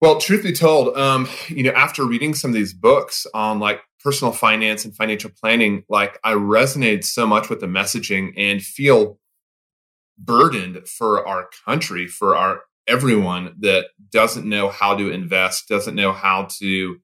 Well, 0.00 0.20
truth 0.20 0.42
be 0.42 0.52
told, 0.52 0.96
um, 0.96 1.28
you 1.48 1.62
know, 1.62 1.70
after 1.70 2.04
reading 2.04 2.34
some 2.34 2.50
of 2.50 2.54
these 2.54 2.74
books 2.74 3.26
on 3.32 3.60
like 3.60 3.80
personal 4.02 4.32
finance 4.32 4.84
and 4.84 4.94
financial 4.94 5.30
planning, 5.30 5.84
like 5.88 6.18
I 6.22 6.34
resonate 6.34 7.04
so 7.04 7.26
much 7.26 7.48
with 7.48 7.60
the 7.60 7.66
messaging 7.66 8.32
and 8.36 8.62
feel 8.62 9.18
burdened 10.18 10.86
for 10.86 11.26
our 11.26 11.48
country, 11.64 12.06
for 12.06 12.36
our 12.36 12.62
everyone 12.86 13.54
that 13.60 13.86
doesn't 14.12 14.46
know 14.46 14.68
how 14.68 14.94
to 14.94 15.10
invest, 15.10 15.68
doesn't 15.68 15.94
know 15.94 16.12
how 16.12 16.46
to 16.58 16.98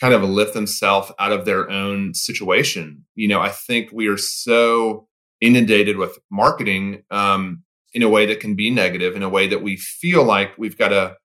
kind 0.00 0.14
of 0.14 0.22
lift 0.22 0.54
themselves 0.54 1.10
out 1.18 1.32
of 1.32 1.44
their 1.44 1.70
own 1.70 2.14
situation. 2.14 3.04
You 3.14 3.28
know, 3.28 3.40
I 3.40 3.48
think 3.48 3.90
we 3.92 4.08
are 4.08 4.18
so 4.18 5.08
inundated 5.40 5.96
with 5.96 6.18
marketing 6.30 7.02
um, 7.10 7.62
in 7.94 8.02
a 8.02 8.08
way 8.08 8.26
that 8.26 8.40
can 8.40 8.54
be 8.54 8.70
negative, 8.70 9.16
in 9.16 9.22
a 9.22 9.28
way 9.28 9.46
that 9.48 9.62
we 9.62 9.76
feel 9.76 10.22
like 10.24 10.56
we've 10.58 10.76
got 10.76 10.88
to 10.88 11.16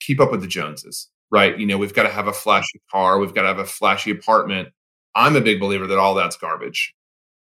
keep 0.00 0.20
up 0.20 0.30
with 0.30 0.40
the 0.40 0.46
Joneses, 0.46 1.08
right? 1.30 1.58
You 1.58 1.66
know, 1.66 1.78
we've 1.78 1.94
got 1.94 2.04
to 2.04 2.08
have 2.10 2.26
a 2.26 2.32
flashy 2.32 2.80
car, 2.90 3.18
we've 3.18 3.34
got 3.34 3.42
to 3.42 3.48
have 3.48 3.58
a 3.58 3.66
flashy 3.66 4.10
apartment. 4.10 4.68
I'm 5.14 5.36
a 5.36 5.40
big 5.40 5.60
believer 5.60 5.86
that 5.86 5.98
all 5.98 6.14
that's 6.14 6.36
garbage. 6.36 6.92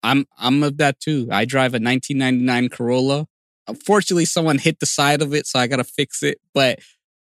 I'm 0.03 0.27
I'm 0.38 0.62
of 0.62 0.79
that 0.79 1.01
too. 1.01 1.29
I 1.31 1.44
drive 1.44 1.73
a 1.73 1.81
1999 1.81 2.71
Corolla. 2.71 3.27
Unfortunately, 3.66 4.25
someone 4.25 4.57
hit 4.57 4.81
the 4.81 4.87
side 4.87 5.21
of 5.21 5.35
it, 5.35 5.47
so 5.47 5.59
I 5.59 5.66
got 5.66 5.77
to 5.77 5.85
fix 5.85 6.23
it. 6.23 6.38
But 6.55 6.79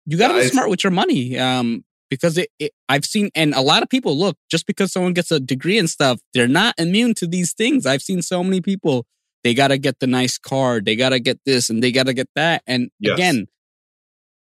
you 0.05 0.17
got 0.17 0.29
to 0.29 0.33
be 0.33 0.47
smart 0.47 0.69
with 0.69 0.83
your 0.83 0.91
money. 0.91 1.37
Um, 1.39 1.85
because 2.09 2.37
it, 2.37 2.49
it, 2.59 2.71
I've 2.89 3.05
seen, 3.05 3.29
and 3.35 3.53
a 3.53 3.61
lot 3.61 3.83
of 3.83 3.89
people 3.89 4.17
look 4.17 4.37
just 4.49 4.65
because 4.67 4.91
someone 4.91 5.13
gets 5.13 5.31
a 5.31 5.39
degree 5.39 5.77
and 5.77 5.89
stuff, 5.89 6.19
they're 6.33 6.47
not 6.47 6.75
immune 6.77 7.13
to 7.15 7.27
these 7.27 7.53
things. 7.53 7.85
I've 7.85 8.01
seen 8.01 8.21
so 8.21 8.43
many 8.43 8.61
people, 8.61 9.05
they 9.43 9.53
got 9.53 9.69
to 9.69 9.77
get 9.77 9.99
the 9.99 10.07
nice 10.07 10.37
car, 10.37 10.81
they 10.81 10.95
got 10.95 11.09
to 11.09 11.19
get 11.19 11.39
this, 11.45 11.69
and 11.69 11.83
they 11.83 11.91
got 11.91 12.05
to 12.05 12.13
get 12.13 12.29
that. 12.35 12.63
And 12.67 12.89
yes. 12.99 13.13
again, 13.13 13.47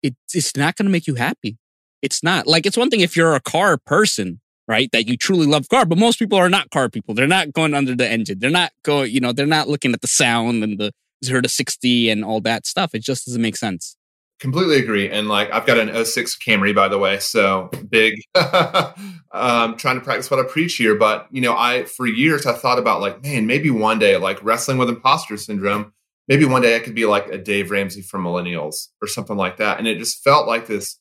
it, 0.01 0.15
it's 0.33 0.55
not 0.55 0.75
going 0.75 0.85
to 0.85 0.91
make 0.91 1.07
you 1.07 1.15
happy. 1.15 1.57
It's 2.01 2.23
not 2.23 2.47
like 2.47 2.65
it's 2.65 2.77
one 2.77 2.89
thing 2.89 3.01
if 3.01 3.17
you're 3.17 3.35
a 3.35 3.41
car 3.41 3.77
person, 3.77 4.39
right? 4.67 4.89
That 4.93 5.07
you 5.07 5.17
truly 5.17 5.45
love 5.45 5.67
car, 5.67 5.85
but 5.85 5.97
most 5.97 6.17
people 6.19 6.37
are 6.37 6.49
not 6.49 6.69
car 6.69 6.89
people. 6.89 7.13
They're 7.13 7.27
not 7.27 7.51
going 7.51 7.73
under 7.73 7.95
the 7.95 8.09
engine. 8.09 8.39
They're 8.39 8.49
not 8.49 8.71
going, 8.83 9.11
you 9.11 9.19
know, 9.19 9.33
they're 9.33 9.45
not 9.45 9.67
looking 9.67 9.93
at 9.93 10.01
the 10.01 10.07
sound 10.07 10.63
and 10.63 10.79
the 10.79 10.91
zero 11.25 11.41
to 11.41 11.49
60 11.49 12.09
and 12.09 12.23
all 12.23 12.39
that 12.41 12.65
stuff. 12.65 12.95
It 12.95 13.03
just 13.03 13.25
doesn't 13.25 13.41
make 13.41 13.57
sense 13.57 13.97
completely 14.39 14.78
agree. 14.78 15.10
And 15.10 15.28
like, 15.28 15.52
I've 15.52 15.65
got 15.65 15.78
an 15.78 16.06
06 16.06 16.38
Camry, 16.45 16.73
by 16.73 16.88
the 16.88 16.97
way. 16.97 17.19
So 17.19 17.69
big, 17.89 18.21
um, 18.36 19.75
trying 19.78 19.95
to 19.95 20.02
practice 20.02 20.32
what 20.32 20.39
I 20.39 20.43
preach 20.43 20.75
here. 20.75 20.95
But, 20.95 21.28
you 21.32 21.41
know, 21.41 21.56
I, 21.56 21.84
for 21.84 22.08
years, 22.08 22.45
I 22.45 22.54
thought 22.54 22.80
about 22.80 23.02
like, 23.02 23.23
man, 23.23 23.47
maybe 23.47 23.69
one 23.69 23.99
day, 23.99 24.17
like 24.17 24.43
wrestling 24.43 24.78
with 24.78 24.89
imposter 24.89 25.38
syndrome, 25.38 25.93
maybe 26.28 26.45
one 26.45 26.62
day 26.62 26.75
I 26.75 26.80
could 26.80 26.95
be 26.95 27.06
like 27.06 27.28
a 27.28 27.38
Dave 27.38 27.71
Ramsey 27.71 28.02
from 28.02 28.23
Millennials 28.23 28.88
or 29.02 29.08
something 29.08 29.38
like 29.38 29.58
that. 29.58 29.78
And 29.78 29.88
it 29.88 29.97
just 29.97 30.23
felt 30.23 30.47
like 30.47 30.67
this 30.67 30.99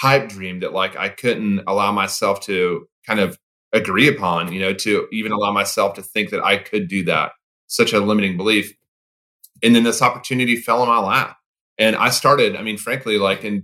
pipe 0.00 0.28
dream 0.28 0.60
that 0.60 0.72
like 0.72 0.96
I 0.96 1.08
couldn't 1.08 1.62
allow 1.66 1.92
myself 1.92 2.40
to 2.42 2.86
kind 3.06 3.20
of 3.20 3.38
agree 3.72 4.08
upon, 4.08 4.52
you 4.52 4.60
know, 4.60 4.74
to 4.74 5.06
even 5.12 5.32
allow 5.32 5.52
myself 5.52 5.94
to 5.94 6.02
think 6.02 6.30
that 6.30 6.44
I 6.44 6.56
could 6.56 6.88
do 6.88 7.04
that. 7.04 7.32
Such 7.68 7.92
a 7.92 8.00
limiting 8.00 8.36
belief. 8.36 8.74
And 9.62 9.76
then 9.76 9.84
this 9.84 10.02
opportunity 10.02 10.56
fell 10.56 10.82
in 10.82 10.88
my 10.88 10.98
lap 10.98 11.36
and 11.80 11.96
I 11.96 12.10
started, 12.10 12.56
I 12.56 12.62
mean, 12.62 12.76
frankly, 12.76 13.16
like 13.16 13.42
in 13.42 13.62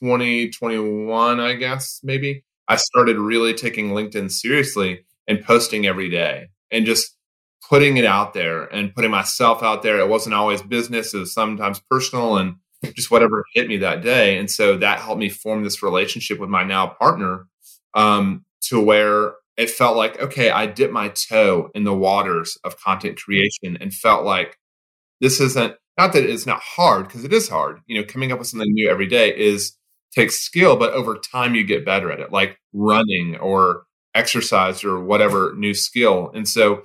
2021, 0.00 1.38
I 1.38 1.52
guess, 1.52 2.00
maybe, 2.02 2.42
I 2.66 2.76
started 2.76 3.18
really 3.18 3.52
taking 3.52 3.90
LinkedIn 3.90 4.30
seriously 4.30 5.04
and 5.26 5.44
posting 5.44 5.86
every 5.86 6.08
day 6.08 6.48
and 6.70 6.86
just 6.86 7.14
putting 7.68 7.98
it 7.98 8.06
out 8.06 8.32
there 8.32 8.64
and 8.64 8.94
putting 8.94 9.10
myself 9.10 9.62
out 9.62 9.82
there. 9.82 9.98
It 9.98 10.08
wasn't 10.08 10.34
always 10.34 10.62
business, 10.62 11.12
it 11.12 11.18
was 11.18 11.34
sometimes 11.34 11.80
personal 11.90 12.38
and 12.38 12.56
just 12.94 13.10
whatever 13.10 13.44
hit 13.54 13.68
me 13.68 13.76
that 13.78 14.02
day. 14.02 14.38
And 14.38 14.50
so 14.50 14.78
that 14.78 15.00
helped 15.00 15.20
me 15.20 15.28
form 15.28 15.62
this 15.62 15.82
relationship 15.82 16.38
with 16.38 16.48
my 16.48 16.64
now 16.64 16.86
partner 16.86 17.46
um, 17.92 18.46
to 18.62 18.80
where 18.80 19.34
it 19.58 19.68
felt 19.68 19.96
like, 19.96 20.18
okay, 20.22 20.50
I 20.50 20.64
dipped 20.66 20.92
my 20.94 21.08
toe 21.08 21.70
in 21.74 21.84
the 21.84 21.94
waters 21.94 22.56
of 22.64 22.80
content 22.80 23.20
creation 23.20 23.76
and 23.78 23.92
felt 23.92 24.24
like 24.24 24.56
this 25.20 25.40
isn't 25.40 25.74
not 25.98 26.12
that 26.12 26.24
it's 26.24 26.46
not 26.46 26.60
hard 26.60 27.06
because 27.06 27.24
it 27.24 27.32
is 27.32 27.48
hard 27.48 27.80
you 27.86 28.00
know 28.00 28.06
coming 28.06 28.32
up 28.32 28.38
with 28.38 28.48
something 28.48 28.72
new 28.72 28.88
every 28.88 29.06
day 29.06 29.36
is 29.36 29.76
takes 30.14 30.40
skill 30.40 30.76
but 30.76 30.92
over 30.94 31.16
time 31.16 31.54
you 31.54 31.64
get 31.64 31.84
better 31.84 32.10
at 32.10 32.20
it 32.20 32.32
like 32.32 32.58
running 32.72 33.36
or 33.36 33.82
exercise 34.18 34.84
or 34.84 34.98
whatever 35.00 35.54
new 35.56 35.72
skill. 35.74 36.30
And 36.34 36.48
so 36.48 36.82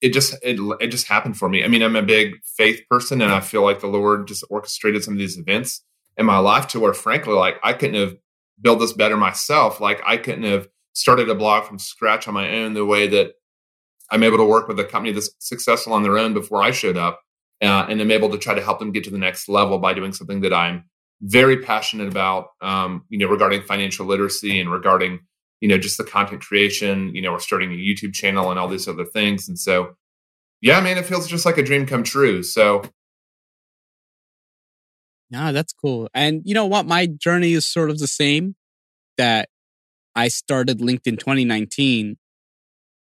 it 0.00 0.12
just 0.12 0.34
it, 0.42 0.58
it 0.80 0.88
just 0.88 1.08
happened 1.08 1.36
for 1.36 1.48
me. 1.48 1.62
I 1.62 1.68
mean 1.68 1.82
i'm 1.82 1.96
a 1.96 2.02
big 2.02 2.36
faith 2.56 2.82
person 2.88 3.20
and 3.20 3.30
i 3.32 3.40
feel 3.40 3.62
like 3.62 3.80
the 3.80 3.86
lord 3.86 4.26
just 4.26 4.44
orchestrated 4.48 5.04
some 5.04 5.14
of 5.14 5.18
these 5.18 5.38
events 5.38 5.84
in 6.16 6.24
my 6.26 6.38
life 6.38 6.66
to 6.68 6.80
where 6.80 6.94
frankly 6.94 7.34
like 7.34 7.56
i 7.62 7.72
couldn't 7.74 8.00
have 8.00 8.16
built 8.60 8.78
this 8.78 8.92
better 8.92 9.16
myself. 9.16 9.80
Like 9.80 10.00
i 10.06 10.16
couldn't 10.16 10.44
have 10.44 10.68
started 10.94 11.28
a 11.28 11.34
blog 11.34 11.64
from 11.64 11.78
scratch 11.78 12.26
on 12.26 12.34
my 12.34 12.50
own 12.50 12.72
the 12.74 12.84
way 12.84 13.06
that 13.08 13.32
i'm 14.10 14.22
able 14.22 14.38
to 14.38 14.44
work 14.44 14.66
with 14.66 14.80
a 14.80 14.84
company 14.84 15.12
that's 15.12 15.30
successful 15.38 15.92
on 15.92 16.02
their 16.02 16.18
own 16.18 16.32
before 16.34 16.62
i 16.62 16.70
showed 16.70 16.96
up 16.96 17.20
uh, 17.62 17.86
and 17.88 18.00
I'm 18.00 18.10
able 18.10 18.30
to 18.30 18.38
try 18.38 18.54
to 18.54 18.62
help 18.62 18.78
them 18.78 18.92
get 18.92 19.04
to 19.04 19.10
the 19.10 19.18
next 19.18 19.48
level 19.48 19.78
by 19.78 19.94
doing 19.94 20.12
something 20.12 20.40
that 20.40 20.52
I'm 20.52 20.84
very 21.20 21.58
passionate 21.58 22.08
about, 22.08 22.48
um, 22.60 23.04
you 23.08 23.18
know, 23.18 23.26
regarding 23.26 23.62
financial 23.62 24.06
literacy 24.06 24.58
and 24.60 24.70
regarding 24.70 25.20
you 25.60 25.68
know, 25.68 25.78
just 25.78 25.98
the 25.98 26.04
content 26.04 26.40
creation. 26.40 27.14
You 27.14 27.22
know, 27.22 27.32
we're 27.32 27.38
starting 27.38 27.70
a 27.70 27.76
YouTube 27.76 28.14
channel 28.14 28.50
and 28.50 28.58
all 28.58 28.68
these 28.68 28.88
other 28.88 29.04
things. 29.04 29.48
And 29.48 29.58
so, 29.58 29.94
yeah, 30.60 30.80
man, 30.80 30.98
it 30.98 31.06
feels 31.06 31.28
just 31.28 31.46
like 31.46 31.58
a 31.58 31.62
dream 31.62 31.86
come 31.86 32.02
true. 32.02 32.42
So, 32.42 32.82
yeah, 35.30 35.52
that's 35.52 35.72
cool. 35.72 36.08
And 36.12 36.42
you 36.44 36.54
know 36.54 36.66
what? 36.66 36.86
My 36.86 37.06
journey 37.06 37.52
is 37.52 37.66
sort 37.66 37.90
of 37.90 37.98
the 37.98 38.08
same 38.08 38.56
that 39.16 39.48
I 40.16 40.28
started 40.28 40.78
LinkedIn 40.78 41.18
2019. 41.18 42.16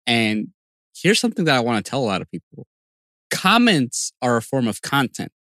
And 0.07 0.49
here's 0.95 1.19
something 1.19 1.47
that 1.47 1.57
I 1.57 1.61
want 1.61 1.85
to 1.85 1.91
tell 1.91 2.01
a 2.01 2.05
lot 2.05 2.23
of 2.23 2.31
people 2.31 2.67
comments 3.35 4.13
are 4.23 4.37
a 4.37 4.43
form 4.43 4.69
of 4.69 4.81
content. 4.81 5.33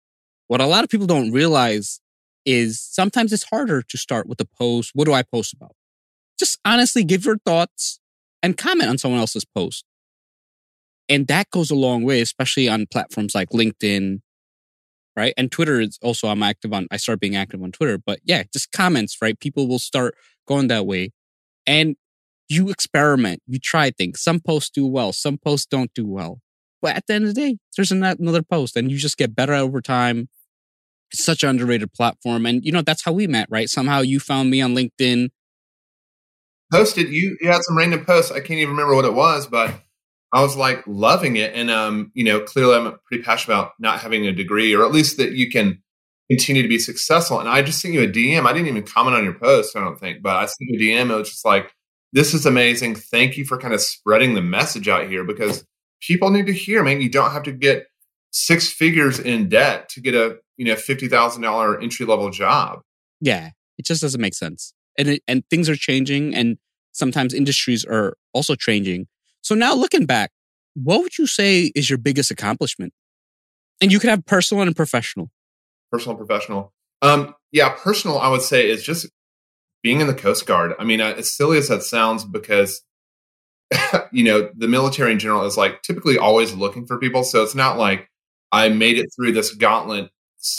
What 0.49 0.61
a 0.61 0.67
lot 0.67 0.83
of 0.85 0.91
people 0.91 1.07
don't 1.07 1.31
realize 1.31 2.01
is 2.45 2.81
sometimes 2.81 3.33
it's 3.33 3.45
harder 3.45 3.83
to 3.83 3.97
start 3.97 4.29
with 4.29 4.41
a 4.41 4.49
post. 4.59 4.91
What 4.95 5.05
do 5.07 5.13
I 5.15 5.23
post 5.23 5.55
about? 5.55 5.73
Just 6.39 6.59
honestly 6.65 7.05
give 7.05 7.25
your 7.25 7.39
thoughts 7.47 8.01
and 8.43 8.57
comment 8.57 8.91
on 8.91 8.99
someone 8.99 9.21
else's 9.21 9.45
post. 9.45 9.85
And 11.09 11.29
that 11.29 11.51
goes 11.51 11.71
a 11.71 11.75
long 11.77 12.03
way, 12.03 12.21
especially 12.21 12.69
on 12.69 12.87
platforms 12.91 13.35
like 13.35 13.51
LinkedIn, 13.51 14.21
right? 15.17 15.33
And 15.37 15.53
Twitter 15.53 15.81
is 15.81 15.99
also, 16.03 16.29
I'm 16.29 16.43
active 16.43 16.73
on, 16.73 16.89
I 16.91 16.97
start 16.97 17.21
being 17.21 17.37
active 17.37 17.63
on 17.63 17.73
Twitter. 17.73 17.99
But 17.99 18.21
yeah, 18.25 18.43
just 18.53 18.73
comments, 18.73 19.19
right? 19.23 19.39
People 19.39 19.69
will 19.69 19.79
start 19.79 20.17
going 20.49 20.69
that 20.69 20.87
way. 20.87 21.13
And 21.67 21.97
you 22.49 22.71
experiment, 22.71 23.41
you 23.47 23.59
try 23.59 23.91
things. 23.91 24.21
Some 24.21 24.41
posts 24.41 24.71
do 24.71 24.87
well, 24.87 25.13
some 25.13 25.39
posts 25.39 25.67
don't 25.67 25.93
do 25.95 26.07
well. 26.07 26.41
But 26.85 26.97
at 26.97 27.07
the 27.07 27.15
end 27.15 27.25
of 27.25 27.35
the 27.35 27.41
day, 27.41 27.57
there's 27.79 27.91
another 27.91 28.43
post 28.43 28.77
and 28.77 28.93
you 28.93 28.99
just 28.99 29.17
get 29.17 29.35
better 29.35 29.55
over 29.55 29.81
time. 29.81 30.29
It's 31.11 31.25
such 31.25 31.43
an 31.43 31.49
underrated 31.49 31.95
platform. 31.95 32.45
And, 32.45 32.63
you 32.63 32.73
know, 32.73 32.83
that's 32.83 33.03
how 33.03 33.13
we 33.13 33.27
met, 33.27 33.49
right? 33.49 33.71
Somehow 33.71 34.03
you 34.03 34.21
found 34.21 34.51
me 34.51 34.61
on 34.61 34.75
LinkedIn. 34.75 35.31
Posted, 36.71 37.09
you, 37.09 37.39
you 37.41 37.51
had 37.51 37.63
some 37.63 37.79
random 37.79 38.05
posts. 38.05 38.31
I 38.31 38.41
can't 38.41 38.61
even 38.61 38.73
remember 38.73 38.95
what 38.95 39.07
it 39.07 39.15
was, 39.15 39.47
but 39.47 39.75
I 40.31 40.43
was 40.43 40.59
like 40.59 40.83
loving 40.87 41.37
it. 41.37 41.55
And, 41.55 41.71
um, 41.71 42.13
you 42.13 42.23
know, 42.23 42.41
clearly 42.41 42.75
I'm 42.75 42.99
pretty 43.07 43.23
passionate 43.23 43.55
about 43.55 43.73
not 43.79 44.01
having 44.01 44.27
a 44.27 44.33
degree 44.33 44.75
or 44.75 44.85
at 44.85 44.93
least 44.93 45.17
that 45.17 45.33
you 45.33 45.49
can 45.51 45.83
continue 46.31 46.61
to 46.61 46.69
be 46.69 46.79
successful. 46.79 47.41
And 47.41 47.49
I 47.49 47.63
just 47.63 47.81
sent 47.81 47.95
you 47.95 48.03
a 48.03 48.07
DM. 48.07 48.45
I 48.45 48.53
didn't 48.53 48.69
even 48.69 48.83
comment 48.83 49.17
on 49.17 49.25
your 49.25 49.39
post, 49.39 49.75
I 49.75 49.81
don't 49.81 49.99
think, 49.99 50.23
but 50.23 50.37
I 50.37 50.45
sent 50.45 50.69
you 50.69 50.77
a 50.77 50.83
DM. 50.83 51.11
It 51.11 51.17
was 51.17 51.31
just 51.31 51.47
like, 51.47 51.73
this 52.13 52.35
is 52.35 52.45
amazing. 52.45 52.97
Thank 52.97 53.39
you 53.39 53.47
for 53.47 53.57
kind 53.57 53.73
of 53.73 53.81
spreading 53.81 54.35
the 54.35 54.43
message 54.43 54.87
out 54.87 55.09
here 55.09 55.25
because 55.25 55.65
people 56.07 56.31
need 56.31 56.47
to 56.47 56.53
hear, 56.53 56.83
man, 56.83 57.01
you 57.01 57.11
don't 57.11 57.31
have 57.31 57.45
to 57.45 57.53
get 57.53 57.87
six 58.31 58.69
figures 58.69 59.19
in 59.19 59.49
debt 59.49 59.89
to 59.91 60.01
get 60.01 60.15
a, 60.15 60.39
you 60.57 60.65
know, 60.65 60.75
$50,000 60.75 61.83
entry 61.83 62.07
level 62.07 62.31
job. 62.31 62.81
Yeah. 63.21 63.51
It 63.79 63.85
just 63.85 64.03
doesn't 64.03 64.21
make 64.21 64.35
sense. 64.35 64.75
And 64.99 65.09
it, 65.09 65.23
and 65.27 65.43
things 65.51 65.69
are 65.69 65.77
changing 65.77 66.35
and 66.35 66.59
sometimes 66.93 67.35
industries 67.35 67.85
are 67.85 68.15
also 68.33 68.55
changing. 68.55 69.07
So 69.43 69.55
now 69.55 69.75
looking 69.75 70.07
back, 70.07 70.31
what 70.75 71.03
would 71.03 71.19
you 71.19 71.27
say 71.27 71.73
is 71.75 71.89
your 71.89 71.99
biggest 71.99 72.31
accomplishment? 72.31 72.93
And 73.81 73.93
you 73.93 73.99
could 73.99 74.11
have 74.11 74.25
personal 74.25 74.63
and 74.63 74.75
professional 74.75 75.31
personal, 75.95 76.17
professional. 76.17 76.73
Um, 77.03 77.35
yeah, 77.53 77.69
personal, 77.69 78.19
I 78.19 78.29
would 78.29 78.43
say 78.43 78.69
is 78.69 78.83
just 78.83 79.09
being 79.81 80.01
in 80.01 80.09
the 80.09 80.15
Coast 80.15 80.45
Guard. 80.45 80.73
I 80.77 80.83
mean, 80.83 81.01
uh, 81.01 81.15
as 81.17 81.31
silly 81.31 81.57
as 81.57 81.69
that 81.69 81.85
sounds, 81.85 82.25
because 82.25 82.83
you 84.13 84.25
know 84.25 84.51
the 84.57 84.69
military 84.69 85.13
in 85.13 85.19
general 85.19 85.45
is 85.45 85.57
like 85.57 85.83
typically 85.83 86.19
always 86.19 86.55
looking 86.55 86.87
for 86.87 86.99
people, 86.99 87.25
so 87.25 87.43
it's 87.43 87.55
not 87.55 87.79
like 87.79 88.09
I 88.53 88.69
made 88.69 88.99
it 88.99 89.11
through 89.15 89.33
this 89.33 89.53
gauntlet, 89.55 90.11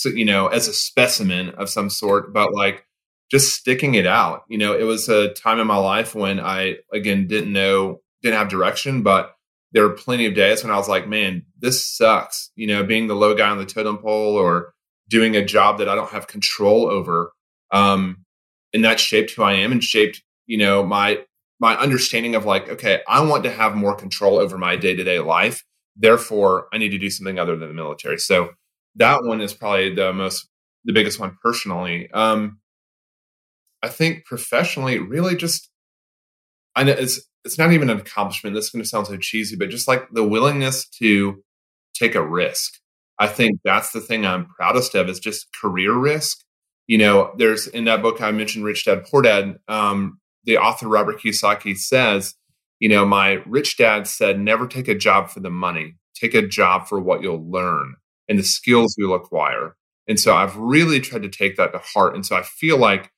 you 0.06 0.26
know, 0.26 0.48
as 0.48 0.68
a 0.68 0.74
specimen 0.74 1.50
of 1.52 1.70
some 1.70 1.90
sort, 1.90 2.34
but 2.34 2.54
like 2.54 2.86
just 3.32 3.56
sticking 3.56 3.96
it 3.96 4.06
out. 4.06 4.44
You 4.50 4.58
know, 4.58 4.74
it 4.78 4.84
was 4.84 5.10
a 5.10 5.34
time 5.34 5.60
in 5.60 5.68
my 5.68 5.78
life 5.78 6.14
when 6.16 6.40
I 6.40 6.78
again 6.92 7.28
didn't 7.28 7.54
know, 7.54 8.02
didn't 8.22 8.38
have 8.38 8.50
direction, 8.50 9.04
but 9.04 9.36
there 9.72 9.84
were 9.84 9.94
plenty 9.94 10.26
of 10.26 10.36
days 10.36 10.64
when 10.64 10.72
I 10.72 10.78
was 10.78 10.88
like, 10.88 11.08
man, 11.08 11.46
this 11.60 11.86
sucks. 11.86 12.52
You 12.56 12.68
know, 12.68 12.84
being 12.84 13.08
the 13.08 13.16
low 13.16 13.36
guy 13.36 13.50
on 13.50 13.58
the 13.58 13.66
totem 13.66 13.98
pole 13.98 14.36
or 14.36 14.74
doing 15.10 15.36
a 15.36 15.46
job 15.46 15.78
that 15.80 15.90
I 15.90 15.96
don't 15.96 16.12
have 16.12 16.28
control 16.28 16.88
over. 16.88 17.32
Um, 17.72 18.26
and 18.74 18.84
that 18.84 19.00
shaped 19.00 19.32
who 19.32 19.44
I 19.44 19.54
am 19.54 19.72
and 19.72 19.84
shaped, 19.84 20.24
you 20.48 20.58
know, 20.58 20.84
my 20.84 21.26
my 21.60 21.76
understanding 21.78 22.36
of 22.36 22.46
like, 22.46 22.70
okay, 22.70 23.02
I 23.08 23.24
want 23.24 23.44
to 23.44 23.52
have 23.52 23.76
more 23.76 23.96
control 23.96 24.38
over 24.40 24.58
my 24.58 24.76
day 24.76 24.96
to 24.96 25.04
day 25.04 25.20
life. 25.20 25.64
Therefore, 25.96 26.68
I 26.74 26.78
need 26.78 26.90
to 26.90 26.98
do 26.98 27.10
something 27.10 27.40
other 27.40 27.56
than 27.56 27.70
the 27.70 27.74
military. 27.74 28.18
So 28.18 28.50
that 28.96 29.24
one 29.24 29.42
is 29.42 29.54
probably 29.54 29.94
the 29.96 30.12
most, 30.14 30.48
the 30.84 30.94
biggest 30.94 31.20
one 31.20 31.38
personally. 31.42 32.10
Um, 32.12 32.60
I 33.82 33.90
think 33.90 34.26
professionally, 34.26 35.00
really 35.00 35.36
just, 35.36 35.70
I 36.76 36.84
know 36.84 36.94
it's 36.94 37.22
it's 37.46 37.58
not 37.60 37.72
even 37.72 37.90
an 37.90 38.00
accomplishment. 38.00 38.56
This 38.56 38.66
is 38.66 38.72
going 38.72 38.84
to 38.84 38.90
sound 38.90 39.08
so 39.08 39.18
cheesy, 39.18 39.56
but 39.56 39.70
just 39.70 39.88
like 39.88 40.10
the 40.12 40.24
willingness 40.28 40.90
to 41.00 41.44
take 41.94 42.16
a 42.16 42.26
risk. 42.26 42.74
I 43.20 43.28
think 43.28 43.60
that's 43.64 43.92
the 43.92 44.02
thing 44.02 44.26
I'm 44.26 44.48
proudest 44.48 44.96
of 44.96 45.08
is 45.08 45.20
just 45.20 45.48
career 45.62 45.94
risk. 45.94 46.40
You 46.88 46.98
know, 46.98 47.34
there's 47.38 47.68
in 47.68 47.86
that 47.86 48.02
book 48.02 48.20
I 48.20 48.32
mentioned, 48.32 48.66
Rich 48.66 48.86
Dad 48.86 49.06
Poor 49.06 49.22
Dad. 49.22 49.58
Um, 49.68 50.20
the 50.46 50.58
author 50.58 50.88
Robert 50.88 51.20
Kiyosaki 51.20 51.78
says, 51.78 52.36
you 52.80 52.90
know, 52.90 53.06
my 53.06 53.42
rich 53.46 53.78
dad 53.78 54.08
said, 54.08 54.40
never 54.40 54.68
take 54.68 54.88
a 54.88 54.96
job 54.96 55.30
for 55.30 55.40
the 55.40 55.50
money. 55.50 55.96
Take 56.14 56.34
a 56.34 56.48
job 56.48 56.88
for 56.88 57.00
what 57.00 57.22
you'll 57.22 57.50
learn 57.50 57.96
and 58.28 58.40
the 58.40 58.44
skills 58.44 58.96
you'll 58.98 59.16
acquire. 59.16 59.76
And 60.08 60.20
so 60.20 60.36
I've 60.36 60.56
really 60.56 61.00
tried 61.00 61.24
to 61.24 61.30
take 61.30 61.58
that 61.58 61.72
to 61.74 61.80
heart. 61.80 62.16
And 62.16 62.26
so 62.26 62.36
I 62.36 62.44
feel 62.44 62.78
like 62.78 63.12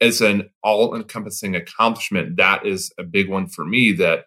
as 0.00 0.20
an 0.20 0.50
all 0.62 0.94
encompassing 0.94 1.54
accomplishment, 1.54 2.36
that 2.36 2.66
is 2.66 2.92
a 2.98 3.04
big 3.04 3.28
one 3.28 3.46
for 3.46 3.64
me 3.64 3.92
that 3.92 4.24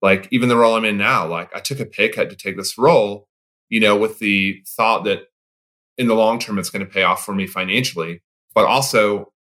like 0.00 0.28
even 0.30 0.48
the 0.48 0.56
role 0.56 0.76
I'm 0.76 0.84
in 0.84 0.96
now, 0.96 1.26
like 1.26 1.54
I 1.54 1.60
took 1.60 1.80
a 1.80 1.86
pay 1.86 2.08
cut 2.08 2.30
to 2.30 2.36
take 2.36 2.56
this 2.56 2.78
role, 2.78 3.28
you 3.68 3.80
know, 3.80 3.96
with 3.96 4.18
the 4.18 4.62
thought 4.66 5.04
that 5.04 5.28
in 5.96 6.06
the 6.06 6.14
long 6.14 6.38
term 6.38 6.58
it's 6.58 6.70
going 6.70 6.84
to 6.84 6.90
pay 6.90 7.02
off 7.02 7.24
for 7.24 7.34
me 7.34 7.46
financially, 7.46 8.22
but 8.54 8.66
also, 8.66 9.32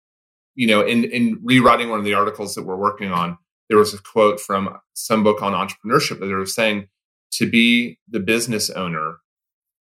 you 0.55 0.67
know, 0.67 0.83
in 0.83 1.05
in 1.05 1.39
rewriting 1.43 1.89
one 1.89 1.99
of 1.99 2.05
the 2.05 2.15
articles 2.15 2.55
that 2.55 2.65
we're 2.65 2.77
working 2.77 3.11
on, 3.11 3.39
there 3.69 3.79
was 3.79 3.95
a 3.95 4.03
quote 4.03 4.41
from 4.41 4.79
some 4.95 5.23
book 5.23 5.43
on 5.43 5.53
entrepreneurship 5.53 6.21
that 6.21 6.27
they 6.27 6.35
were 6.35 6.47
saying 6.47 6.89
to 7.33 7.51
be 7.51 7.99
the 8.09 8.21
business 8.21 8.69
owner, 8.71 9.17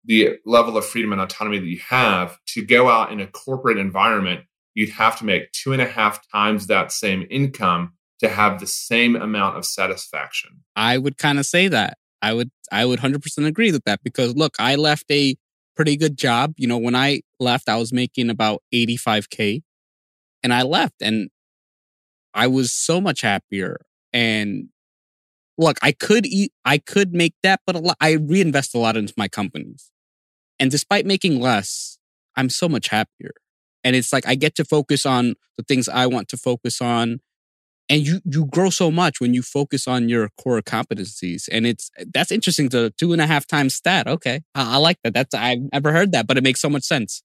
the 0.03 0.37
level 0.45 0.77
of 0.77 0.85
freedom 0.85 1.11
and 1.11 1.21
autonomy 1.21 1.59
that 1.59 1.65
you 1.65 1.79
have 1.89 2.37
to 2.47 2.65
go 2.65 2.89
out 2.89 3.11
in 3.11 3.19
a 3.19 3.27
corporate 3.27 3.77
environment, 3.77 4.41
you'd 4.73 4.89
have 4.89 5.17
to 5.19 5.25
make 5.25 5.51
two 5.51 5.71
and 5.71 5.81
a 5.81 5.85
half 5.85 6.19
times 6.31 6.67
that 6.67 6.91
same 6.91 7.25
income 7.29 7.93
to 8.19 8.29
have 8.29 8.59
the 8.59 8.67
same 8.67 9.15
amount 9.15 9.57
of 9.57 9.65
satisfaction. 9.65 10.63
I 10.75 10.97
would 10.97 11.17
kind 11.17 11.37
of 11.37 11.45
say 11.45 11.67
that. 11.67 11.97
I 12.21 12.33
would 12.33 12.49
I 12.71 12.85
would 12.85 12.99
100% 12.99 13.45
agree 13.45 13.71
with 13.71 13.83
that 13.85 13.99
because 14.03 14.35
look, 14.35 14.55
I 14.57 14.75
left 14.75 15.05
a 15.11 15.35
pretty 15.75 15.97
good 15.97 16.17
job. 16.17 16.53
You 16.57 16.67
know, 16.67 16.77
when 16.77 16.95
I 16.95 17.21
left, 17.39 17.69
I 17.69 17.77
was 17.77 17.93
making 17.93 18.29
about 18.29 18.63
85k 18.73 19.61
and 20.45 20.53
I 20.53 20.61
left 20.61 21.01
and 21.01 21.31
I 22.35 22.45
was 22.45 22.71
so 22.71 23.01
much 23.01 23.21
happier 23.21 23.77
and 24.13 24.69
look, 25.57 25.77
I 25.81 25.91
could 25.91 26.27
eat 26.27 26.53
I 26.63 26.77
could 26.77 27.13
make 27.13 27.33
that 27.41 27.61
but 27.65 27.75
lot, 27.75 27.97
I 27.99 28.11
reinvest 28.11 28.75
a 28.75 28.77
lot 28.77 28.95
into 28.95 29.13
my 29.17 29.27
companies. 29.27 29.89
And 30.59 30.69
despite 30.69 31.07
making 31.07 31.41
less, 31.41 31.97
I'm 32.35 32.49
so 32.49 32.69
much 32.69 32.89
happier. 32.89 33.31
And 33.83 33.95
it's 33.95 34.13
like 34.13 34.27
I 34.27 34.35
get 34.35 34.53
to 34.55 34.63
focus 34.63 35.03
on 35.03 35.33
the 35.57 35.63
things 35.63 35.89
I 35.89 36.05
want 36.05 36.27
to 36.29 36.37
focus 36.37 36.79
on 36.79 37.21
and 37.89 38.05
you 38.05 38.21
you 38.23 38.45
grow 38.45 38.69
so 38.69 38.91
much 38.91 39.19
when 39.19 39.33
you 39.33 39.41
focus 39.41 39.87
on 39.87 40.09
your 40.09 40.29
core 40.39 40.61
competencies 40.61 41.49
and 41.51 41.65
it's 41.65 41.89
that's 42.13 42.31
interesting 42.31 42.69
The 42.69 42.93
two 42.99 43.13
and 43.13 43.21
a 43.21 43.27
half 43.27 43.45
times 43.47 43.75
stat 43.75 44.07
okay 44.07 44.41
I, 44.53 44.75
I, 44.75 44.77
like 44.77 44.97
that 45.03 45.13
that's 45.13 45.35
i've 45.35 45.59
never 45.71 45.91
heard 45.91 46.11
that 46.13 46.25
but 46.25 46.35
it 46.37 46.43
makes 46.43 46.61
so 46.61 46.69
much 46.69 46.83
sense 46.83 47.21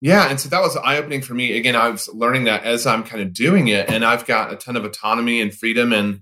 yeah 0.00 0.28
and 0.28 0.38
so 0.40 0.48
that 0.48 0.60
was 0.60 0.76
eye-opening 0.76 1.22
for 1.22 1.34
me 1.34 1.56
again 1.56 1.76
i 1.76 1.88
was 1.88 2.08
learning 2.08 2.44
that 2.44 2.64
as 2.64 2.86
i'm 2.86 3.04
kind 3.04 3.22
of 3.22 3.32
doing 3.32 3.68
it 3.68 3.88
and 3.90 4.04
i've 4.04 4.26
got 4.26 4.52
a 4.52 4.56
ton 4.56 4.76
of 4.76 4.84
autonomy 4.84 5.40
and 5.40 5.54
freedom 5.54 5.92
and 5.92 6.20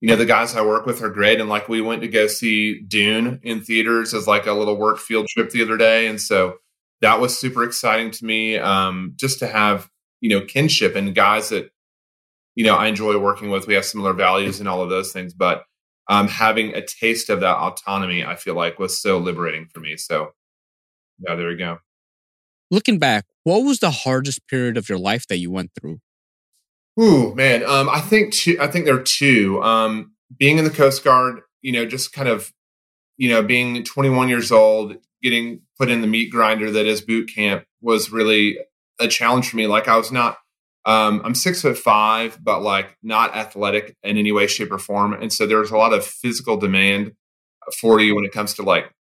you 0.00 0.08
know 0.08 0.16
the 0.16 0.26
guys 0.26 0.54
i 0.54 0.62
work 0.62 0.86
with 0.86 1.02
are 1.02 1.10
great 1.10 1.40
and 1.40 1.48
like 1.48 1.68
we 1.68 1.80
went 1.80 2.02
to 2.02 2.08
go 2.08 2.26
see 2.26 2.80
dune 2.80 3.40
in 3.42 3.60
theaters 3.60 4.14
as 4.14 4.26
like 4.26 4.46
a 4.46 4.52
little 4.52 4.76
work 4.76 4.98
field 4.98 5.26
trip 5.28 5.50
the 5.50 5.62
other 5.62 5.76
day 5.76 6.06
and 6.06 6.20
so 6.20 6.56
that 7.00 7.20
was 7.20 7.38
super 7.38 7.62
exciting 7.62 8.10
to 8.10 8.24
me 8.24 8.56
um, 8.56 9.12
just 9.16 9.38
to 9.38 9.46
have 9.46 9.88
you 10.20 10.28
know 10.30 10.44
kinship 10.44 10.96
and 10.96 11.14
guys 11.14 11.50
that 11.50 11.70
you 12.58 12.64
know, 12.64 12.74
I 12.74 12.88
enjoy 12.88 13.16
working 13.18 13.50
with. 13.50 13.68
We 13.68 13.74
have 13.74 13.84
similar 13.84 14.12
values 14.12 14.58
and 14.58 14.68
all 14.68 14.82
of 14.82 14.90
those 14.90 15.12
things, 15.12 15.32
but 15.32 15.62
um, 16.08 16.26
having 16.26 16.74
a 16.74 16.84
taste 16.84 17.30
of 17.30 17.38
that 17.38 17.56
autonomy, 17.56 18.24
I 18.24 18.34
feel 18.34 18.56
like 18.56 18.80
was 18.80 19.00
so 19.00 19.18
liberating 19.18 19.68
for 19.72 19.78
me. 19.78 19.96
So, 19.96 20.32
yeah, 21.20 21.36
there 21.36 21.52
you 21.52 21.56
go. 21.56 21.78
Looking 22.70 22.98
back, 22.98 23.24
what 23.44 23.60
was 23.64 23.78
the 23.78 23.90
hardest 23.90 24.46
period 24.48 24.76
of 24.76 24.88
your 24.88 24.98
life 24.98 25.26
that 25.28 25.38
you 25.38 25.50
went 25.50 25.70
through? 25.78 25.98
Ooh, 27.00 27.34
man, 27.34 27.64
um, 27.64 27.88
I 27.88 28.00
think 28.00 28.32
two, 28.32 28.58
I 28.60 28.66
think 28.66 28.84
there 28.84 28.96
are 28.96 29.02
two. 29.02 29.62
Um, 29.62 30.12
being 30.36 30.58
in 30.58 30.64
the 30.64 30.70
Coast 30.70 31.04
Guard, 31.04 31.40
you 31.62 31.72
know, 31.72 31.86
just 31.86 32.12
kind 32.12 32.28
of, 32.28 32.52
you 33.16 33.28
know, 33.28 33.42
being 33.42 33.82
21 33.84 34.28
years 34.28 34.52
old, 34.52 34.96
getting 35.22 35.62
put 35.78 35.90
in 35.90 36.00
the 36.00 36.06
meat 36.06 36.30
grinder 36.30 36.70
that 36.70 36.86
is 36.86 37.00
boot 37.00 37.30
camp 37.34 37.64
was 37.80 38.10
really 38.10 38.58
a 39.00 39.08
challenge 39.08 39.48
for 39.48 39.56
me. 39.56 39.66
Like 39.66 39.88
I 39.88 39.96
was 39.96 40.12
not 40.12 40.38
Um, 40.84 41.20
I'm 41.24 41.34
six 41.34 41.62
foot 41.62 41.76
five, 41.78 42.38
but 42.42 42.62
like 42.62 42.96
not 43.02 43.34
athletic 43.36 43.96
in 44.02 44.16
any 44.16 44.32
way, 44.32 44.46
shape, 44.46 44.72
or 44.72 44.78
form. 44.78 45.12
And 45.12 45.32
so 45.32 45.46
there's 45.46 45.70
a 45.70 45.76
lot 45.76 45.92
of 45.92 46.04
physical 46.04 46.56
demand 46.56 47.12
for 47.80 48.00
you 48.00 48.14
when 48.14 48.24
it 48.24 48.32
comes 48.32 48.54
to 48.54 48.62
like 48.62 48.92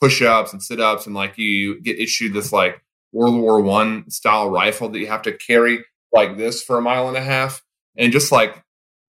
push 0.00 0.22
ups 0.22 0.52
and 0.52 0.62
sit 0.62 0.80
ups. 0.80 1.06
And 1.06 1.14
like 1.14 1.38
you 1.38 1.80
get 1.80 1.98
issued 1.98 2.34
this 2.34 2.52
like 2.52 2.82
World 3.12 3.40
War 3.40 3.60
One 3.60 4.08
style 4.10 4.50
rifle 4.50 4.88
that 4.88 4.98
you 4.98 5.06
have 5.06 5.22
to 5.22 5.32
carry 5.32 5.84
like 6.12 6.36
this 6.36 6.62
for 6.62 6.78
a 6.78 6.82
mile 6.82 7.08
and 7.08 7.16
a 7.16 7.22
half. 7.22 7.62
And 7.96 8.12
just 8.12 8.32
like 8.32 8.62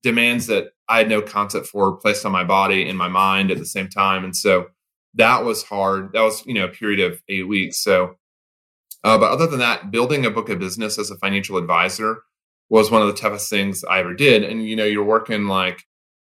demands 0.04 0.48
that 0.48 0.70
I 0.90 1.00
had 1.00 1.10
no 1.10 1.22
concept 1.22 1.68
for 1.68 1.98
placed 1.98 2.26
on 2.26 2.32
my 2.32 2.44
body 2.44 2.88
and 2.88 2.98
my 2.98 3.08
mind 3.08 3.52
at 3.52 3.58
the 3.58 3.66
same 3.66 3.88
time. 3.88 4.24
And 4.24 4.36
so 4.36 4.68
that 5.14 5.44
was 5.44 5.64
hard. 5.64 6.14
That 6.14 6.22
was, 6.22 6.46
you 6.46 6.54
know, 6.54 6.66
a 6.66 6.70
period 6.70 7.00
of 7.00 7.22
eight 7.30 7.48
weeks. 7.48 7.84
So, 7.84 8.16
uh, 9.04 9.18
but 9.18 9.32
other 9.32 9.48
than 9.48 9.60
that, 9.60 9.92
building 9.92 10.26
a 10.26 10.32
book 10.32 10.50
of 10.50 10.60
business 10.60 10.98
as 10.98 11.12
a 11.12 11.18
financial 11.18 11.58
advisor 11.58 12.24
was 12.70 12.90
one 12.90 13.02
of 13.02 13.08
the 13.08 13.14
toughest 13.14 13.50
things 13.50 13.84
I 13.84 14.00
ever 14.00 14.14
did. 14.14 14.44
And, 14.44 14.66
you 14.66 14.76
know, 14.76 14.86
you're 14.86 15.04
working 15.04 15.46
like 15.46 15.84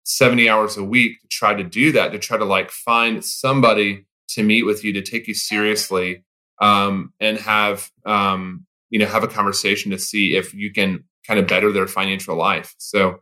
70 0.04 0.48
hours 0.48 0.76
a 0.76 0.84
week 0.84 1.20
to 1.20 1.28
try 1.28 1.54
to 1.54 1.64
do 1.64 1.92
that, 1.92 2.12
to 2.12 2.18
try 2.18 2.38
to 2.38 2.44
like 2.44 2.70
find 2.70 3.24
somebody 3.24 4.06
to 4.28 4.42
meet 4.42 4.64
with 4.64 4.84
you, 4.84 4.92
to 4.94 5.02
take 5.02 5.26
you 5.28 5.34
seriously, 5.34 6.24
um, 6.60 7.12
and 7.20 7.38
have, 7.38 7.90
um, 8.04 8.66
you 8.90 8.98
know, 8.98 9.06
have 9.06 9.22
a 9.22 9.28
conversation 9.28 9.90
to 9.92 9.98
see 9.98 10.36
if 10.36 10.52
you 10.54 10.72
can 10.72 11.04
kind 11.26 11.40
of 11.40 11.46
better 11.46 11.72
their 11.72 11.86
financial 11.86 12.36
life. 12.36 12.74
So 12.78 13.20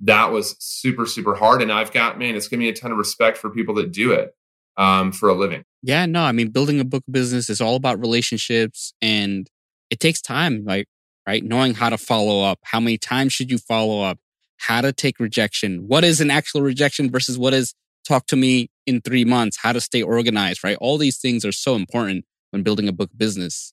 that 0.00 0.32
was 0.32 0.56
super, 0.58 1.06
super 1.06 1.34
hard. 1.34 1.62
And 1.62 1.72
I've 1.72 1.92
got, 1.92 2.18
man, 2.18 2.34
it's 2.34 2.48
given 2.48 2.64
me 2.64 2.68
a 2.68 2.72
ton 2.72 2.90
of 2.90 2.98
respect 2.98 3.38
for 3.38 3.50
people 3.50 3.74
that 3.74 3.92
do 3.92 4.12
it 4.12 4.34
um, 4.76 5.12
for 5.12 5.28
a 5.28 5.34
living. 5.34 5.64
Yeah, 5.82 6.06
no, 6.06 6.22
I 6.22 6.32
mean, 6.32 6.48
building 6.48 6.80
a 6.80 6.84
book 6.84 7.04
business 7.10 7.50
is 7.50 7.60
all 7.60 7.76
about 7.76 8.00
relationships 8.00 8.94
and 9.00 9.48
it 9.90 10.00
takes 10.00 10.20
time, 10.20 10.64
like, 10.64 10.86
right? 11.26 11.44
Knowing 11.44 11.74
how 11.74 11.90
to 11.90 11.98
follow 11.98 12.42
up. 12.44 12.58
How 12.64 12.80
many 12.80 12.98
times 12.98 13.32
should 13.32 13.50
you 13.50 13.58
follow 13.58 14.02
up? 14.02 14.18
How 14.56 14.80
to 14.80 14.92
take 14.92 15.20
rejection? 15.20 15.84
What 15.86 16.04
is 16.04 16.20
an 16.20 16.30
actual 16.30 16.62
rejection 16.62 17.10
versus 17.10 17.38
what 17.38 17.52
is 17.52 17.74
talk 18.06 18.26
to 18.28 18.36
me 18.36 18.70
in 18.86 19.00
three 19.00 19.24
months? 19.24 19.58
How 19.60 19.72
to 19.72 19.80
stay 19.80 20.02
organized, 20.02 20.64
right? 20.64 20.76
All 20.80 20.98
these 20.98 21.18
things 21.18 21.44
are 21.44 21.52
so 21.52 21.74
important 21.74 22.24
when 22.52 22.62
building 22.62 22.88
a 22.88 22.92
book 22.92 23.10
business. 23.16 23.72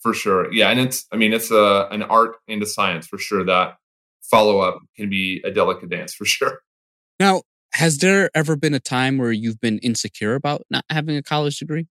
For 0.00 0.14
sure. 0.14 0.52
Yeah. 0.52 0.70
And 0.70 0.78
it's, 0.78 1.06
I 1.12 1.16
mean, 1.16 1.32
it's 1.32 1.50
a, 1.50 1.88
an 1.90 2.02
art 2.02 2.36
and 2.46 2.62
a 2.62 2.66
science 2.66 3.06
for 3.06 3.18
sure 3.18 3.44
that 3.44 3.78
follow 4.22 4.60
up 4.60 4.78
can 4.96 5.10
be 5.10 5.42
a 5.44 5.50
delicate 5.50 5.90
dance 5.90 6.14
for 6.14 6.24
sure. 6.24 6.60
Now, 7.18 7.42
has 7.72 7.98
there 7.98 8.30
ever 8.34 8.56
been 8.56 8.74
a 8.74 8.80
time 8.80 9.18
where 9.18 9.32
you've 9.32 9.60
been 9.60 9.78
insecure 9.78 10.34
about 10.34 10.62
not 10.70 10.84
having 10.90 11.16
a 11.16 11.22
college 11.22 11.58
degree? 11.58 11.86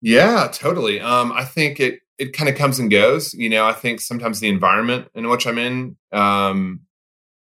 Yeah, 0.00 0.48
totally. 0.52 1.00
Um, 1.00 1.32
I 1.32 1.44
think 1.44 1.80
it 1.80 2.00
it 2.18 2.32
kind 2.32 2.48
of 2.48 2.56
comes 2.56 2.78
and 2.78 2.90
goes. 2.90 3.34
You 3.34 3.48
know, 3.48 3.64
I 3.64 3.72
think 3.72 4.00
sometimes 4.00 4.40
the 4.40 4.48
environment 4.48 5.08
in 5.14 5.28
which 5.28 5.46
I'm 5.46 5.58
in, 5.58 5.96
um, 6.12 6.80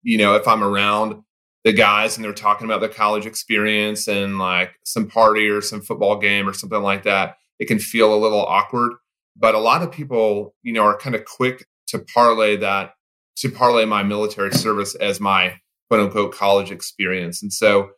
you 0.02 0.18
know, 0.18 0.34
if 0.34 0.48
I'm 0.48 0.64
around 0.64 1.22
the 1.64 1.72
guys 1.72 2.16
and 2.16 2.24
they're 2.24 2.32
talking 2.32 2.66
about 2.66 2.80
their 2.80 2.88
college 2.88 3.26
experience 3.26 4.08
and 4.08 4.38
like 4.38 4.70
some 4.84 5.08
party 5.08 5.48
or 5.48 5.60
some 5.60 5.80
football 5.80 6.18
game 6.18 6.48
or 6.48 6.52
something 6.52 6.82
like 6.82 7.04
that, 7.04 7.36
it 7.58 7.66
can 7.66 7.78
feel 7.78 8.14
a 8.14 8.18
little 8.18 8.44
awkward. 8.44 8.92
But 9.36 9.54
a 9.54 9.60
lot 9.60 9.82
of 9.82 9.90
people, 9.90 10.54
you 10.62 10.72
know, 10.72 10.84
are 10.84 10.96
kind 10.96 11.14
of 11.14 11.24
quick 11.24 11.66
to 11.88 11.98
parlay 11.98 12.56
that 12.56 12.92
to 13.36 13.50
parlay 13.50 13.84
my 13.84 14.02
military 14.02 14.52
service 14.52 14.94
as 14.96 15.20
my 15.20 15.54
quote 15.88 16.00
unquote 16.00 16.34
college 16.34 16.70
experience. 16.70 17.42
And 17.42 17.52
so 17.52 17.90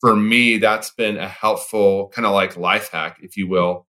for 0.00 0.16
me, 0.16 0.58
that's 0.58 0.90
been 0.90 1.16
a 1.16 1.28
helpful 1.28 2.08
kind 2.14 2.26
of 2.26 2.32
like 2.32 2.56
life 2.56 2.90
hack, 2.90 3.18
if 3.20 3.36
you 3.36 3.48
will, 3.48 3.86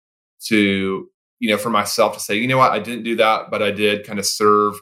to, 0.47 1.09
you 1.39 1.49
know, 1.49 1.57
for 1.57 1.69
myself 1.69 2.13
to 2.13 2.19
say, 2.19 2.35
you 2.35 2.47
know 2.47 2.57
what, 2.57 2.71
I 2.71 2.79
didn't 2.79 3.03
do 3.03 3.15
that, 3.17 3.49
but 3.49 3.63
I 3.63 3.71
did 3.71 4.05
kind 4.05 4.19
of 4.19 4.25
serve 4.25 4.75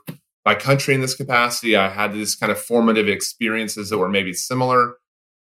my 0.45 0.55
country 0.55 0.93
in 0.93 1.01
this 1.01 1.15
capacity. 1.15 1.75
I 1.75 1.89
had 1.89 2.13
these 2.13 2.35
kind 2.35 2.51
of 2.51 2.59
formative 2.59 3.07
experiences 3.07 3.89
that 3.89 3.97
were 3.97 4.09
maybe 4.09 4.33
similar. 4.33 4.95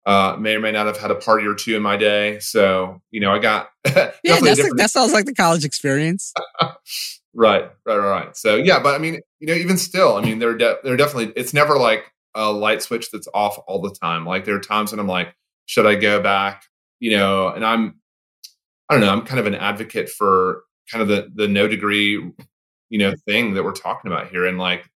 Uh, 0.09 0.38
may 0.38 0.54
or 0.54 0.61
may 0.61 0.72
not 0.72 0.86
have 0.86 0.96
had 0.96 1.11
a 1.11 1.14
party 1.14 1.46
or 1.46 1.54
two 1.54 1.76
in 1.76 1.82
my 1.82 1.94
day. 1.94 2.38
So, 2.38 3.02
you 3.11 3.20
know, 3.20 3.30
I 3.30 3.38
got 3.38 3.68
yeah, 3.86 4.11
like, 4.40 4.56
that 4.76 4.88
sounds 4.90 5.12
like 5.12 5.26
the 5.26 5.34
college 5.34 5.66
experience. 5.66 6.32
right, 7.34 7.70
right, 7.84 7.96
right. 7.98 8.34
So, 8.34 8.56
yeah, 8.56 8.82
but 8.82 8.94
I 8.94 8.98
mean, 8.98 9.20
you 9.38 9.46
know, 9.46 9.52
even 9.52 9.76
still, 9.76 10.16
I 10.16 10.22
mean, 10.22 10.38
they're 10.38 10.56
de- 10.56 10.78
they're 10.82 10.96
definitely. 10.96 11.34
It's 11.36 11.52
never 11.52 11.76
like 11.76 12.11
a 12.34 12.50
light 12.50 12.80
switch 12.80 13.11
that's 13.11 13.28
off 13.34 13.59
all 13.66 13.82
the 13.82 13.94
time. 14.00 14.24
Like 14.24 14.46
there 14.46 14.54
are 14.54 14.61
times 14.61 14.92
when 14.92 14.98
I'm 14.98 15.06
like, 15.06 15.36
should 15.66 15.84
I 15.84 15.94
go 15.94 16.22
back? 16.22 16.64
You 17.00 17.14
know, 17.18 17.48
and 17.48 17.62
I'm, 17.62 18.00
I 18.88 18.94
don't 18.94 19.02
know, 19.02 19.12
I'm 19.12 19.26
kind 19.26 19.40
of 19.40 19.46
an 19.46 19.56
advocate 19.56 20.09
for 20.09 20.62
kind 20.90 21.02
of 21.02 21.09
the 21.09 21.30
the 21.34 21.48
no 21.48 21.68
degree, 21.68 22.12
you 22.88 22.98
know, 22.98 23.12
thing 23.26 23.52
that 23.52 23.62
we're 23.62 23.72
talking 23.72 24.11
about 24.11 24.30
here, 24.30 24.46
and 24.46 24.56
like, 24.56 24.88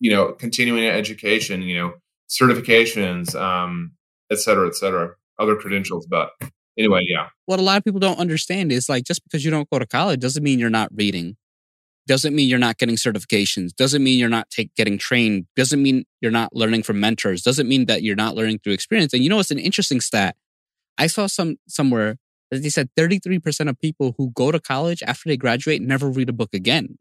you 0.00 0.10
know, 0.10 0.32
continuing 0.32 0.86
education, 0.86 1.62
you 1.62 1.78
know, 1.78 1.94
certifications, 2.28 3.34
um, 3.34 3.92
et 4.30 4.38
cetera, 4.38 4.66
et 4.66 4.74
cetera, 4.74 5.14
other 5.38 5.56
credentials. 5.56 6.06
But 6.06 6.30
anyway, 6.78 7.00
yeah. 7.06 7.28
What 7.46 7.58
a 7.58 7.62
lot 7.62 7.78
of 7.78 7.84
people 7.84 8.00
don't 8.00 8.18
understand 8.18 8.72
is 8.72 8.88
like 8.88 9.04
just 9.04 9.22
because 9.24 9.44
you 9.44 9.50
don't 9.50 9.68
go 9.70 9.78
to 9.78 9.86
college 9.86 10.20
doesn't 10.20 10.42
mean 10.42 10.58
you're 10.58 10.70
not 10.70 10.90
reading. 10.94 11.36
Doesn't 12.06 12.34
mean 12.34 12.48
you're 12.48 12.58
not 12.58 12.78
getting 12.78 12.96
certifications. 12.96 13.74
Doesn't 13.74 14.02
mean 14.02 14.18
you're 14.18 14.28
not 14.28 14.50
take, 14.50 14.74
getting 14.74 14.98
trained. 14.98 15.46
Doesn't 15.54 15.82
mean 15.82 16.04
you're 16.20 16.32
not 16.32 16.54
learning 16.54 16.82
from 16.82 16.98
mentors. 16.98 17.42
Doesn't 17.42 17.68
mean 17.68 17.86
that 17.86 18.02
you're 18.02 18.16
not 18.16 18.34
learning 18.34 18.60
through 18.60 18.72
experience. 18.72 19.12
And 19.12 19.22
you 19.22 19.30
know 19.30 19.38
it's 19.38 19.50
an 19.50 19.58
interesting 19.58 20.00
stat? 20.00 20.36
I 20.98 21.06
saw 21.06 21.26
some 21.26 21.56
somewhere 21.68 22.16
that 22.50 22.62
they 22.62 22.68
said 22.68 22.90
33% 22.96 23.68
of 23.68 23.78
people 23.78 24.14
who 24.18 24.30
go 24.30 24.50
to 24.50 24.58
college 24.58 25.02
after 25.06 25.28
they 25.28 25.36
graduate 25.36 25.82
never 25.82 26.10
read 26.10 26.28
a 26.28 26.32
book 26.32 26.52
again. 26.52 26.98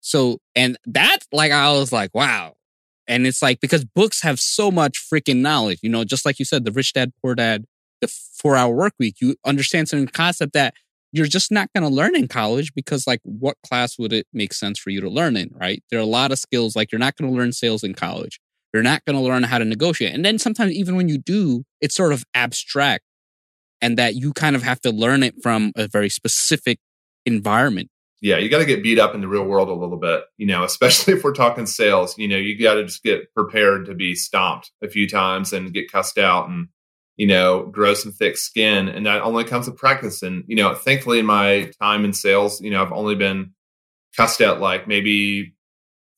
So 0.00 0.38
and 0.54 0.76
that 0.86 1.20
like 1.32 1.50
i 1.50 1.72
was 1.72 1.92
like 1.92 2.14
wow 2.14 2.54
and 3.08 3.26
it's 3.26 3.42
like 3.42 3.60
because 3.60 3.84
books 3.84 4.22
have 4.22 4.38
so 4.38 4.70
much 4.70 5.02
freaking 5.12 5.36
knowledge 5.36 5.78
you 5.82 5.90
know 5.90 6.04
just 6.04 6.24
like 6.24 6.38
you 6.38 6.44
said 6.44 6.64
the 6.64 6.72
rich 6.72 6.92
dad 6.92 7.12
poor 7.22 7.34
dad 7.34 7.64
the 8.00 8.08
four 8.08 8.56
hour 8.56 8.74
work 8.74 8.92
week 8.98 9.16
you 9.20 9.36
understand 9.44 9.88
some 9.88 10.06
concept 10.06 10.52
that 10.52 10.74
you're 11.12 11.26
just 11.26 11.50
not 11.50 11.72
going 11.74 11.88
to 11.88 11.94
learn 11.94 12.14
in 12.14 12.28
college 12.28 12.74
because 12.74 13.06
like 13.06 13.20
what 13.22 13.56
class 13.66 13.98
would 13.98 14.12
it 14.12 14.26
make 14.32 14.52
sense 14.52 14.78
for 14.78 14.90
you 14.90 15.00
to 15.00 15.08
learn 15.08 15.36
in 15.36 15.50
right? 15.54 15.82
There 15.90 15.98
are 15.98 16.02
a 16.02 16.06
lot 16.06 16.32
of 16.32 16.38
skills 16.38 16.76
like 16.76 16.92
you're 16.92 16.98
not 16.98 17.16
going 17.16 17.30
to 17.30 17.36
learn 17.36 17.52
sales 17.52 17.82
in 17.82 17.94
college. 17.94 18.38
You're 18.74 18.82
not 18.82 19.04
going 19.06 19.16
to 19.16 19.22
learn 19.22 19.42
how 19.44 19.58
to 19.58 19.64
negotiate. 19.64 20.14
And 20.14 20.24
then 20.24 20.38
sometimes 20.38 20.72
even 20.72 20.96
when 20.96 21.08
you 21.08 21.18
do 21.18 21.64
it's 21.80 21.94
sort 21.94 22.12
of 22.12 22.24
abstract 22.34 23.04
and 23.80 23.96
that 23.98 24.14
you 24.14 24.32
kind 24.32 24.56
of 24.56 24.62
have 24.62 24.80
to 24.80 24.90
learn 24.90 25.22
it 25.22 25.42
from 25.42 25.72
a 25.76 25.88
very 25.88 26.08
specific 26.10 26.78
environment 27.24 27.88
yeah 28.20 28.38
you 28.38 28.48
got 28.48 28.58
to 28.58 28.64
get 28.64 28.82
beat 28.82 28.98
up 28.98 29.14
in 29.14 29.20
the 29.20 29.28
real 29.28 29.44
world 29.44 29.68
a 29.68 29.74
little 29.74 29.98
bit 29.98 30.24
you 30.36 30.46
know 30.46 30.64
especially 30.64 31.14
if 31.14 31.24
we're 31.24 31.32
talking 31.32 31.66
sales 31.66 32.16
you 32.18 32.28
know 32.28 32.36
you 32.36 32.58
got 32.58 32.74
to 32.74 32.84
just 32.84 33.02
get 33.02 33.32
prepared 33.34 33.86
to 33.86 33.94
be 33.94 34.14
stomped 34.14 34.70
a 34.82 34.88
few 34.88 35.08
times 35.08 35.52
and 35.52 35.74
get 35.74 35.90
cussed 35.90 36.18
out 36.18 36.48
and 36.48 36.68
you 37.16 37.26
know, 37.26 37.64
grow 37.66 37.94
some 37.94 38.12
thick 38.12 38.36
skin. 38.36 38.88
And 38.88 39.06
that 39.06 39.22
only 39.22 39.44
comes 39.44 39.66
with 39.66 39.78
practice. 39.78 40.22
And, 40.22 40.44
you 40.46 40.56
know, 40.56 40.74
thankfully 40.74 41.18
in 41.18 41.26
my 41.26 41.70
time 41.80 42.04
in 42.04 42.12
sales, 42.12 42.60
you 42.60 42.70
know, 42.70 42.82
I've 42.82 42.92
only 42.92 43.14
been 43.14 43.52
cussed 44.16 44.40
at 44.40 44.60
like 44.60 44.86
maybe 44.86 45.54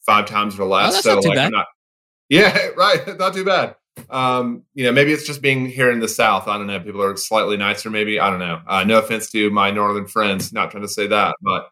five 0.05 0.26
times 0.26 0.59
or 0.59 0.66
less. 0.66 1.07
Oh, 1.07 1.20
so 1.20 1.28
like 1.28 1.51
not, 1.53 1.66
yeah, 2.28 2.68
right. 2.76 3.07
Not 3.18 3.34
too 3.34 3.44
bad. 3.44 3.76
Um, 4.11 4.64
you 4.74 4.84
know, 4.84 4.92
maybe 4.92 5.12
it's 5.12 5.26
just 5.26 5.42
being 5.42 5.66
here 5.66 5.90
in 5.90 5.99
the 5.99 6.09
South. 6.09 6.46
I 6.46 6.57
don't 6.57 6.68
know. 6.68 6.78
People 6.78 7.03
are 7.03 7.16
slightly 7.16 7.57
nicer, 7.57 7.90
maybe. 7.90 8.20
I 8.20 8.30
don't 8.30 8.38
know. 8.38 8.61
Uh, 8.66 8.84
no 8.84 8.99
offense 8.99 9.30
to 9.32 9.51
my 9.51 9.70
northern 9.70 10.07
friends, 10.07 10.53
not 10.53 10.70
trying 10.70 10.84
to 10.84 10.88
say 10.88 11.09
that, 11.09 11.34
but 11.42 11.68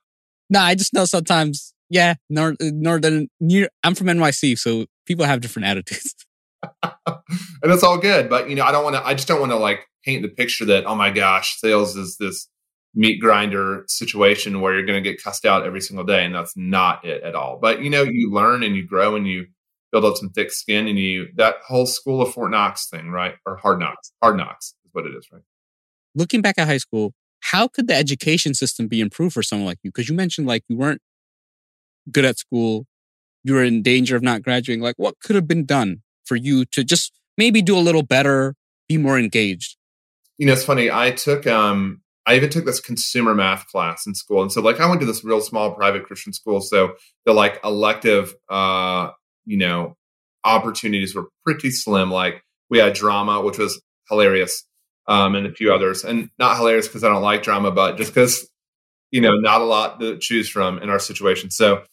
no, 0.51 0.61
I 0.61 0.75
just 0.75 0.93
know 0.95 1.05
sometimes, 1.05 1.75
yeah, 1.89 2.15
nor- 2.29 2.57
northern 2.61 3.29
near 3.41 3.69
I'm 3.83 3.95
from 3.95 4.07
NYC, 4.09 4.59
so 4.59 4.87
people 5.07 5.25
have 5.25 5.41
different 5.41 5.67
attitudes. 5.67 6.15
and 7.07 7.73
it's 7.73 7.83
all 7.83 7.99
good. 7.99 8.29
But 8.29 8.49
you 8.49 8.57
know, 8.57 8.65
I 8.65 8.73
don't 8.73 8.85
want 8.85 8.97
to. 8.97 9.05
I 9.05 9.15
just 9.15 9.29
don't 9.29 9.41
want 9.41 9.53
to 9.53 9.57
like 9.57 9.87
paint 10.05 10.23
the 10.23 10.29
picture 10.29 10.65
that 10.67 10.87
oh 10.87 10.95
my 10.95 11.11
gosh, 11.11 11.59
sales 11.59 11.97
is 11.97 12.17
this 12.19 12.49
meat 12.95 13.21
grinder 13.21 13.85
situation 13.89 14.61
where 14.61 14.75
you're 14.75 14.87
going 14.87 15.03
to 15.03 15.09
get 15.09 15.23
cussed 15.23 15.45
out 15.45 15.67
every 15.67 15.81
single 15.81 16.05
day, 16.05 16.25
and 16.25 16.35
that's 16.35 16.57
not 16.57 17.05
it 17.05 17.23
at 17.23 17.35
all. 17.35 17.59
But 17.61 17.83
you 17.83 17.91
know, 17.91 18.03
you 18.03 18.31
learn 18.33 18.63
and 18.63 18.77
you 18.77 18.87
grow 18.87 19.17
and 19.17 19.27
you 19.27 19.47
build 19.93 20.05
up 20.05 20.17
some 20.17 20.31
thick 20.31 20.51
skin, 20.51 20.89
and 20.89 20.99
you 20.99 21.29
that 21.37 21.57
whole 21.67 21.87
school 21.87 22.23
of 22.23 22.33
Fort 22.33 22.51
Knox 22.51 22.89
thing, 22.89 23.11
right? 23.11 23.35
Or 23.45 23.57
hard 23.57 23.81
knocks, 23.81 24.13
hard 24.23 24.37
knocks 24.37 24.75
is 24.85 24.91
what 24.93 25.07
it 25.07 25.15
is, 25.15 25.27
right? 25.33 25.43
Looking 26.15 26.41
back 26.41 26.57
at 26.59 26.67
high 26.67 26.79
school, 26.79 27.13
how 27.53 27.69
could 27.69 27.87
the 27.87 27.95
education 27.95 28.55
system 28.55 28.89
be 28.89 29.01
improved 29.01 29.35
for 29.35 29.43
someone 29.43 29.67
like 29.67 29.79
you? 29.83 29.91
Because 29.91 30.09
you 30.09 30.15
mentioned 30.15 30.47
like 30.47 30.65
you 30.69 30.77
weren't 30.77 31.01
good 32.11 32.25
at 32.25 32.39
school, 32.39 32.87
you 33.45 33.55
were 33.55 33.63
in 33.63 33.83
danger 33.83 34.17
of 34.17 34.23
not 34.23 34.43
graduating. 34.43 34.83
Like, 34.83 34.97
what 34.97 35.21
could 35.21 35.37
have 35.37 35.47
been 35.47 35.65
done 35.65 36.03
for 36.25 36.35
you 36.35 36.65
to 36.67 36.83
just 36.83 37.13
maybe 37.39 37.63
do 37.63 37.77
a 37.77 37.81
little 37.81 38.03
better, 38.03 38.55
be 38.89 38.99
more 38.99 39.19
engaged? 39.19 39.77
You 40.39 40.47
know, 40.47 40.55
it's 40.55 40.65
funny. 40.65 40.91
I 40.91 41.13
took, 41.13 41.47
um, 41.47 42.03
I 42.27 42.35
even 42.35 42.51
took 42.51 42.65
this 42.65 42.81
consumer 42.81 43.35
math 43.35 43.67
class 43.69 44.07
in 44.07 44.15
school. 44.15 44.43
And 44.43 44.51
so 44.51 44.61
like 44.61 44.81
I 44.81 44.89
went 44.89 45.01
to 45.01 45.07
this 45.07 45.25
real 45.25 45.41
small 45.41 45.73
private 45.73 46.05
Christian 46.05 46.33
school. 46.33 46.61
So 46.61 46.95
the 47.25 47.33
like 47.33 47.61
elective, 47.63 48.35
uh, 48.51 49.11
you 49.45 49.57
know, 49.57 49.97
opportunities 50.45 51.15
were 51.15 51.29
pretty 51.45 51.71
slim. 51.71 52.11
Like 52.11 52.43
we 52.69 52.79
had 52.79 52.95
drama, 52.95 53.41
which 53.41 53.59
was 53.59 53.81
hilarious. 54.11 54.65
Um, 55.09 55.37
and 55.37 55.47
a 55.47 55.53
few 55.53 55.73
others 55.73 56.03
and 56.03 56.31
not 56.37 56.57
hilarious 56.57 56.89
because 56.89 57.05
I 57.05 57.09
don't 57.09 57.23
like 57.23 57.45
drama, 57.45 57.71
but 57.71 57.97
just 57.97 58.13
because, 58.13 58.49
you 59.13 59.21
know, 59.21 59.37
not 59.37 59.61
a 59.61 59.65
lot 59.65 60.01
to 60.01 60.19
choose 60.19 60.49
from 60.49 60.79
in 60.79 60.91
our 60.91 60.99
situation. 60.99 61.51
So 61.53 61.85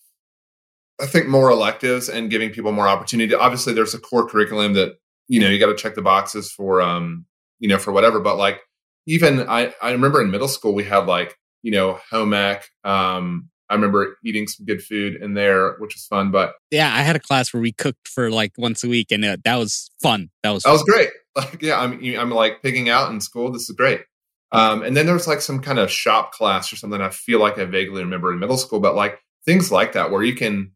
I 1.01 1.05
think 1.05 1.28
more 1.28 1.49
electives 1.49 2.09
and 2.09 2.30
giving 2.30 2.51
people 2.51 2.72
more 2.72 2.88
opportunity. 2.88 3.34
Obviously, 3.34 3.74
there's 3.74 3.93
a 3.93 3.99
core 3.99 4.28
curriculum 4.28 4.74
that 4.74 4.97
you 5.28 5.39
know 5.39 5.49
you 5.49 5.59
got 5.59 5.68
to 5.68 5.76
check 5.76 5.95
the 5.95 6.01
boxes 6.01 6.51
for 6.51 6.82
um 6.82 7.26
you 7.59 7.68
know 7.68 7.78
for 7.78 7.91
whatever. 7.91 8.20
But 8.20 8.38
like 8.38 8.61
even 9.07 9.47
I 9.49 9.74
I 9.82 9.91
remember 9.91 10.22
in 10.22 10.32
middle 10.32 10.47
school 10.47 10.74
we 10.74 10.84
had 10.84 11.05
like 11.07 11.36
you 11.61 11.72
know 11.72 11.99
home 12.09 12.34
ec. 12.34 12.66
Um, 12.84 13.49
I 13.70 13.76
remember 13.76 14.18
eating 14.24 14.47
some 14.47 14.66
good 14.66 14.84
food 14.84 15.16
in 15.22 15.34
there, 15.34 15.74
which 15.80 15.95
was 15.95 16.05
fun. 16.05 16.32
But 16.32 16.53
yeah, 16.70 16.93
I 16.93 17.01
had 17.01 17.16
a 17.16 17.20
class 17.20 17.53
where 17.53 17.61
we 17.61 17.72
cooked 17.72 18.07
for 18.07 18.30
like 18.30 18.53
once 18.57 18.84
a 18.84 18.89
week, 18.89 19.11
and 19.11 19.26
uh, 19.26 19.38
that 19.45 19.57
was 19.57 19.89
fun. 20.01 20.30
That 20.43 20.51
was 20.51 20.64
that 20.64 20.70
fun. 20.70 20.74
was 20.76 20.84
great. 20.84 21.09
Like 21.38 21.64
yeah, 21.64 21.80
I'm 21.80 22.00
I'm 22.18 22.30
like 22.30 22.62
picking 22.62 22.90
out 22.90 23.12
in 23.12 23.20
school. 23.20 23.52
This 23.52 23.68
is 23.68 23.76
great. 23.76 24.02
Um, 24.52 24.84
and 24.84 24.96
then 24.96 25.08
there 25.08 25.16
was 25.16 25.28
like 25.28 25.42
some 25.42 25.62
kind 25.62 25.80
of 25.80 25.90
shop 25.90 26.32
class 26.32 26.72
or 26.72 26.76
something. 26.76 27.02
I 27.02 27.10
feel 27.10 27.40
like 27.40 27.58
I 27.58 27.66
vaguely 27.66 28.04
remember 28.04 28.32
in 28.32 28.38
middle 28.38 28.58
school, 28.58 28.80
but 28.80 28.94
like 28.94 29.20
things 29.46 29.72
like 29.72 29.94
that 29.94 30.12
where 30.12 30.22
you 30.22 30.36
can 30.36 30.74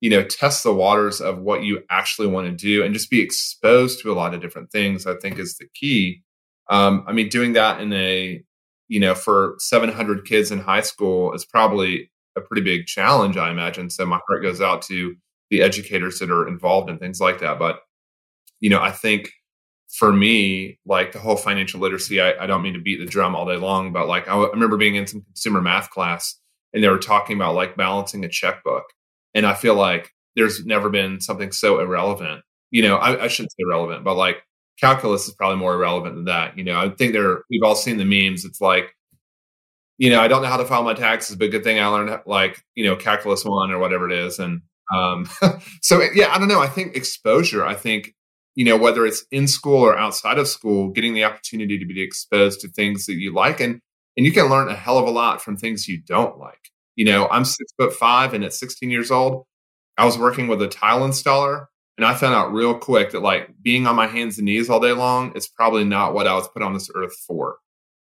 you 0.00 0.10
know 0.10 0.22
test 0.22 0.62
the 0.62 0.72
waters 0.72 1.20
of 1.20 1.38
what 1.38 1.62
you 1.62 1.82
actually 1.90 2.28
want 2.28 2.46
to 2.46 2.52
do 2.52 2.84
and 2.84 2.94
just 2.94 3.10
be 3.10 3.20
exposed 3.20 4.00
to 4.00 4.12
a 4.12 4.14
lot 4.14 4.34
of 4.34 4.40
different 4.40 4.70
things 4.70 5.06
i 5.06 5.14
think 5.16 5.38
is 5.38 5.56
the 5.56 5.66
key 5.74 6.22
um, 6.70 7.04
i 7.06 7.12
mean 7.12 7.28
doing 7.28 7.52
that 7.54 7.80
in 7.80 7.92
a 7.92 8.42
you 8.88 9.00
know 9.00 9.14
for 9.14 9.54
700 9.58 10.24
kids 10.24 10.50
in 10.50 10.58
high 10.58 10.80
school 10.80 11.32
is 11.32 11.44
probably 11.44 12.10
a 12.36 12.40
pretty 12.40 12.62
big 12.62 12.86
challenge 12.86 13.36
i 13.36 13.50
imagine 13.50 13.90
so 13.90 14.06
my 14.06 14.20
heart 14.28 14.42
goes 14.42 14.60
out 14.60 14.82
to 14.82 15.14
the 15.50 15.62
educators 15.62 16.18
that 16.18 16.30
are 16.30 16.46
involved 16.46 16.90
in 16.90 16.98
things 16.98 17.20
like 17.20 17.40
that 17.40 17.58
but 17.58 17.80
you 18.60 18.70
know 18.70 18.80
i 18.80 18.92
think 18.92 19.32
for 19.90 20.12
me 20.12 20.78
like 20.86 21.12
the 21.12 21.18
whole 21.18 21.36
financial 21.36 21.80
literacy 21.80 22.20
I, 22.20 22.44
I 22.44 22.46
don't 22.46 22.62
mean 22.62 22.74
to 22.74 22.80
beat 22.80 23.00
the 23.00 23.06
drum 23.06 23.34
all 23.34 23.46
day 23.46 23.56
long 23.56 23.92
but 23.92 24.06
like 24.06 24.28
I, 24.28 24.32
w- 24.32 24.48
I 24.48 24.52
remember 24.52 24.76
being 24.76 24.96
in 24.96 25.06
some 25.06 25.22
consumer 25.22 25.60
math 25.60 25.90
class 25.90 26.38
and 26.72 26.84
they 26.84 26.88
were 26.88 26.98
talking 26.98 27.36
about 27.36 27.54
like 27.54 27.76
balancing 27.76 28.24
a 28.24 28.28
checkbook 28.28 28.84
and 29.34 29.46
I 29.46 29.54
feel 29.54 29.74
like 29.74 30.12
there's 30.36 30.64
never 30.64 30.88
been 30.88 31.20
something 31.20 31.52
so 31.52 31.80
irrelevant. 31.80 32.42
You 32.70 32.82
know, 32.82 32.96
I, 32.96 33.24
I 33.24 33.28
shouldn't 33.28 33.52
say 33.52 33.62
irrelevant, 33.66 34.04
but 34.04 34.14
like 34.14 34.42
calculus 34.80 35.26
is 35.26 35.34
probably 35.34 35.58
more 35.58 35.74
irrelevant 35.74 36.14
than 36.14 36.24
that. 36.26 36.56
You 36.56 36.64
know, 36.64 36.78
I 36.78 36.88
think 36.90 37.12
there 37.12 37.42
we've 37.50 37.62
all 37.62 37.74
seen 37.74 37.98
the 37.98 38.04
memes. 38.04 38.44
It's 38.44 38.60
like, 38.60 38.94
you 39.98 40.10
know, 40.10 40.20
I 40.20 40.28
don't 40.28 40.42
know 40.42 40.48
how 40.48 40.56
to 40.56 40.64
file 40.64 40.84
my 40.84 40.94
taxes, 40.94 41.36
but 41.36 41.50
good 41.50 41.64
thing 41.64 41.80
I 41.80 41.86
learned 41.86 42.20
like, 42.24 42.62
you 42.74 42.84
know, 42.84 42.94
calculus 42.94 43.44
one 43.44 43.70
or 43.72 43.78
whatever 43.78 44.08
it 44.08 44.16
is. 44.16 44.38
And 44.38 44.62
um, 44.94 45.28
so 45.82 46.00
yeah, 46.14 46.32
I 46.32 46.38
don't 46.38 46.48
know. 46.48 46.60
I 46.60 46.68
think 46.68 46.96
exposure, 46.96 47.66
I 47.66 47.74
think, 47.74 48.14
you 48.58 48.64
know, 48.64 48.76
whether 48.76 49.06
it's 49.06 49.24
in 49.30 49.46
school 49.46 49.76
or 49.84 49.96
outside 49.96 50.36
of 50.36 50.48
school, 50.48 50.90
getting 50.90 51.14
the 51.14 51.22
opportunity 51.22 51.78
to 51.78 51.86
be 51.86 52.02
exposed 52.02 52.60
to 52.60 52.68
things 52.68 53.06
that 53.06 53.14
you 53.14 53.32
like 53.32 53.60
and 53.60 53.80
and 54.16 54.26
you 54.26 54.32
can 54.32 54.46
learn 54.50 54.68
a 54.68 54.74
hell 54.74 54.98
of 54.98 55.06
a 55.06 55.12
lot 55.12 55.40
from 55.40 55.56
things 55.56 55.86
you 55.86 56.02
don't 56.02 56.38
like. 56.40 56.58
You 56.96 57.04
know, 57.04 57.28
I'm 57.28 57.44
six 57.44 57.72
foot 57.78 57.92
five, 57.92 58.34
and 58.34 58.42
at 58.42 58.52
16 58.52 58.90
years 58.90 59.12
old, 59.12 59.44
I 59.96 60.04
was 60.04 60.18
working 60.18 60.48
with 60.48 60.60
a 60.60 60.66
tile 60.66 61.02
installer, 61.08 61.66
and 61.96 62.04
I 62.04 62.16
found 62.16 62.34
out 62.34 62.52
real 62.52 62.74
quick 62.76 63.12
that 63.12 63.22
like 63.22 63.48
being 63.62 63.86
on 63.86 63.94
my 63.94 64.08
hands 64.08 64.38
and 64.38 64.46
knees 64.46 64.68
all 64.68 64.80
day 64.80 64.90
long 64.90 65.36
is 65.36 65.46
probably 65.46 65.84
not 65.84 66.12
what 66.12 66.26
I 66.26 66.34
was 66.34 66.48
put 66.48 66.62
on 66.62 66.74
this 66.74 66.90
earth 66.96 67.14
for. 67.28 67.58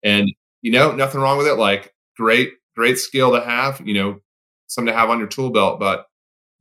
And 0.05 0.29
you 0.61 0.71
know, 0.71 0.93
nothing 0.95 1.19
wrong 1.19 1.37
with 1.37 1.47
it. 1.47 1.55
Like 1.55 1.93
great, 2.15 2.53
great 2.77 2.97
skill 2.97 3.33
to 3.33 3.41
have. 3.41 3.81
You 3.85 3.93
know, 3.93 4.19
something 4.67 4.93
to 4.93 4.97
have 4.97 5.09
on 5.09 5.19
your 5.19 5.27
tool 5.27 5.49
belt, 5.49 5.81
but 5.81 6.05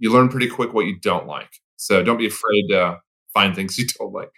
you 0.01 0.12
learn 0.12 0.30
pretty 0.30 0.49
quick 0.49 0.74
what 0.74 0.86
you 0.86 0.99
don't 0.99 1.28
like. 1.28 1.53
So 1.76 2.03
don't 2.03 2.18
be 2.18 2.26
afraid 2.26 2.66
to 2.70 2.99
find 3.35 3.55
things 3.55 3.76
you 3.78 3.87
don't 3.99 4.12
like. 4.12 4.30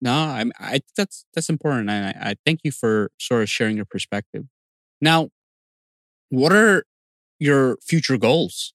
No, 0.00 0.12
I 0.12 0.44
I 0.58 0.80
that's 0.96 1.24
that's 1.34 1.48
important, 1.48 1.90
and 1.90 2.06
I, 2.06 2.30
I 2.30 2.34
thank 2.44 2.60
you 2.64 2.70
for 2.70 3.10
sort 3.18 3.42
of 3.42 3.50
sharing 3.50 3.76
your 3.76 3.84
perspective. 3.84 4.44
Now, 5.00 5.30
what 6.30 6.52
are 6.52 6.84
your 7.38 7.78
future 7.82 8.16
goals? 8.16 8.74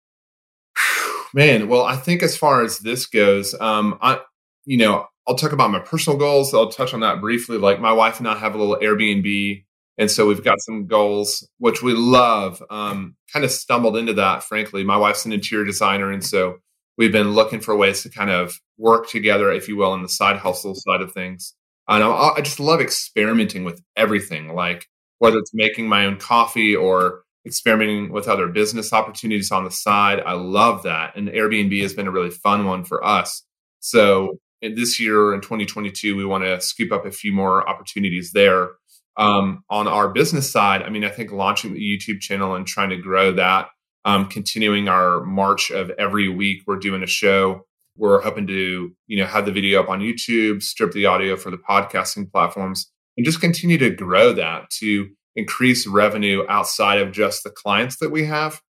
Man, 1.34 1.68
well, 1.68 1.84
I 1.84 1.96
think 1.96 2.24
as 2.24 2.38
far 2.38 2.64
as 2.64 2.80
this 2.80 3.06
goes, 3.06 3.56
um, 3.60 3.98
I, 4.02 4.20
you 4.66 4.78
know, 4.78 5.08
I'll 5.28 5.36
talk 5.36 5.52
about 5.52 5.72
my 5.72 5.80
personal 5.80 6.20
goals. 6.20 6.54
I'll 6.54 6.70
touch 6.70 6.94
on 6.94 7.00
that 7.00 7.22
briefly. 7.22 7.58
Like 7.58 7.80
my 7.80 7.92
wife 7.94 8.20
and 8.20 8.28
I 8.28 8.38
have 8.38 8.54
a 8.54 8.58
little 8.58 8.78
Airbnb, 8.78 9.64
and 9.98 10.12
so 10.12 10.28
we've 10.28 10.44
got 10.44 10.62
some 10.62 10.88
goals 10.88 11.48
which 11.58 11.82
we 11.82 11.94
love. 11.94 12.62
Um, 12.70 13.16
kind 13.32 13.46
of 13.46 13.52
stumbled 13.52 13.96
into 13.96 14.14
that, 14.16 14.44
frankly. 14.44 14.84
My 14.84 14.98
wife's 14.98 15.26
an 15.26 15.32
interior 15.32 15.66
designer, 15.66 16.12
and 16.12 16.24
so 16.24 16.58
we've 16.98 17.12
been 17.12 17.32
looking 17.32 17.60
for 17.60 17.76
ways 17.76 18.04
to 18.04 18.10
kind 18.10 18.30
of 18.30 18.60
work 18.78 19.10
together, 19.10 19.52
if 19.52 19.68
you 19.68 19.76
will, 19.76 19.92
on 19.92 20.02
the 20.02 20.10
side 20.10 20.38
hustle 20.38 20.76
side 20.76 21.02
of 21.02 21.12
things. 21.12 21.54
And 21.88 22.04
I, 22.04 22.34
I 22.38 22.42
just 22.42 22.60
love 22.60 22.82
experimenting 22.82 23.64
with 23.64 23.82
everything, 23.96 24.54
like 24.54 24.88
whether 25.20 25.38
it's 25.38 25.54
making 25.54 25.88
my 25.88 26.06
own 26.06 26.18
coffee 26.18 26.76
or 26.76 27.24
experimenting 27.46 28.12
with 28.12 28.28
other 28.28 28.48
business 28.48 28.94
opportunities 28.94 29.52
on 29.52 29.66
the 29.66 29.72
side. 29.72 30.22
I 30.26 30.34
love 30.34 30.84
that. 30.84 31.16
And 31.16 31.28
Airbnb 31.28 31.82
has 31.82 31.94
been 31.94 32.08
a 32.08 32.12
really 32.12 32.30
fun 32.30 32.66
one 32.66 32.86
for 32.86 33.04
us. 33.06 33.44
So 33.80 34.40
this 34.62 35.00
year 35.00 35.34
in 35.34 35.42
2022, 35.42 36.16
we 36.16 36.26
want 36.26 36.46
to 36.46 36.62
scoop 36.62 36.92
up 36.92 37.06
a 37.06 37.12
few 37.12 37.34
more 37.34 37.68
opportunities 37.68 38.32
there. 38.32 38.72
Um, 39.16 39.64
on 39.70 39.88
our 39.88 40.10
business 40.10 40.52
side, 40.52 40.82
I 40.82 40.90
mean, 40.90 41.04
I 41.04 41.10
think 41.10 41.32
launching 41.32 41.74
the 41.74 41.80
YouTube 41.80 42.20
channel 42.20 42.56
and 42.56 42.66
trying 42.66 42.90
to 42.90 42.98
grow 42.98 43.34
that, 43.34 43.68
um, 44.06 44.28
continuing 44.28 44.88
our 44.88 45.24
march 45.24 45.72
of 45.72 45.90
every 45.92 46.30
week, 46.30 46.64
we're 46.68 46.78
doing 46.78 47.04
a 47.04 47.08
show. 47.08 47.66
We're 47.96 48.22
hoping 48.22 48.48
to, 48.48 48.92
you 49.08 49.18
know, 49.18 49.26
have 49.26 49.46
the 49.46 49.52
video 49.52 49.82
up 49.82 49.90
on 49.90 50.00
YouTube, 50.00 50.64
strip 50.64 50.92
the 50.92 51.06
audio 51.06 51.36
for 51.36 51.52
the 51.52 51.58
podcasting 51.58 52.32
platforms, 52.32 52.92
and 53.18 53.26
just 53.26 53.40
continue 53.40 53.78
to 53.78 53.92
grow 53.92 54.34
that 54.34 54.70
to 54.80 55.10
increase 55.36 55.88
revenue 55.88 56.44
outside 56.50 57.00
of 57.00 57.12
just 57.12 57.44
the 57.44 57.52
clients 57.52 57.98
that 58.00 58.12
we 58.12 58.26
have. 58.26 58.62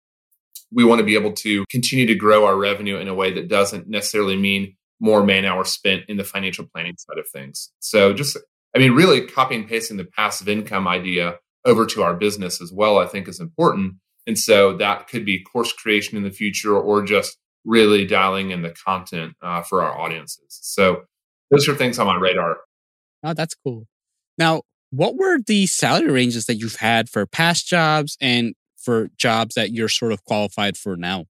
We 0.73 0.85
want 0.85 0.99
to 0.99 1.05
be 1.05 1.15
able 1.15 1.33
to 1.33 1.65
continue 1.71 2.07
to 2.07 2.15
grow 2.15 2.45
our 2.45 2.57
revenue 2.57 2.97
in 2.97 3.09
a 3.09 3.15
way 3.15 3.33
that 3.33 3.49
doesn't 3.49 3.89
necessarily 3.89 4.37
mean 4.37 4.77
more 5.01 5.25
man 5.25 5.45
hours 5.45 5.71
spent 5.71 6.05
in 6.09 6.17
the 6.17 6.25
financial 6.25 6.67
planning 6.73 6.97
side 6.97 7.19
of 7.19 7.29
things. 7.29 7.71
So 7.81 8.13
just, 8.13 8.37
I 8.75 8.79
mean, 8.79 8.93
really 8.93 9.27
copy 9.27 9.55
and 9.55 9.69
pasting 9.69 9.97
the 9.97 10.05
passive 10.05 10.49
income 10.49 10.87
idea 10.89 11.37
over 11.65 11.87
to 11.87 12.03
our 12.03 12.15
business 12.15 12.61
as 12.61 12.73
well, 12.73 12.99
I 12.99 13.07
think 13.07 13.29
is 13.29 13.41
important. 13.41 13.95
And 14.27 14.39
so 14.39 14.77
that 14.77 15.09
could 15.09 15.25
be 15.25 15.43
course 15.43 15.73
creation 15.73 16.17
in 16.17 16.23
the 16.23 16.31
future 16.31 16.77
or 16.77 17.03
just 17.03 17.37
really 17.65 18.07
dialing 18.07 18.51
in 18.51 18.63
the 18.63 18.71
content 18.71 19.35
uh, 19.43 19.63
for 19.63 19.83
our 19.83 19.99
audiences. 19.99 20.47
So 20.49 21.03
those 21.51 21.69
are 21.69 21.75
things 21.75 21.99
on 21.99 22.07
my 22.07 22.17
radar. 22.17 22.59
Oh, 23.23 23.35
that's 23.35 23.55
cool. 23.55 23.87
Now, 24.39 24.63
what 24.91 25.17
were 25.17 25.39
the 25.47 25.67
salary 25.67 26.11
ranges 26.11 26.47
that 26.47 26.57
you've 26.57 26.77
had 26.77 27.09
for 27.09 27.27
past 27.27 27.67
jobs 27.67 28.17
and 28.21 28.55
for 28.77 29.09
jobs 29.17 29.55
that 29.55 29.73
you're 29.73 29.89
sort 29.89 30.13
of 30.13 30.25
qualified 30.25 30.77
for 30.77 30.97
now? 30.97 31.27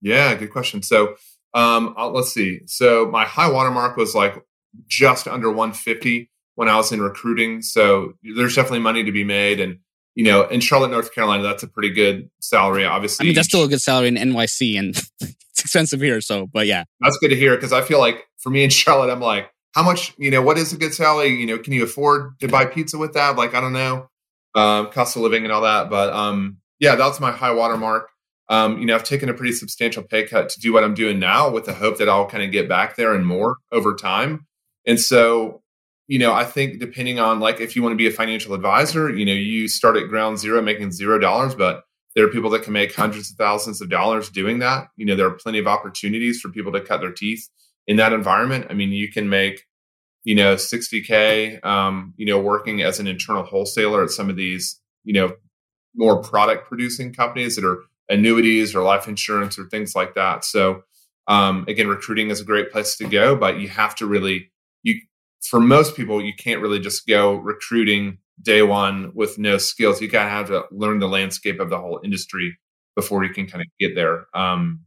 Yeah, 0.00 0.34
good 0.34 0.50
question. 0.50 0.82
So 0.82 1.16
um, 1.54 1.94
uh, 1.96 2.08
let's 2.08 2.32
see. 2.32 2.60
So 2.66 3.06
my 3.06 3.24
high 3.24 3.50
watermark 3.50 3.96
was 3.96 4.14
like 4.14 4.44
just 4.86 5.26
under 5.26 5.48
150 5.48 6.30
when 6.54 6.68
I 6.68 6.76
was 6.76 6.92
in 6.92 7.00
recruiting. 7.00 7.62
So 7.62 8.14
there's 8.22 8.54
definitely 8.54 8.80
money 8.80 9.04
to 9.04 9.12
be 9.12 9.24
made. 9.24 9.60
And, 9.60 9.78
you 10.16 10.24
know, 10.24 10.44
in 10.48 10.60
Charlotte, 10.60 10.90
North 10.90 11.14
Carolina, 11.14 11.42
that's 11.42 11.62
a 11.62 11.68
pretty 11.68 11.90
good 11.90 12.30
salary, 12.40 12.86
obviously. 12.86 13.24
I 13.24 13.28
mean, 13.28 13.34
that's 13.34 13.48
still 13.48 13.62
a 13.62 13.68
good 13.68 13.82
salary 13.82 14.08
in 14.08 14.14
NYC 14.14 14.78
and 14.78 14.96
it's 15.20 15.60
expensive 15.60 16.00
here. 16.00 16.22
So, 16.22 16.46
but 16.46 16.66
yeah. 16.66 16.84
That's 17.00 17.18
good 17.18 17.28
to 17.28 17.36
hear 17.36 17.54
because 17.54 17.72
I 17.72 17.82
feel 17.82 17.98
like 17.98 18.26
for 18.38 18.48
me 18.48 18.64
in 18.64 18.70
Charlotte, 18.70 19.12
I'm 19.12 19.20
like, 19.20 19.50
how 19.72 19.82
much, 19.82 20.14
you 20.16 20.30
know, 20.30 20.40
what 20.40 20.56
is 20.56 20.72
a 20.72 20.78
good 20.78 20.94
salary? 20.94 21.38
You 21.38 21.46
know, 21.46 21.58
can 21.58 21.74
you 21.74 21.84
afford 21.84 22.40
to 22.40 22.48
buy 22.48 22.64
pizza 22.64 22.96
with 22.96 23.12
that? 23.12 23.36
Like, 23.36 23.54
I 23.54 23.60
don't 23.60 23.74
know, 23.74 24.08
um, 24.54 24.90
cost 24.90 25.16
of 25.16 25.22
living 25.22 25.44
and 25.44 25.52
all 25.52 25.60
that. 25.60 25.90
But 25.90 26.14
um, 26.14 26.58
yeah, 26.80 26.96
that's 26.96 27.20
my 27.20 27.30
high 27.30 27.52
water 27.52 27.76
mark. 27.76 28.08
Um, 28.48 28.78
you 28.78 28.86
know, 28.86 28.94
I've 28.94 29.04
taken 29.04 29.28
a 29.28 29.34
pretty 29.34 29.52
substantial 29.52 30.02
pay 30.02 30.26
cut 30.26 30.48
to 30.50 30.60
do 30.60 30.72
what 30.72 30.82
I'm 30.82 30.94
doing 30.94 31.18
now 31.18 31.50
with 31.50 31.66
the 31.66 31.74
hope 31.74 31.98
that 31.98 32.08
I'll 32.08 32.26
kind 32.26 32.42
of 32.42 32.52
get 32.52 32.70
back 32.70 32.96
there 32.96 33.12
and 33.12 33.26
more 33.26 33.56
over 33.70 33.94
time. 33.94 34.46
And 34.86 34.98
so, 34.98 35.62
you 36.08 36.18
know, 36.18 36.32
I 36.32 36.44
think 36.44 36.78
depending 36.78 37.18
on 37.18 37.40
like 37.40 37.60
if 37.60 37.74
you 37.74 37.82
want 37.82 37.92
to 37.92 37.96
be 37.96 38.06
a 38.06 38.12
financial 38.12 38.54
advisor, 38.54 39.10
you 39.10 39.24
know, 39.24 39.32
you 39.32 39.68
start 39.68 39.96
at 39.96 40.08
ground 40.08 40.38
zero 40.38 40.62
making 40.62 40.92
zero 40.92 41.18
dollars, 41.18 41.54
but 41.54 41.82
there 42.14 42.24
are 42.24 42.30
people 42.30 42.50
that 42.50 42.62
can 42.62 42.72
make 42.72 42.94
hundreds 42.94 43.30
of 43.30 43.36
thousands 43.36 43.80
of 43.80 43.90
dollars 43.90 44.30
doing 44.30 44.60
that. 44.60 44.88
You 44.96 45.04
know, 45.04 45.16
there 45.16 45.26
are 45.26 45.32
plenty 45.34 45.58
of 45.58 45.66
opportunities 45.66 46.40
for 46.40 46.48
people 46.48 46.72
to 46.72 46.80
cut 46.80 47.00
their 47.00 47.12
teeth 47.12 47.48
in 47.86 47.96
that 47.96 48.12
environment. 48.12 48.66
I 48.70 48.74
mean, 48.74 48.90
you 48.90 49.10
can 49.10 49.28
make, 49.28 49.64
you 50.24 50.34
know, 50.34 50.54
60K, 50.54 51.64
um, 51.64 52.14
you 52.16 52.26
know, 52.26 52.40
working 52.40 52.82
as 52.82 52.98
an 52.98 53.06
internal 53.06 53.42
wholesaler 53.42 54.02
at 54.02 54.10
some 54.10 54.30
of 54.30 54.36
these, 54.36 54.80
you 55.04 55.12
know, 55.12 55.32
more 55.94 56.22
product 56.22 56.68
producing 56.68 57.12
companies 57.12 57.56
that 57.56 57.64
are 57.64 57.82
annuities 58.08 58.74
or 58.74 58.82
life 58.82 59.08
insurance 59.08 59.58
or 59.58 59.66
things 59.68 59.94
like 59.94 60.14
that. 60.14 60.44
So, 60.44 60.82
um, 61.28 61.64
again, 61.68 61.88
recruiting 61.88 62.30
is 62.30 62.40
a 62.40 62.44
great 62.44 62.70
place 62.70 62.96
to 62.96 63.08
go, 63.08 63.34
but 63.34 63.58
you 63.58 63.68
have 63.68 63.94
to 63.96 64.06
really, 64.06 64.52
you, 64.82 65.00
for 65.42 65.60
most 65.60 65.96
people, 65.96 66.22
you 66.22 66.32
can't 66.36 66.60
really 66.60 66.80
just 66.80 67.06
go 67.06 67.34
recruiting 67.34 68.18
day 68.40 68.62
one 68.62 69.12
with 69.14 69.38
no 69.38 69.58
skills. 69.58 70.00
You 70.00 70.08
gotta 70.08 70.30
have 70.30 70.48
to 70.48 70.64
learn 70.70 70.98
the 70.98 71.08
landscape 71.08 71.60
of 71.60 71.70
the 71.70 71.78
whole 71.78 72.00
industry 72.04 72.56
before 72.94 73.24
you 73.24 73.32
can 73.32 73.46
kind 73.46 73.62
of 73.62 73.68
get 73.78 73.94
there. 73.94 74.26
Um, 74.34 74.80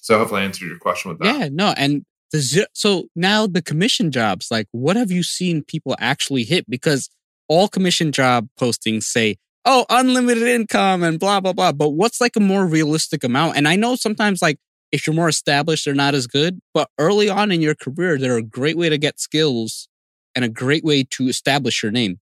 so 0.00 0.18
hopefully 0.18 0.42
I 0.42 0.44
answered 0.44 0.66
your 0.66 0.78
question 0.78 1.10
with 1.10 1.18
that. 1.20 1.38
Yeah, 1.38 1.48
no, 1.50 1.74
and 1.76 2.04
the 2.32 2.66
so 2.72 3.04
now 3.14 3.46
the 3.46 3.62
commission 3.62 4.10
jobs, 4.10 4.48
like 4.50 4.66
what 4.72 4.96
have 4.96 5.10
you 5.10 5.22
seen 5.22 5.62
people 5.62 5.96
actually 5.98 6.44
hit? 6.44 6.68
Because 6.68 7.08
all 7.48 7.68
commission 7.68 8.12
job 8.12 8.48
postings 8.60 9.04
say, 9.04 9.36
oh, 9.64 9.86
unlimited 9.90 10.46
income 10.46 11.02
and 11.02 11.18
blah, 11.18 11.40
blah, 11.40 11.52
blah. 11.52 11.72
But 11.72 11.90
what's 11.90 12.20
like 12.20 12.36
a 12.36 12.40
more 12.40 12.66
realistic 12.66 13.24
amount? 13.24 13.56
And 13.56 13.66
I 13.66 13.76
know 13.76 13.96
sometimes 13.96 14.42
like 14.42 14.58
if 14.92 15.06
you're 15.06 15.14
more 15.14 15.28
established, 15.28 15.84
they're 15.84 15.94
not 15.94 16.14
as 16.14 16.26
good. 16.26 16.60
But 16.74 16.88
early 16.98 17.28
on 17.28 17.52
in 17.52 17.60
your 17.60 17.74
career, 17.74 18.18
they're 18.18 18.36
a 18.36 18.42
great 18.42 18.76
way 18.76 18.88
to 18.88 18.98
get 18.98 19.20
skills 19.20 19.88
and 20.34 20.44
a 20.44 20.48
great 20.48 20.84
way 20.84 21.04
to 21.04 21.28
establish 21.28 21.82
your 21.82 21.92
name. 21.92 22.20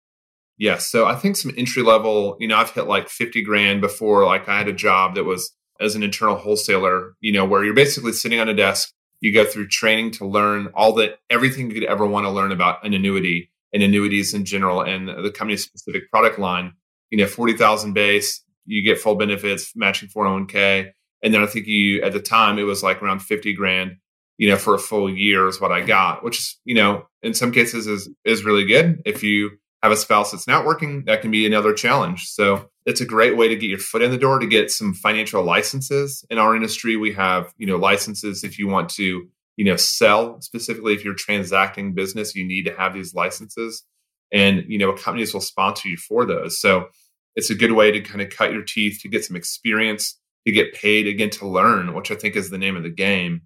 Yes. 0.57 0.87
So 0.89 1.05
I 1.05 1.15
think 1.15 1.35
some 1.35 1.53
entry 1.57 1.83
level, 1.83 2.37
you 2.39 2.47
know, 2.47 2.57
I've 2.57 2.71
hit 2.71 2.87
like 2.87 3.09
50 3.09 3.43
grand 3.43 3.81
before. 3.81 4.25
Like 4.25 4.47
I 4.47 4.57
had 4.57 4.67
a 4.67 4.73
job 4.73 5.15
that 5.15 5.25
was 5.25 5.51
as 5.81 5.95
an 5.95 6.03
internal 6.03 6.37
wholesaler, 6.37 7.13
you 7.19 7.33
know, 7.33 7.45
where 7.45 7.63
you're 7.65 7.73
basically 7.73 8.13
sitting 8.13 8.39
on 8.39 8.47
a 8.47 8.53
desk. 8.53 8.93
You 9.19 9.33
go 9.33 9.45
through 9.45 9.67
training 9.67 10.11
to 10.11 10.25
learn 10.25 10.69
all 10.73 10.93
that 10.93 11.19
everything 11.29 11.69
you 11.69 11.73
could 11.73 11.89
ever 11.89 12.05
want 12.05 12.25
to 12.25 12.29
learn 12.29 12.51
about 12.51 12.85
an 12.85 12.93
annuity 12.93 13.51
and 13.73 13.83
annuities 13.83 14.33
in 14.33 14.45
general 14.45 14.81
and 14.81 15.09
the 15.09 15.31
company 15.31 15.57
specific 15.57 16.09
product 16.09 16.39
line. 16.39 16.73
You 17.09 17.17
know, 17.17 17.27
40,000 17.27 17.93
base, 17.93 18.41
you 18.65 18.83
get 18.83 18.99
full 18.99 19.15
benefits, 19.15 19.73
matching 19.75 20.09
401k. 20.09 20.91
And 21.23 21.33
then 21.33 21.41
I 21.41 21.47
think 21.47 21.67
you, 21.67 22.01
at 22.01 22.13
the 22.13 22.19
time, 22.19 22.59
it 22.59 22.63
was 22.63 22.83
like 22.83 23.01
around 23.01 23.19
50 23.19 23.53
grand, 23.53 23.97
you 24.37 24.49
know, 24.49 24.57
for 24.57 24.75
a 24.75 24.79
full 24.79 25.09
year 25.09 25.47
is 25.47 25.59
what 25.59 25.71
I 25.71 25.81
got, 25.81 26.23
which 26.23 26.39
is, 26.39 26.59
you 26.65 26.75
know, 26.75 27.07
in 27.23 27.33
some 27.33 27.51
cases 27.51 27.87
is, 27.87 28.09
is 28.23 28.43
really 28.43 28.65
good. 28.65 29.01
If 29.05 29.23
you 29.23 29.51
have 29.81 29.91
a 29.91 29.97
spouse 29.97 30.31
that's 30.31 30.47
not 30.47 30.65
working, 30.65 31.03
that 31.05 31.21
can 31.21 31.31
be 31.31 31.45
another 31.45 31.73
challenge. 31.73 32.25
So 32.25 32.69
it's 32.85 33.01
a 33.01 33.05
great 33.05 33.37
way 33.37 33.47
to 33.47 33.55
get 33.55 33.69
your 33.69 33.79
foot 33.79 34.01
in 34.01 34.11
the 34.11 34.17
door 34.17 34.39
to 34.39 34.47
get 34.47 34.71
some 34.71 34.93
financial 34.93 35.43
licenses. 35.43 36.25
In 36.29 36.37
our 36.37 36.55
industry, 36.55 36.97
we 36.97 37.13
have, 37.13 37.53
you 37.57 37.67
know, 37.67 37.77
licenses 37.77 38.43
if 38.43 38.59
you 38.59 38.67
want 38.67 38.89
to, 38.91 39.27
you 39.57 39.65
know, 39.65 39.75
sell 39.75 40.41
specifically 40.41 40.93
if 40.93 41.03
you're 41.03 41.15
transacting 41.15 41.93
business, 41.93 42.35
you 42.35 42.45
need 42.45 42.65
to 42.65 42.75
have 42.75 42.93
these 42.93 43.13
licenses. 43.13 43.83
And, 44.31 44.63
you 44.67 44.77
know, 44.77 44.93
companies 44.93 45.33
will 45.33 45.41
sponsor 45.41 45.87
you 45.87 45.97
for 45.97 46.25
those. 46.25 46.59
So 46.59 46.87
it's 47.35 47.49
a 47.49 47.55
good 47.55 47.71
way 47.71 47.91
to 47.91 48.01
kind 48.01 48.21
of 48.21 48.29
cut 48.29 48.53
your 48.53 48.63
teeth 48.63 48.99
to 49.01 49.09
get 49.09 49.23
some 49.23 49.35
experience 49.35 50.19
to 50.45 50.51
get 50.51 50.73
paid 50.73 51.07
again 51.07 51.29
to 51.29 51.47
learn 51.47 51.93
which 51.93 52.11
i 52.11 52.15
think 52.15 52.35
is 52.35 52.49
the 52.49 52.57
name 52.57 52.75
of 52.75 52.83
the 52.83 52.89
game 52.89 53.41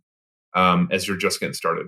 um, 0.54 0.88
as 0.92 1.08
you're 1.08 1.18
just 1.18 1.40
getting 1.40 1.54
started. 1.54 1.88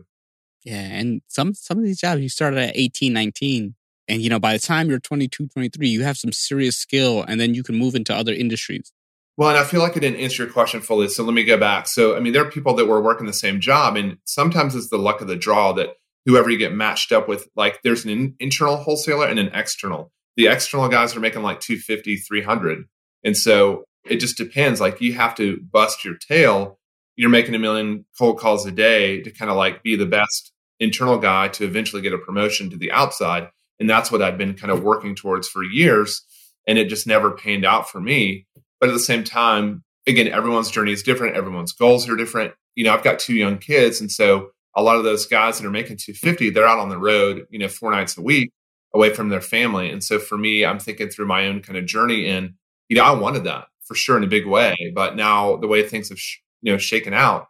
Yeah 0.63 0.75
and 0.75 1.21
some 1.27 1.53
some 1.55 1.79
of 1.79 1.83
these 1.83 1.99
jobs 1.99 2.21
you 2.21 2.29
started 2.29 2.59
at 2.59 2.77
18 2.77 3.11
19 3.11 3.73
and 4.07 4.21
you 4.21 4.29
know 4.29 4.39
by 4.39 4.53
the 4.53 4.59
time 4.59 4.89
you're 4.89 4.99
22 4.99 5.47
23 5.47 5.87
you 5.87 6.03
have 6.03 6.17
some 6.17 6.31
serious 6.31 6.77
skill 6.77 7.23
and 7.27 7.39
then 7.41 7.55
you 7.55 7.63
can 7.63 7.75
move 7.75 7.95
into 7.95 8.13
other 8.13 8.31
industries. 8.31 8.93
Well 9.37 9.49
and 9.49 9.57
i 9.57 9.63
feel 9.63 9.81
like 9.81 9.97
i 9.97 9.99
didn't 9.99 10.19
answer 10.19 10.43
your 10.43 10.51
question 10.51 10.81
fully 10.81 11.07
so 11.07 11.23
let 11.23 11.33
me 11.33 11.43
go 11.43 11.57
back. 11.57 11.87
So 11.87 12.15
i 12.15 12.19
mean 12.19 12.33
there 12.33 12.45
are 12.45 12.51
people 12.51 12.75
that 12.75 12.85
were 12.85 13.01
working 13.01 13.25
the 13.25 13.33
same 13.33 13.59
job 13.59 13.95
and 13.95 14.17
sometimes 14.25 14.75
it's 14.75 14.89
the 14.89 14.99
luck 14.99 15.19
of 15.21 15.27
the 15.27 15.35
draw 15.35 15.73
that 15.73 15.95
whoever 16.27 16.51
you 16.51 16.59
get 16.59 16.73
matched 16.73 17.11
up 17.11 17.27
with 17.27 17.49
like 17.55 17.81
there's 17.81 18.05
an 18.05 18.11
in- 18.11 18.35
internal 18.39 18.77
wholesaler 18.77 19.27
and 19.27 19.39
an 19.39 19.49
external. 19.55 20.11
The 20.37 20.47
external 20.47 20.89
guys 20.89 21.15
are 21.15 21.19
making 21.19 21.41
like 21.41 21.59
250 21.59 22.17
300 22.17 22.83
and 23.23 23.35
so 23.35 23.85
it 24.05 24.17
just 24.17 24.37
depends. 24.37 24.81
Like 24.81 25.01
you 25.01 25.13
have 25.13 25.35
to 25.35 25.59
bust 25.71 26.03
your 26.03 26.15
tail. 26.15 26.79
You're 27.15 27.29
making 27.29 27.55
a 27.55 27.59
million 27.59 28.05
cold 28.17 28.39
calls 28.39 28.65
a 28.65 28.71
day 28.71 29.21
to 29.21 29.31
kind 29.31 29.51
of 29.51 29.57
like 29.57 29.83
be 29.83 29.95
the 29.95 30.05
best 30.05 30.51
internal 30.79 31.17
guy 31.17 31.47
to 31.49 31.65
eventually 31.65 32.01
get 32.01 32.13
a 32.13 32.17
promotion 32.17 32.69
to 32.71 32.77
the 32.77 32.91
outside 32.91 33.47
and 33.79 33.87
that's 33.87 34.11
what 34.11 34.19
i've 34.19 34.37
been 34.37 34.55
kind 34.55 34.71
of 34.71 34.81
working 34.81 35.13
towards 35.13 35.47
for 35.47 35.63
years 35.63 36.23
and 36.67 36.79
it 36.79 36.89
just 36.89 37.05
never 37.05 37.29
panned 37.29 37.63
out 37.65 37.87
for 37.87 38.01
me. 38.01 38.47
But 38.79 38.89
at 38.89 38.93
the 38.93 38.99
same 38.99 39.23
time 39.23 39.83
again 40.07 40.27
everyone's 40.27 40.71
journey 40.71 40.91
is 40.91 41.03
different 41.03 41.35
everyone's 41.35 41.73
goals 41.73 42.09
are 42.09 42.15
different. 42.15 42.53
You 42.73 42.85
know 42.85 42.93
i've 42.93 43.03
got 43.03 43.19
two 43.19 43.35
young 43.35 43.59
kids 43.59 44.01
and 44.01 44.11
so 44.11 44.49
a 44.75 44.81
lot 44.81 44.95
of 44.95 45.03
those 45.03 45.27
guys 45.27 45.59
that 45.59 45.67
are 45.67 45.71
making 45.71 45.97
250 45.97 46.49
they're 46.49 46.65
out 46.65 46.79
on 46.79 46.89
the 46.89 46.97
road 46.97 47.45
you 47.51 47.59
know 47.59 47.67
four 47.67 47.91
nights 47.91 48.17
a 48.17 48.21
week 48.21 48.51
away 48.93 49.13
from 49.13 49.29
their 49.29 49.41
family. 49.41 49.89
And 49.89 50.03
so 50.03 50.19
for 50.19 50.37
me, 50.37 50.65
I'm 50.65 50.79
thinking 50.79 51.09
through 51.09 51.27
my 51.27 51.47
own 51.47 51.61
kind 51.61 51.77
of 51.77 51.85
journey 51.85 52.27
and, 52.27 52.53
you 52.89 52.97
know, 52.97 53.03
I 53.03 53.11
wanted 53.11 53.45
that 53.45 53.65
for 53.85 53.95
sure 53.95 54.17
in 54.17 54.23
a 54.23 54.27
big 54.27 54.45
way. 54.45 54.75
But 54.93 55.15
now 55.15 55.57
the 55.57 55.67
way 55.67 55.87
things 55.87 56.09
have, 56.09 56.19
sh- 56.19 56.37
you 56.61 56.71
know, 56.71 56.77
shaken 56.77 57.13
out, 57.13 57.47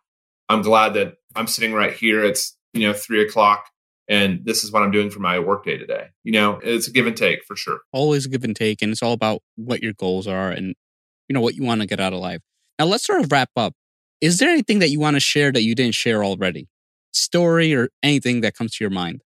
I'm 0.49 0.61
glad 0.61 0.93
that 0.95 1.15
I'm 1.35 1.47
sitting 1.47 1.73
right 1.73 1.93
here. 1.93 2.23
It's, 2.23 2.57
you 2.73 2.87
know, 2.87 2.93
three 2.93 3.21
o'clock 3.21 3.65
and 4.11 4.43
this 4.43 4.65
is 4.65 4.73
what 4.73 4.83
I'm 4.83 4.91
doing 4.91 5.09
for 5.09 5.21
my 5.21 5.39
workday 5.39 5.77
today. 5.77 6.07
You 6.25 6.33
know, 6.33 6.59
it's 6.61 6.89
a 6.89 6.91
give 6.91 7.07
and 7.07 7.15
take 7.15 7.45
for 7.45 7.55
sure. 7.55 7.79
Always 7.93 8.25
a 8.25 8.29
give 8.29 8.43
and 8.43 8.53
take. 8.53 8.81
And 8.81 8.91
it's 8.91 9.01
all 9.01 9.13
about 9.13 9.41
what 9.55 9.81
your 9.81 9.93
goals 9.93 10.27
are 10.27 10.51
and, 10.51 10.75
you 11.29 11.33
know, 11.33 11.39
what 11.39 11.55
you 11.55 11.63
want 11.63 11.79
to 11.79 11.87
get 11.87 12.01
out 12.01 12.11
of 12.11 12.19
life. 12.19 12.41
Now 12.77 12.85
let's 12.85 13.05
sort 13.05 13.21
of 13.21 13.31
wrap 13.31 13.51
up. 13.55 13.73
Is 14.19 14.37
there 14.37 14.49
anything 14.49 14.79
that 14.79 14.89
you 14.89 14.99
want 14.99 15.15
to 15.15 15.21
share 15.21 15.53
that 15.53 15.63
you 15.63 15.75
didn't 15.75 15.95
share 15.95 16.25
already? 16.25 16.67
Story 17.13 17.73
or 17.73 17.87
anything 18.03 18.41
that 18.41 18.53
comes 18.53 18.75
to 18.75 18.83
your 18.83 18.91
mind? 18.91 19.21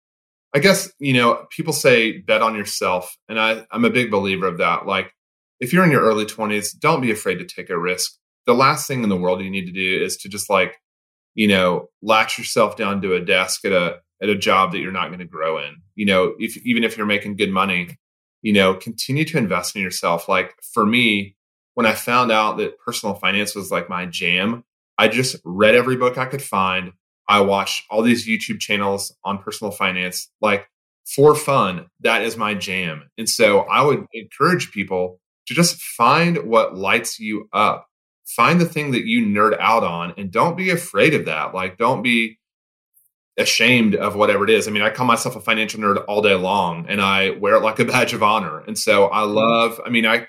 I 0.53 0.60
guess, 0.60 0.93
you 0.99 1.14
know, 1.14 1.47
people 1.49 1.74
say 1.74 2.20
bet 2.20 2.43
on 2.43 2.56
yourself. 2.56 3.18
And 3.28 3.39
I, 3.39 3.66
I'm 3.72 3.86
a 3.86 3.89
big 3.89 4.12
believer 4.12 4.45
of 4.45 4.60
that. 4.60 4.86
Like, 4.86 5.12
if 5.60 5.74
you're 5.74 5.84
in 5.84 5.91
your 5.91 6.01
early 6.01 6.26
20s, 6.26 6.78
don't 6.78 7.01
be 7.01 7.12
afraid 7.12 7.39
to 7.39 7.45
take 7.45 7.70
a 7.70 7.78
risk. 7.78 8.12
The 8.45 8.53
last 8.53 8.88
thing 8.88 9.03
in 9.03 9.10
the 9.10 9.18
world 9.18 9.41
you 9.41 9.49
need 9.49 9.66
to 9.66 9.72
do 9.72 10.03
is 10.03 10.18
to 10.18 10.30
just 10.30 10.49
like, 10.49 10.78
you 11.34 11.47
know, 11.47 11.89
latch 12.01 12.38
yourself 12.38 12.78
down 12.78 13.01
to 13.01 13.14
a 13.14 13.24
desk 13.24 13.66
at 13.66 13.72
a 13.72 13.97
at 14.22 14.30
a 14.30 14.38
job 14.38 14.72
that 14.72 14.80
you're 14.80 14.91
not 14.91 15.08
going 15.08 15.20
to 15.20 15.26
grow 15.26 15.58
in. 15.58 15.76
You 15.95 16.06
know, 16.06 16.34
if 16.39 16.58
even 16.66 16.84
if 16.84 16.97
you're 16.97 17.06
making 17.06 17.36
good 17.36 17.51
money, 17.51 17.97
you 18.41 18.53
know, 18.53 18.76
continue 18.76 19.26
to 19.26 19.38
invest 19.38 19.76
in 19.76 19.82
yourself. 19.82 20.30
Like 20.30 20.53
for 20.74 20.86
me, 20.86 21.36
when 21.74 21.86
I 21.86 21.93
found 21.93 22.32
out 22.32 22.58
that 22.58 22.80
personal 22.80 23.16
finance 23.16 23.56
was 23.56 23.72
like 23.72 23.89
my 23.89 24.06
jam, 24.06 24.64
I 24.97 25.08
just 25.08 25.36
read 25.43 25.76
every 25.76 25.97
book 25.97 26.18
I 26.18 26.26
could 26.26 26.41
find. 26.41 26.93
I 27.28 27.41
watched 27.41 27.84
all 27.89 28.01
these 28.01 28.28
YouTube 28.28 28.60
channels 28.60 29.14
on 29.24 29.39
personal 29.39 29.72
finance, 29.72 30.30
like 30.41 30.70
for 31.06 31.36
fun. 31.36 31.88
That 32.01 32.22
is 32.22 32.38
my 32.38 32.53
jam. 32.53 33.10
And 33.18 33.28
so 33.28 33.62
I 33.62 33.82
would 33.82 34.06
encourage 34.14 34.72
people 34.72 35.20
to 35.48 35.54
just 35.54 35.82
find 35.82 36.38
what 36.46 36.76
lights 36.76 37.20
you 37.20 37.50
up. 37.54 37.88
Find 38.26 38.60
the 38.60 38.66
thing 38.66 38.91
that 38.91 39.06
you 39.06 39.26
nerd 39.26 39.56
out 39.60 39.84
on 39.84 40.14
and 40.18 40.32
don't 40.32 40.58
be 40.58 40.72
afraid 40.72 41.14
of 41.14 41.26
that. 41.26 41.54
Like, 41.54 41.78
don't 41.78 42.02
be 42.02 42.39
ashamed 43.38 43.96
of 43.96 44.16
whatever 44.16 44.43
it 44.43 44.50
is. 44.50 44.68
I 44.68 44.72
mean, 44.72 44.82
I 44.82 44.89
call 44.89 45.06
myself 45.06 45.36
a 45.36 45.41
financial 45.41 45.80
nerd 45.80 46.04
all 46.08 46.22
day 46.22 46.36
long 46.36 46.86
and 46.88 47.02
I 47.02 47.32
wear 47.32 47.56
it 47.56 47.62
like 47.62 47.80
a 47.80 47.86
badge 47.86 48.14
of 48.14 48.24
honor. 48.24 48.60
And 48.60 48.78
so 48.78 49.12
I 49.12 49.20
mm-hmm. 49.22 49.34
love, 49.34 49.82
I 49.86 49.89
mean, 49.89 50.06
I, 50.06 50.28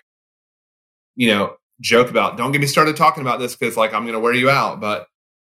you 1.15 1.29
know, 1.29 1.57
joke 1.81 2.11
about, 2.11 2.37
don't 2.37 2.53
get 2.53 2.61
me 2.61 2.67
started 2.67 2.97
talking 2.97 3.23
about 3.23 3.39
this 3.39 3.57
because 3.57 3.77
like 3.77 3.95
I'm 3.95 4.03
going 4.03 4.15
to 4.15 4.21
wear 4.21 4.35
you 4.35 4.51
out. 4.51 4.81
But 4.81 5.07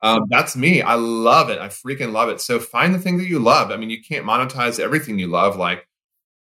um, 0.02 0.22
that's 0.30 0.56
me. 0.56 0.80
I 0.80 0.94
love 0.94 1.50
it. 1.50 1.58
I 1.58 1.68
freaking 1.68 2.12
love 2.12 2.30
it. 2.30 2.40
So 2.40 2.58
find 2.58 2.94
the 2.94 2.98
thing 2.98 3.18
that 3.18 3.28
you 3.28 3.38
love. 3.38 3.70
I 3.70 3.76
mean, 3.76 3.90
you 3.90 4.02
can't 4.02 4.24
monetize 4.24 4.80
everything 4.80 5.18
you 5.18 5.26
love. 5.26 5.56
Like, 5.56 5.86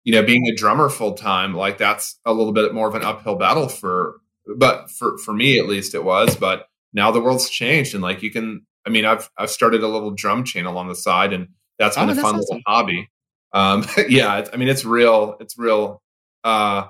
you 0.07 0.13
know, 0.13 0.23
being 0.23 0.47
a 0.47 0.55
drummer 0.55 0.89
full 0.89 1.15
time, 1.15 1.53
like 1.53 1.79
that's 1.79 2.21
a 2.25 2.33
little 2.33 2.53
bit 2.53 2.73
more 2.73 2.87
of 2.89 2.95
an 2.95 3.03
uphill 3.03 3.35
battle 3.35 3.69
for, 3.69 4.21
but 4.57 4.89
for 4.89 5.19
for 5.19 5.35
me 5.35 5.59
at 5.59 5.67
least 5.67 5.97
it 5.97 6.05
was. 6.05 6.37
But 6.37 6.69
now 6.93 7.11
the 7.11 7.21
world's 7.21 7.51
changed, 7.51 7.93
and 7.93 8.03
like 8.03 8.23
you 8.23 8.31
can. 8.31 8.65
I 8.87 8.91
mean, 8.91 9.05
I've 9.05 9.29
I've 9.37 9.51
started 9.51 9.83
a 9.83 9.89
little 9.89 10.13
drum 10.13 10.45
channel 10.45 10.79
on 10.79 10.87
the 10.87 10.95
side, 10.95 11.33
and 11.33 11.49
that's 11.77 11.97
been 11.97 12.09
oh, 12.09 12.13
a 12.13 12.15
fun 12.15 12.37
awesome. 12.37 12.39
little 12.39 12.61
hobby. 12.69 13.11
Um, 13.53 13.85
yeah, 14.09 14.47
I 14.53 14.57
mean, 14.57 14.69
it's 14.69 14.85
real. 14.85 15.37
It's 15.41 15.59
real. 15.59 16.01
Uh, 16.45 16.87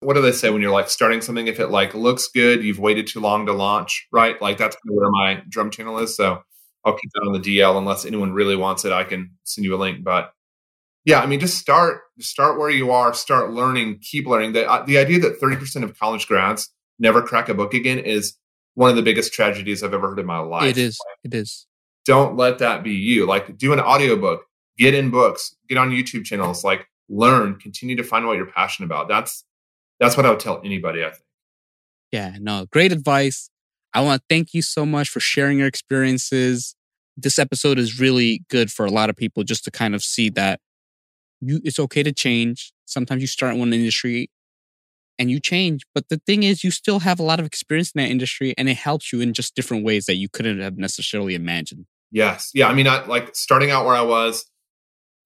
what 0.00 0.14
do 0.14 0.22
they 0.22 0.32
say 0.32 0.48
when 0.48 0.62
you're 0.62 0.72
like 0.72 0.88
starting 0.88 1.20
something? 1.20 1.46
If 1.46 1.60
it 1.60 1.68
like 1.68 1.92
looks 1.92 2.28
good, 2.28 2.64
you've 2.64 2.78
waited 2.78 3.06
too 3.06 3.20
long 3.20 3.44
to 3.44 3.52
launch, 3.52 4.08
right? 4.10 4.40
Like 4.40 4.56
that's 4.56 4.76
where 4.86 5.10
my 5.10 5.42
drum 5.50 5.70
channel 5.70 5.98
is. 5.98 6.16
So 6.16 6.42
I'll 6.82 6.96
keep 6.96 7.10
that 7.12 7.26
on 7.26 7.34
the 7.34 7.58
DL 7.58 7.76
unless 7.76 8.06
anyone 8.06 8.32
really 8.32 8.56
wants 8.56 8.86
it. 8.86 8.92
I 8.92 9.04
can 9.04 9.32
send 9.44 9.66
you 9.66 9.74
a 9.74 9.76
link. 9.76 10.02
But 10.02 10.32
yeah, 11.04 11.20
I 11.20 11.26
mean, 11.26 11.40
just 11.40 11.58
start 11.58 12.00
start 12.18 12.58
where 12.58 12.70
you 12.70 12.90
are. 12.90 13.12
Start 13.12 13.50
learning. 13.50 13.98
Keep 14.00 14.26
learning. 14.26 14.52
The 14.52 14.70
uh, 14.70 14.84
the 14.84 14.98
idea 14.98 15.18
that 15.20 15.38
thirty 15.38 15.56
percent 15.56 15.84
of 15.84 15.98
college 15.98 16.26
grads 16.26 16.70
never 16.98 17.22
crack 17.22 17.48
a 17.48 17.54
book 17.54 17.74
again 17.74 17.98
is 17.98 18.36
one 18.74 18.90
of 18.90 18.96
the 18.96 19.02
biggest 19.02 19.32
tragedies 19.32 19.82
I've 19.82 19.94
ever 19.94 20.08
heard 20.08 20.18
in 20.18 20.26
my 20.26 20.38
life. 20.38 20.70
It 20.70 20.78
is. 20.78 20.98
It 21.22 21.34
is. 21.34 21.66
Don't 22.04 22.36
let 22.36 22.58
that 22.58 22.82
be 22.82 22.92
you. 22.92 23.26
Like 23.26 23.56
do 23.58 23.72
an 23.72 23.80
audiobook, 23.80 24.44
get 24.78 24.94
in 24.94 25.10
books, 25.10 25.54
get 25.68 25.78
on 25.78 25.90
YouTube 25.90 26.24
channels, 26.24 26.64
like 26.64 26.86
learn, 27.08 27.56
continue 27.56 27.96
to 27.96 28.02
find 28.02 28.26
what 28.26 28.36
you're 28.36 28.50
passionate 28.50 28.86
about. 28.86 29.08
That's 29.08 29.44
that's 30.00 30.16
what 30.16 30.24
I 30.24 30.30
would 30.30 30.40
tell 30.40 30.60
anybody, 30.64 31.04
I 31.04 31.10
think. 31.10 31.24
Yeah, 32.12 32.36
no, 32.40 32.66
great 32.72 32.92
advice. 32.92 33.50
I 33.92 34.00
want 34.00 34.22
to 34.22 34.26
thank 34.34 34.54
you 34.54 34.62
so 34.62 34.86
much 34.86 35.08
for 35.08 35.20
sharing 35.20 35.58
your 35.58 35.68
experiences. 35.68 36.74
This 37.16 37.38
episode 37.38 37.78
is 37.78 38.00
really 38.00 38.42
good 38.48 38.72
for 38.72 38.86
a 38.86 38.90
lot 38.90 39.10
of 39.10 39.16
people 39.16 39.44
just 39.44 39.64
to 39.64 39.70
kind 39.70 39.94
of 39.94 40.02
see 40.02 40.30
that 40.30 40.60
you 41.40 41.60
it's 41.64 41.78
okay 41.78 42.02
to 42.02 42.12
change. 42.12 42.72
Sometimes 42.84 43.22
you 43.22 43.26
start 43.26 43.54
in 43.54 43.60
one 43.60 43.72
industry 43.72 44.30
and 45.18 45.30
you 45.30 45.38
change, 45.40 45.82
but 45.94 46.08
the 46.08 46.20
thing 46.26 46.42
is 46.42 46.64
you 46.64 46.70
still 46.70 47.00
have 47.00 47.20
a 47.20 47.22
lot 47.22 47.40
of 47.40 47.46
experience 47.46 47.92
in 47.94 48.02
that 48.02 48.10
industry 48.10 48.54
and 48.58 48.68
it 48.68 48.76
helps 48.76 49.12
you 49.12 49.20
in 49.20 49.32
just 49.32 49.54
different 49.54 49.84
ways 49.84 50.06
that 50.06 50.16
you 50.16 50.28
couldn't 50.28 50.60
have 50.60 50.76
necessarily 50.76 51.34
imagined. 51.34 51.86
Yes. 52.10 52.50
Yeah, 52.54 52.68
I 52.68 52.74
mean 52.74 52.86
I, 52.86 53.04
like 53.06 53.34
starting 53.34 53.70
out 53.70 53.86
where 53.86 53.94
I 53.94 54.02
was 54.02 54.44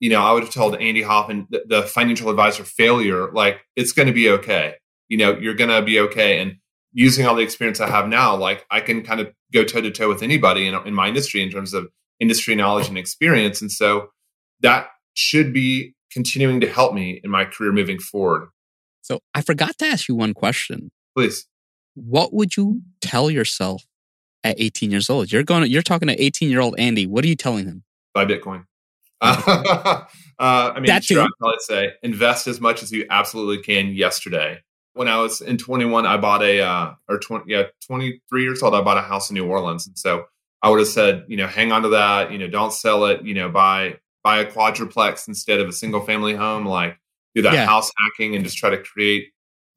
you 0.00 0.10
know, 0.10 0.22
I 0.22 0.32
would 0.32 0.44
have 0.44 0.52
told 0.52 0.76
Andy 0.76 1.02
Huffman, 1.02 1.46
the, 1.50 1.64
the 1.66 1.82
financial 1.82 2.30
advisor 2.30 2.64
failure, 2.64 3.32
like 3.32 3.60
it's 3.74 3.92
going 3.92 4.06
to 4.06 4.14
be 4.14 4.30
okay. 4.30 4.74
You 5.08 5.18
know, 5.18 5.36
you're 5.36 5.54
going 5.54 5.70
to 5.70 5.82
be 5.82 5.98
okay. 6.00 6.40
And 6.40 6.56
using 6.92 7.26
all 7.26 7.34
the 7.34 7.42
experience 7.42 7.80
I 7.80 7.88
have 7.88 8.08
now, 8.08 8.36
like 8.36 8.64
I 8.70 8.80
can 8.80 9.02
kind 9.02 9.20
of 9.20 9.32
go 9.52 9.64
toe 9.64 9.80
to 9.80 9.90
toe 9.90 10.08
with 10.08 10.22
anybody 10.22 10.66
in, 10.66 10.74
in 10.86 10.94
my 10.94 11.08
industry 11.08 11.42
in 11.42 11.50
terms 11.50 11.74
of 11.74 11.88
industry 12.20 12.54
knowledge 12.54 12.88
and 12.88 12.98
experience. 12.98 13.60
And 13.60 13.72
so 13.72 14.08
that 14.60 14.88
should 15.14 15.52
be 15.52 15.94
continuing 16.12 16.60
to 16.60 16.68
help 16.68 16.94
me 16.94 17.20
in 17.22 17.30
my 17.30 17.44
career 17.44 17.72
moving 17.72 17.98
forward. 17.98 18.48
So 19.02 19.20
I 19.34 19.42
forgot 19.42 19.78
to 19.78 19.86
ask 19.86 20.08
you 20.08 20.14
one 20.14 20.34
question. 20.34 20.90
Please. 21.16 21.46
What 21.94 22.32
would 22.32 22.56
you 22.56 22.82
tell 23.00 23.30
yourself 23.30 23.84
at 24.44 24.56
18 24.58 24.90
years 24.90 25.10
old. 25.10 25.32
You're 25.32 25.42
going. 25.42 25.62
To, 25.62 25.68
You're 25.68 25.82
talking 25.82 26.08
to 26.08 26.22
18 26.22 26.50
year 26.50 26.60
old 26.60 26.74
Andy. 26.78 27.06
What 27.06 27.24
are 27.24 27.28
you 27.28 27.36
telling 27.36 27.66
him? 27.66 27.84
Buy 28.14 28.24
Bitcoin. 28.24 28.64
uh, 29.20 30.04
I 30.38 30.74
mean, 30.76 30.86
That 30.86 31.04
sure. 31.04 31.22
I'd 31.22 31.28
probably 31.38 31.58
say 31.60 31.92
invest 32.02 32.46
as 32.46 32.60
much 32.60 32.82
as 32.82 32.92
you 32.92 33.04
absolutely 33.10 33.62
can 33.62 33.88
yesterday. 33.88 34.62
When 34.94 35.08
I 35.08 35.18
was 35.18 35.40
in 35.40 35.58
21, 35.58 36.06
I 36.06 36.16
bought 36.16 36.42
a, 36.42 36.60
uh, 36.60 36.94
or 37.08 37.18
20, 37.18 37.44
yeah, 37.46 37.64
23 37.86 38.42
years 38.42 38.62
old, 38.62 38.74
I 38.74 38.80
bought 38.80 38.96
a 38.96 39.02
house 39.02 39.30
in 39.30 39.34
New 39.34 39.46
Orleans. 39.46 39.86
And 39.86 39.96
so 39.96 40.24
I 40.62 40.70
would 40.70 40.80
have 40.80 40.88
said, 40.88 41.24
you 41.28 41.36
know, 41.36 41.46
hang 41.46 41.70
on 41.70 41.82
to 41.82 41.88
that, 41.90 42.32
you 42.32 42.38
know, 42.38 42.48
don't 42.48 42.72
sell 42.72 43.04
it, 43.06 43.24
you 43.24 43.34
know, 43.34 43.48
buy, 43.48 43.98
buy 44.28 44.40
a 44.40 44.50
quadruplex 44.50 45.26
instead 45.26 45.58
of 45.60 45.68
a 45.68 45.72
single 45.72 46.02
family 46.02 46.34
home, 46.34 46.66
like 46.66 46.98
do 47.34 47.40
that 47.42 47.54
Yeah. 47.54 47.64
house 47.66 47.90
hacking 48.04 48.34
and 48.34 48.44
just 48.44 48.58
try 48.58 48.68
to 48.70 48.76
create 48.78 49.28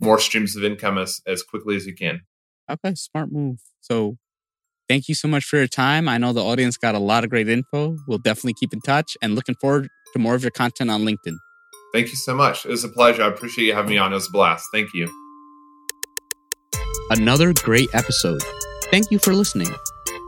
more 0.02 0.20
streams 0.20 0.56
of 0.58 0.64
income 0.64 0.98
as, 0.98 1.22
as 1.26 1.42
quickly 1.44 1.76
as 1.78 1.86
you 1.86 1.94
can. 1.96 2.22
Okay, 2.70 2.94
smart 2.96 3.32
move. 3.32 3.60
So, 3.80 4.18
thank 4.90 5.08
you 5.08 5.16
so 5.16 5.28
much 5.30 5.46
for 5.46 5.56
your 5.58 5.68
time. 5.68 6.10
I 6.10 6.18
know 6.18 6.34
the 6.34 6.44
audience 6.44 6.76
got 6.76 6.96
a 6.96 7.00
lot 7.00 7.24
of 7.24 7.30
great 7.30 7.48
info. 7.48 7.96
We'll 8.08 8.18
definitely 8.18 8.56
keep 8.60 8.74
in 8.74 8.82
touch 8.82 9.16
and 9.22 9.36
looking 9.36 9.56
forward 9.62 9.88
to 10.14 10.20
more 10.20 10.36
of 10.36 10.42
your 10.44 10.52
content 10.52 10.90
on 10.92 11.04
LinkedIn. 11.06 11.38
Thank 11.94 12.08
you 12.10 12.16
so 12.18 12.34
much. 12.36 12.66
It 12.66 12.70
was 12.72 12.84
a 12.84 12.90
pleasure. 12.90 13.24
I 13.24 13.28
appreciate 13.28 13.66
you 13.68 13.74
having 13.74 13.92
me 13.92 13.98
on. 13.98 14.12
It 14.12 14.16
was 14.16 14.28
a 14.28 14.32
blast. 14.32 14.66
Thank 14.74 14.90
you. 14.94 15.08
Another 17.10 17.54
great 17.64 17.90
episode. 17.94 18.42
Thank 18.92 19.12
you 19.12 19.20
for 19.20 19.34
listening. 19.34 19.70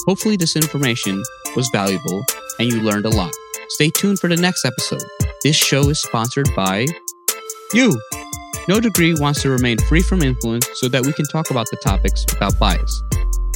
Hopefully, 0.08 0.36
this 0.38 0.56
information 0.56 1.22
was 1.56 1.70
valuable 1.74 2.24
and 2.60 2.72
you 2.72 2.82
learned 2.82 3.06
a 3.06 3.10
lot. 3.10 3.34
Stay 3.74 3.90
tuned 3.90 4.20
for 4.20 4.28
the 4.28 4.36
next 4.36 4.66
episode. 4.66 5.02
This 5.42 5.56
show 5.56 5.90
is 5.90 6.00
sponsored 6.00 6.48
by 6.56 6.86
you. 7.74 8.00
No 8.68 8.80
Degree 8.80 9.16
wants 9.16 9.42
to 9.42 9.50
remain 9.50 9.80
free 9.90 10.04
from 10.04 10.22
influence 10.22 10.70
so 10.76 10.88
that 10.90 11.04
we 11.04 11.12
can 11.12 11.26
talk 11.26 11.50
about 11.50 11.66
the 11.72 11.78
topics 11.78 12.24
without 12.30 12.58
bias. 12.60 13.02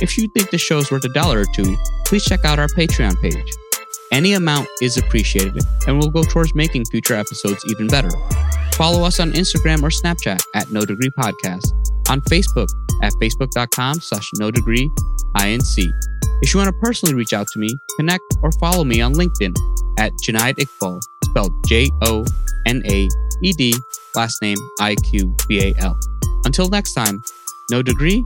If 0.02 0.18
you 0.18 0.28
think 0.30 0.50
the 0.50 0.58
show 0.58 0.80
is 0.80 0.90
worth 0.90 1.06
a 1.06 1.10
dollar 1.10 1.42
or 1.42 1.46
two, 1.54 1.78
please 2.08 2.26
check 2.26 2.46
out 2.46 2.58
our 2.58 2.68
Patreon 2.68 3.22
page. 3.22 3.54
Any 4.12 4.34
amount 4.34 4.68
is 4.82 4.98
appreciated 4.98 5.62
and 5.86 6.00
will 6.00 6.10
go 6.10 6.24
towards 6.24 6.56
making 6.56 6.86
future 6.86 7.14
episodes 7.14 7.64
even 7.70 7.86
better. 7.86 8.10
Follow 8.74 9.04
us 9.04 9.20
on 9.20 9.34
Instagram 9.34 9.84
or 9.84 9.90
Snapchat 9.90 10.42
at 10.56 10.72
No 10.72 10.84
Degree 10.84 11.12
Podcast, 11.12 11.74
on 12.10 12.22
Facebook 12.22 12.70
at 13.04 13.14
facebook.com 13.14 14.00
slash 14.00 14.32
no 14.40 14.50
degree 14.50 14.90
inc. 15.36 15.94
If 16.42 16.56
you 16.56 16.60
want 16.60 16.74
to 16.74 16.80
personally 16.82 17.14
reach 17.14 17.34
out 17.34 17.48
to 17.50 17.60
me, 17.60 17.70
connect 18.00 18.24
or 18.42 18.52
follow 18.54 18.84
me 18.84 19.00
on 19.00 19.14
LinkedIn 19.14 19.54
at 19.98 20.12
Jonaed 20.24 20.58
Iqbal, 20.58 21.02
spelled 21.26 21.54
J 21.68 21.90
O 22.04 22.26
N 22.66 22.82
A 22.86 23.08
E 23.44 23.54
D, 23.54 23.74
last 24.16 24.42
name 24.42 24.58
I 24.80 24.96
Q 24.96 25.36
B 25.48 25.62
A 25.62 25.74
L. 25.82 25.98
Until 26.46 26.70
next 26.70 26.94
time, 26.94 27.22
no 27.72 27.82
degree, 27.82 28.24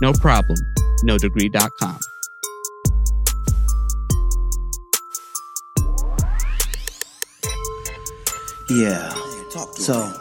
no 0.00 0.12
problem, 0.12 0.56
no 1.04 1.18
degree.com. 1.18 1.98
Yeah. 8.70 9.12
Talk 9.52 9.74
to 9.76 9.82
So, 9.82 10.02
him. 10.04 10.14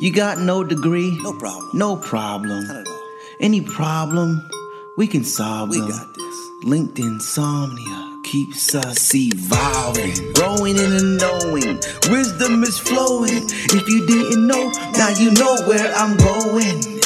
you 0.00 0.12
got 0.12 0.38
no 0.38 0.64
degree? 0.64 1.16
No 1.22 1.32
problem. 1.32 1.70
No 1.74 1.96
problem. 1.96 2.66
Not 2.66 2.76
at 2.78 2.88
all. 2.88 3.00
Any 3.40 3.60
problem, 3.60 4.42
we 4.96 5.06
can 5.06 5.22
solve 5.24 5.70
We 5.70 5.78
them. 5.80 5.88
got 5.90 6.14
this. 6.14 8.07
Keeps 8.30 8.74
us 8.74 9.14
evolving, 9.14 10.34
growing 10.34 10.78
and 10.78 11.16
knowing. 11.16 11.80
Wisdom 12.10 12.62
is 12.62 12.78
flowing. 12.78 13.48
If 13.72 13.88
you 13.88 14.06
didn't 14.06 14.46
know, 14.46 14.70
now 14.98 15.08
you 15.08 15.30
know 15.30 15.56
where. 15.66 15.90
I'm 15.94 16.14
going. 16.18 17.00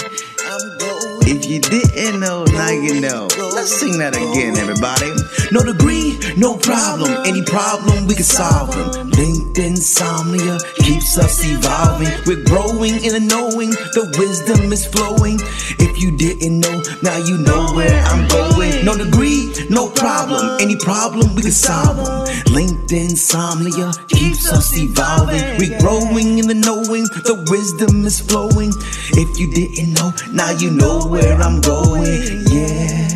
If 1.25 1.47
you 1.49 1.61
didn't 1.61 2.19
know, 2.19 2.43
now 2.47 2.71
you 2.71 3.01
know. 3.01 3.29
Let's 3.63 3.79
sing 3.79 3.99
that 3.99 4.19
again, 4.19 4.59
everybody. 4.59 5.15
No 5.55 5.63
degree, 5.63 6.19
no 6.35 6.59
problem. 6.59 7.15
Any 7.23 7.47
problem, 7.47 8.11
we 8.11 8.19
can 8.19 8.27
solve 8.27 8.75
them. 8.75 9.15
Linked 9.15 9.57
insomnia 9.57 10.59
keeps 10.83 11.15
us 11.15 11.39
evolving. 11.47 12.11
We're 12.27 12.43
growing 12.43 12.99
in 13.07 13.15
the 13.15 13.23
knowing. 13.23 13.71
The 13.95 14.11
wisdom 14.19 14.75
is 14.75 14.83
flowing. 14.91 15.39
If 15.79 16.03
you 16.03 16.11
didn't 16.11 16.59
know, 16.59 16.83
now 17.07 17.23
you 17.23 17.39
know 17.39 17.71
where 17.71 18.03
I'm 18.11 18.27
going. 18.27 18.83
No 18.83 18.99
degree, 18.99 19.55
no 19.71 19.87
problem. 19.95 20.59
Any 20.59 20.75
problem, 20.75 21.31
we 21.39 21.43
can 21.47 21.55
solve 21.55 22.03
them. 22.03 22.27
Linked 22.51 22.91
insomnia 22.91 23.95
keeps 24.11 24.51
us 24.51 24.75
evolving. 24.75 25.39
We're 25.63 25.79
growing 25.79 26.43
in 26.43 26.51
the 26.51 26.59
knowing. 26.59 27.07
The 27.31 27.39
wisdom 27.47 28.11
is 28.11 28.19
flowing. 28.19 28.75
If 29.15 29.39
you 29.39 29.47
didn't 29.55 29.95
know, 29.95 30.11
now 30.35 30.51
you 30.51 30.75
know 30.75 31.07
where 31.07 31.39
I'm 31.39 31.61
going. 31.61 33.12